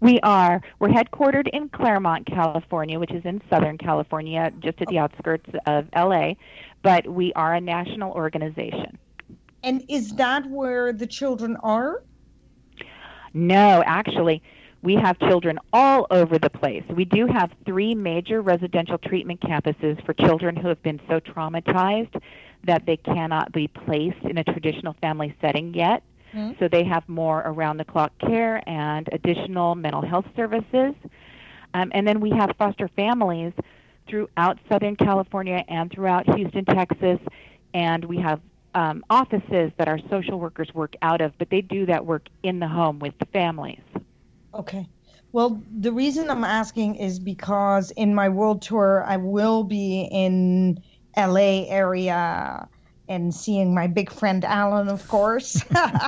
We 0.00 0.20
are 0.20 0.60
we're 0.78 0.88
headquartered 0.88 1.48
in 1.52 1.68
Claremont, 1.68 2.26
California, 2.26 2.98
which 2.98 3.12
is 3.12 3.24
in 3.24 3.40
Southern 3.48 3.78
California, 3.78 4.52
just 4.60 4.80
at 4.80 4.88
the 4.88 4.98
outskirts 4.98 5.48
of 5.66 5.88
LA, 5.96 6.34
but 6.82 7.06
we 7.06 7.32
are 7.34 7.54
a 7.54 7.60
national 7.60 8.12
organization. 8.12 8.98
And 9.62 9.84
is 9.88 10.10
that 10.16 10.44
where 10.50 10.92
the 10.92 11.06
children 11.06 11.56
are? 11.62 12.02
No, 13.32 13.82
actually, 13.86 14.42
we 14.84 14.94
have 14.96 15.18
children 15.18 15.58
all 15.72 16.06
over 16.10 16.38
the 16.38 16.50
place. 16.50 16.84
We 16.90 17.06
do 17.06 17.26
have 17.26 17.50
three 17.64 17.94
major 17.94 18.42
residential 18.42 18.98
treatment 18.98 19.40
campuses 19.40 20.04
for 20.04 20.12
children 20.12 20.54
who 20.54 20.68
have 20.68 20.82
been 20.82 21.00
so 21.08 21.20
traumatized 21.20 22.20
that 22.64 22.84
they 22.84 22.98
cannot 22.98 23.50
be 23.50 23.66
placed 23.66 24.22
in 24.24 24.36
a 24.36 24.44
traditional 24.44 24.94
family 25.00 25.34
setting 25.40 25.72
yet. 25.72 26.02
Mhm. 26.34 26.58
So 26.58 26.68
they 26.68 26.84
have 26.84 27.08
more 27.08 27.42
around 27.46 27.78
the 27.78 27.86
clock 27.86 28.12
care 28.18 28.62
and 28.68 29.08
additional 29.10 29.74
mental 29.74 30.02
health 30.02 30.26
services. 30.36 30.94
Um, 31.72 31.90
and 31.94 32.06
then 32.06 32.20
we 32.20 32.30
have 32.30 32.54
foster 32.58 32.88
families 32.88 33.54
throughout 34.06 34.58
Southern 34.68 34.96
California 34.96 35.64
and 35.68 35.90
throughout 35.90 36.34
Houston, 36.34 36.66
Texas. 36.66 37.18
And 37.72 38.04
we 38.04 38.18
have 38.18 38.40
um, 38.74 39.02
offices 39.08 39.72
that 39.78 39.88
our 39.88 39.98
social 40.10 40.38
workers 40.38 40.68
work 40.74 40.94
out 41.00 41.22
of, 41.22 41.32
but 41.38 41.48
they 41.48 41.62
do 41.62 41.86
that 41.86 42.04
work 42.04 42.28
in 42.42 42.58
the 42.58 42.68
home 42.68 42.98
with 42.98 43.16
the 43.18 43.26
families. 43.26 43.80
Okay. 44.54 44.88
Well, 45.32 45.60
the 45.80 45.92
reason 45.92 46.30
I'm 46.30 46.44
asking 46.44 46.96
is 46.96 47.18
because 47.18 47.90
in 47.90 48.14
my 48.14 48.28
world 48.28 48.62
tour, 48.62 49.04
I 49.04 49.16
will 49.16 49.64
be 49.64 50.08
in 50.10 50.78
LA 51.16 51.64
area 51.66 52.68
and 53.08 53.34
seeing 53.34 53.74
my 53.74 53.86
big 53.88 54.10
friend 54.10 54.44
Alan, 54.44 54.88
of 54.88 55.06
course, 55.08 55.62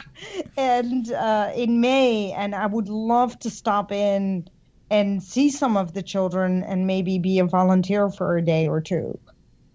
and 0.57 1.13
uh, 1.13 1.53
in 1.55 1.81
May, 1.81 2.33
and 2.33 2.55
I 2.55 2.67
would 2.67 2.89
love 2.89 3.39
to 3.41 3.51
stop 3.51 3.93
in 3.93 4.47
and 4.91 5.23
see 5.23 5.51
some 5.51 5.77
of 5.77 5.93
the 5.93 6.03
children 6.03 6.63
and 6.63 6.87
maybe 6.87 7.19
be 7.19 7.41
a 7.41 7.45
volunteer 7.45 8.09
for 8.09 8.37
a 8.37 8.43
day 8.43 8.69
or 8.69 8.81
two. 8.81 9.19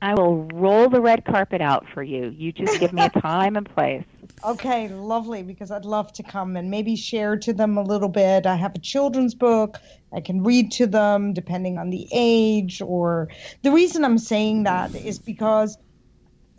I 0.02 0.16
will 0.16 0.46
roll 0.46 0.90
the 0.90 1.02
red 1.02 1.26
carpet 1.26 1.62
out 1.62 1.86
for 1.94 2.02
you. 2.02 2.34
You 2.36 2.52
just 2.52 2.80
give 2.80 2.94
me 2.94 3.04
a 3.04 3.10
time 3.22 3.56
and 3.56 3.70
place. 3.70 4.06
Okay, 4.44 4.88
lovely, 4.88 5.44
because 5.44 5.70
I'd 5.70 5.86
love 5.86 6.12
to 6.14 6.24
come 6.24 6.56
and 6.58 6.72
maybe 6.72 6.96
share 6.96 7.38
to 7.38 7.54
them 7.54 7.78
a 7.78 7.84
little 7.84 8.10
bit. 8.10 8.48
I 8.48 8.56
have 8.56 8.74
a 8.76 8.80
children's 8.80 9.36
book 9.36 9.78
I 10.14 10.20
can 10.20 10.44
read 10.44 10.72
to 10.74 10.88
them 10.88 11.34
depending 11.34 11.78
on 11.78 11.89
the 11.92 12.08
age 12.12 12.82
or 12.82 13.30
the 13.64 13.72
reason 13.72 14.04
I'm 14.04 14.18
saying 14.18 14.64
that 14.64 14.96
is 14.96 15.20
because 15.20 15.78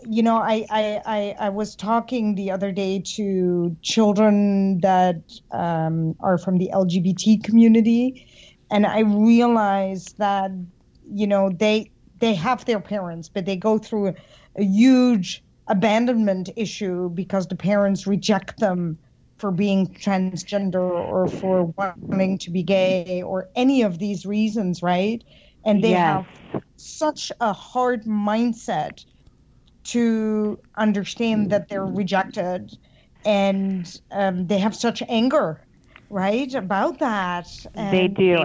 you 0.04 0.22
know 0.22 0.36
I, 0.36 0.66
I, 0.70 1.02
I, 1.06 1.36
I 1.46 1.48
was 1.50 1.76
talking 1.76 2.34
the 2.34 2.50
other 2.50 2.72
day 2.72 3.02
to 3.16 3.76
children 3.82 4.80
that 4.80 5.16
um, 5.52 6.14
are 6.20 6.38
from 6.38 6.58
the 6.58 6.70
LGBT 6.72 7.44
community 7.44 8.26
and 8.70 8.86
I 8.86 9.00
realized 9.00 10.14
that 10.18 10.50
you 11.04 11.26
know 11.26 11.50
they 11.50 11.92
they 12.20 12.34
have 12.34 12.64
their 12.64 12.80
parents 12.80 13.28
but 13.28 13.46
they 13.46 13.56
go 13.56 13.78
through 13.78 14.08
a, 14.08 14.14
a 14.58 14.64
huge 14.64 15.42
abandonment 15.68 16.50
issue 16.56 17.08
because 17.10 17.46
the 17.46 17.56
parents 17.56 18.06
reject 18.06 18.58
them 18.60 18.98
for 19.38 19.50
being 19.50 19.86
transgender 19.94 20.80
or 20.90 21.26
for 21.26 21.72
wanting 21.76 22.38
to 22.38 22.50
be 22.50 22.62
gay 22.62 23.22
or 23.24 23.48
any 23.56 23.82
of 23.82 23.98
these 23.98 24.24
reasons, 24.26 24.82
right? 24.82 25.22
And 25.64 25.82
they 25.82 25.90
Yes. 25.90 26.00
have 26.00 26.26
such 26.76 27.32
a 27.40 27.52
hard 27.52 28.04
mindset 28.04 29.04
to 29.84 30.58
understand 30.76 31.50
that 31.50 31.68
they're 31.68 31.86
rejected 31.86 32.70
and 33.24 33.92
um, 34.10 34.46
they 34.46 34.58
have 34.58 34.74
such 34.76 35.02
anger 35.08 35.66
right, 36.10 36.52
about 36.54 36.98
that. 36.98 37.46
And 37.74 37.92
they 37.92 38.08
do. 38.08 38.44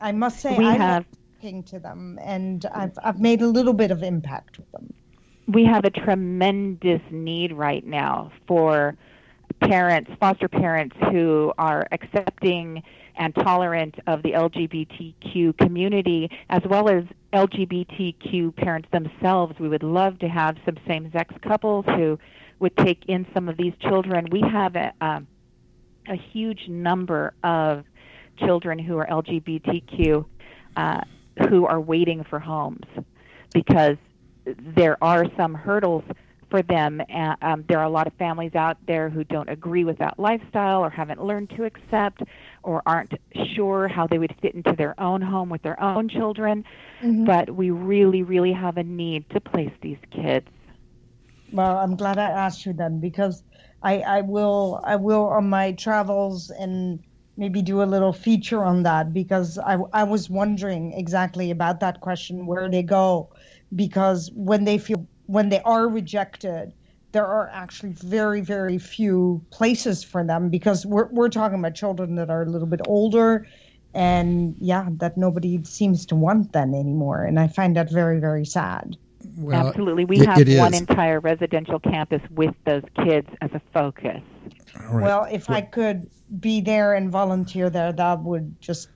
I 0.00 0.12
must 0.12 0.40
say, 0.40 0.56
We 0.56 0.64
I 0.64 0.76
have- 0.76 1.06
talking 1.40 1.64
to 1.64 1.78
them, 1.78 2.18
and 2.22 2.64
I've 2.66 2.96
I've 3.02 3.20
made 3.20 3.42
a 3.42 3.46
little 3.48 3.74
bit 3.74 3.90
of 3.90 4.02
impact 4.02 4.58
with 4.58 4.70
them. 4.72 4.94
We 5.48 5.64
have 5.64 5.84
a 5.84 5.90
tremendous 5.90 7.00
need 7.10 7.52
right 7.52 7.84
now 7.84 8.30
for 8.46 8.96
parents, 9.60 10.10
foster 10.20 10.46
parents 10.46 10.94
who 11.10 11.52
are 11.58 11.86
accepting 11.90 12.82
and 13.16 13.34
tolerant 13.34 13.96
of 14.06 14.22
the 14.22 14.32
LGBTQ 14.32 15.56
community, 15.58 16.30
as 16.50 16.60
well 16.68 16.88
as 16.88 17.02
LGBTQ 17.32 18.54
parents 18.56 18.88
themselves. 18.92 19.54
We 19.58 19.68
would 19.68 19.82
love 19.82 20.18
to 20.20 20.28
have 20.28 20.56
some 20.64 20.76
same 20.86 21.10
sex 21.12 21.34
couples 21.42 21.84
who 21.86 22.18
would 22.60 22.76
take 22.76 23.04
in 23.08 23.26
some 23.34 23.48
of 23.48 23.56
these 23.56 23.72
children. 23.80 24.28
We 24.30 24.42
have 24.52 24.76
a, 24.76 24.92
a 25.00 26.16
huge 26.30 26.68
number 26.68 27.32
of 27.42 27.84
children 28.38 28.78
who 28.78 28.98
are 28.98 29.06
LGBTQ 29.06 30.24
uh, 30.76 31.00
who 31.48 31.66
are 31.66 31.80
waiting 31.80 32.24
for 32.28 32.38
homes 32.38 32.86
because 33.52 33.96
there 34.58 35.02
are 35.02 35.26
some 35.36 35.54
hurdles 35.54 36.04
for 36.50 36.62
them. 36.62 37.02
Uh, 37.12 37.36
um, 37.42 37.64
there 37.68 37.78
are 37.78 37.84
a 37.84 37.90
lot 37.90 38.06
of 38.06 38.12
families 38.14 38.54
out 38.54 38.78
there 38.86 39.10
who 39.10 39.24
don't 39.24 39.48
agree 39.48 39.84
with 39.84 39.98
that 39.98 40.18
lifestyle 40.18 40.80
or 40.82 40.90
haven't 40.90 41.22
learned 41.22 41.50
to 41.50 41.64
accept 41.64 42.22
or 42.62 42.82
aren't 42.86 43.12
sure 43.54 43.88
how 43.88 44.06
they 44.06 44.18
would 44.18 44.34
fit 44.40 44.54
into 44.54 44.72
their 44.72 44.98
own 45.00 45.20
home 45.20 45.48
with 45.48 45.62
their 45.62 45.80
own 45.80 46.08
children. 46.08 46.64
But 47.02 47.54
we 47.54 47.70
really, 47.70 48.22
really 48.22 48.52
have 48.52 48.76
a 48.76 48.82
need 48.82 49.28
to 49.30 49.40
place 49.40 49.72
these 49.82 49.98
kids. 50.10 50.48
Well, 51.52 51.78
I'm 51.78 51.96
glad 51.96 52.18
I 52.18 52.30
asked 52.30 52.66
you 52.66 52.72
then 52.72 53.00
because 53.00 53.42
I, 53.82 54.00
I 54.00 54.20
will 54.22 54.80
I 54.84 54.96
will 54.96 55.26
on 55.26 55.48
my 55.48 55.72
travels 55.72 56.50
and 56.50 57.00
maybe 57.36 57.62
do 57.62 57.82
a 57.82 57.84
little 57.84 58.12
feature 58.12 58.64
on 58.64 58.82
that 58.82 59.14
because 59.14 59.58
I, 59.58 59.78
I 59.92 60.02
was 60.02 60.28
wondering 60.28 60.92
exactly 60.92 61.50
about 61.52 61.80
that 61.80 62.00
question 62.00 62.46
where 62.46 62.68
they 62.68 62.82
go 62.82 63.30
because 63.74 64.30
when 64.34 64.64
they 64.64 64.78
feel 64.78 65.06
when 65.26 65.48
they 65.50 65.60
are 65.62 65.88
rejected 65.88 66.72
there 67.12 67.26
are 67.26 67.48
actually 67.52 67.92
very 67.92 68.40
very 68.40 68.78
few 68.78 69.44
places 69.52 70.04
for 70.04 70.24
them 70.24 70.48
because 70.50 70.84
we're 70.86 71.08
we're 71.12 71.28
talking 71.28 71.58
about 71.58 71.74
children 71.74 72.14
that 72.16 72.30
are 72.30 72.42
a 72.42 72.50
little 72.50 72.68
bit 72.68 72.80
older 72.86 73.46
and 73.94 74.54
yeah 74.58 74.88
that 74.96 75.16
nobody 75.16 75.62
seems 75.64 76.06
to 76.06 76.14
want 76.14 76.52
them 76.52 76.74
anymore 76.74 77.24
and 77.24 77.38
I 77.38 77.48
find 77.48 77.76
that 77.76 77.90
very 77.92 78.20
very 78.20 78.44
sad. 78.44 78.96
Well, 79.36 79.68
Absolutely. 79.68 80.04
We 80.04 80.18
it- 80.18 80.26
have 80.26 80.38
it 80.38 80.58
one 80.58 80.74
entire 80.74 81.20
residential 81.20 81.80
campus 81.80 82.22
with 82.30 82.54
those 82.64 82.82
kids 83.04 83.28
as 83.40 83.50
a 83.52 83.60
focus. 83.72 84.22
All 84.80 84.96
right. 84.96 85.02
Well, 85.04 85.26
if 85.30 85.50
I 85.50 85.62
could 85.62 86.08
be 86.40 86.60
there 86.60 86.94
and 86.94 87.10
volunteer 87.10 87.70
there, 87.70 87.92
that 87.92 88.22
would 88.22 88.60
just, 88.60 88.88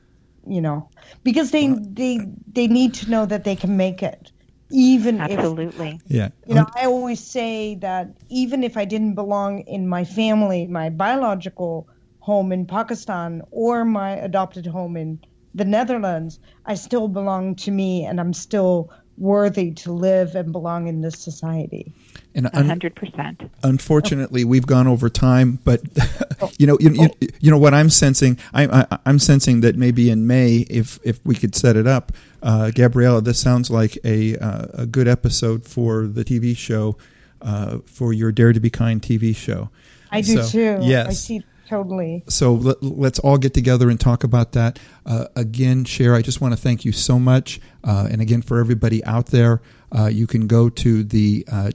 you 0.47 0.61
know, 0.61 0.91
because 1.25 1.51
they 1.51 1.69
they 1.69 2.19
they 2.51 2.67
need 2.67 2.95
to 2.95 3.11
know 3.11 3.27
that 3.27 3.45
they 3.45 3.57
can 3.57 3.77
make 3.77 4.03
it, 4.03 4.32
even 4.73 5.21
if 5.21 5.39
Absolutely. 5.39 6.01
yeah. 6.09 6.31
you 6.47 6.55
know. 6.55 6.63
Um, 6.63 6.73
I 6.75 6.87
always 6.87 7.21
say 7.21 7.77
that 7.77 8.17
even 8.29 8.65
if 8.65 8.77
I 8.77 8.85
didn't 8.85 9.15
belong 9.15 9.61
in 9.61 9.87
my 9.87 10.05
family, 10.05 10.67
my 10.67 10.91
biological 10.91 11.89
home 12.19 12.53
in 12.53 12.67
Pakistan 12.67 13.43
or 13.51 13.85
my 13.85 14.13
adopted 14.13 14.67
home 14.67 14.97
in 14.97 15.21
the 15.55 15.65
Netherlands, 15.65 16.39
I 16.65 16.75
still 16.75 17.09
belong 17.09 17.57
to 17.57 17.71
me, 17.71 18.05
and 18.05 18.19
I'm 18.19 18.33
still 18.33 18.91
worthy 19.19 19.71
to 19.73 19.93
live 19.93 20.35
and 20.35 20.53
belong 20.53 20.89
in 20.89 21.01
this 21.03 21.19
society. 21.19 21.93
and 22.35 22.47
A 22.47 22.57
un- 22.59 22.67
hundred 22.67 22.95
percent. 22.95 23.43
unfortunately 23.63 24.43
we've 24.45 24.67
gone 24.67 24.87
over 24.87 25.09
time 25.11 25.59
but 25.65 25.81
you 26.59 26.67
know 26.67 26.79
you, 26.81 26.91
you, 26.93 27.09
you 27.41 27.51
know 27.51 27.59
what 27.59 27.75
i'm 27.75 27.91
sensing 27.91 28.39
I, 28.55 28.63
I 28.81 28.99
i'm 29.05 29.19
sensing 29.19 29.61
that 29.61 29.77
maybe 29.77 30.09
in 30.11 30.27
may 30.27 30.65
if 30.71 30.99
if 31.05 31.21
we 31.27 31.35
could 31.35 31.55
set 31.55 31.77
it 31.77 31.87
up 31.87 32.13
uh, 32.43 32.71
gabriella 32.71 33.21
this 33.21 33.39
sounds 33.39 33.71
like 33.71 33.99
a 34.05 34.37
uh, 34.39 34.67
a 34.85 34.87
good 34.87 35.09
episode 35.09 35.65
for 35.67 36.07
the 36.07 36.25
tv 36.25 36.57
show 36.57 36.97
uh, 37.43 37.79
for 37.85 38.13
your 38.15 38.33
dare 38.33 38.53
to 38.55 38.61
be 38.61 38.71
kind 38.71 39.03
tv 39.03 39.37
show 39.37 39.69
I 40.11 40.21
do 40.21 40.43
So, 40.43 40.49
too. 40.49 40.79
yes. 40.87 41.07
I 41.09 41.13
see 41.13 41.45
totally. 41.73 42.23
so 42.29 42.55
let, 42.55 42.83
let's 42.83 43.19
all 43.19 43.39
get 43.39 43.55
together 43.55 43.89
and 43.89 43.99
talk 43.99 44.25
about 44.25 44.53
that. 44.53 44.79
Uh, 45.07 45.27
again, 45.35 45.85
Cher, 45.85 46.15
I 46.15 46.21
just 46.21 46.41
want 46.41 46.53
to 46.53 46.61
thank 46.61 46.85
you 46.85 46.93
so 46.93 47.19
much. 47.19 47.61
Uh, 47.83 48.09
and 48.11 48.21
again, 48.21 48.43
for 48.43 48.61
everybody 48.61 49.03
out 49.05 49.27
there, 49.27 49.63
uh, 49.97 50.07
you 50.07 50.27
can 50.27 50.47
go 50.47 50.69
to 50.69 51.03
the 51.03 51.47
uh, 51.51 51.71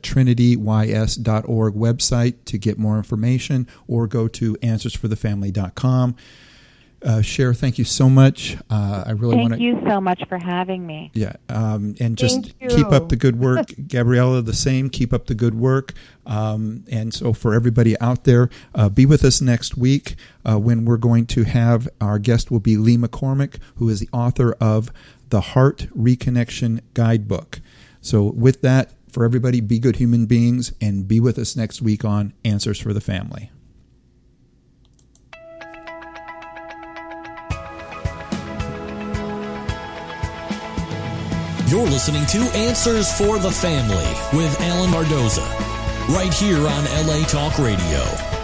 website 1.76 2.36
to 2.46 2.58
get 2.58 2.78
more 2.78 2.98
information 2.98 3.68
or 3.88 4.08
go 4.08 4.28
to 4.28 4.54
answersforthefamily.com. 4.56 6.16
Uh, 7.04 7.22
Cher, 7.22 7.54
thank 7.54 7.78
you 7.78 7.84
so 7.84 8.10
much. 8.10 8.58
Uh, 8.72 9.04
I 9.06 9.12
really 9.12 9.36
want 9.36 9.54
to 9.54 9.60
Thank 9.60 9.62
you 9.62 9.80
so 9.88 10.02
much 10.02 10.24
for 10.28 10.40
having 10.40 10.86
me. 10.86 11.12
Yeah, 11.14 11.34
um, 11.48 11.96
and 12.00 12.18
just 12.18 12.58
keep 12.60 12.88
up 12.88 13.10
the 13.10 13.16
good 13.16 13.40
work, 13.40 13.68
Gabriella. 13.88 14.42
The 14.42 14.54
same, 14.54 14.90
keep 14.90 15.14
up 15.14 15.28
the 15.28 15.36
good 15.36 15.54
work. 15.54 15.94
Um, 16.26 16.86
and 16.92 17.14
so, 17.14 17.34
for 17.34 17.54
everybody 17.54 18.00
out 18.00 18.24
there, 18.24 18.50
uh, 18.74 18.90
be 18.90 19.06
with 19.06 19.24
us 19.24 19.42
next 19.42 19.78
week 19.78 20.16
uh, 20.44 20.58
when 20.58 20.86
we're 20.86 20.98
going 20.98 21.28
to 21.28 21.44
have 21.44 21.88
our 22.02 22.18
guest 22.18 22.50
will 22.50 22.60
be 22.60 22.78
Lee 22.78 22.98
McCormick, 22.98 23.58
who 23.76 23.90
is 23.90 24.00
the 24.00 24.10
author 24.12 24.54
of 24.60 24.92
the 25.30 25.42
Heart 25.42 25.88
Reconnection 25.96 26.82
Guidebook. 26.96 27.60
So, 28.02 28.24
with 28.24 28.62
that, 28.62 28.92
for 29.12 29.24
everybody, 29.24 29.62
be 29.62 29.78
good 29.78 29.98
human 29.98 30.26
beings, 30.26 30.74
and 30.82 31.08
be 31.08 31.20
with 31.20 31.38
us 31.38 31.56
next 31.56 31.82
week 31.82 32.04
on 32.04 32.34
Answers 32.44 32.80
for 32.80 32.92
the 32.92 33.02
Family. 33.02 33.52
You're 41.68 41.86
listening 41.86 42.26
to 42.28 42.38
Answers 42.56 43.12
for 43.12 43.40
the 43.40 43.52
Family 43.52 44.08
with 44.32 44.58
Alan 44.62 44.90
Bardoza, 44.90 45.46
right 46.16 46.34
here 46.34 46.66
on 46.66 46.86
LA 47.06 47.26
Talk 47.26 47.60
Radio. 47.60 48.37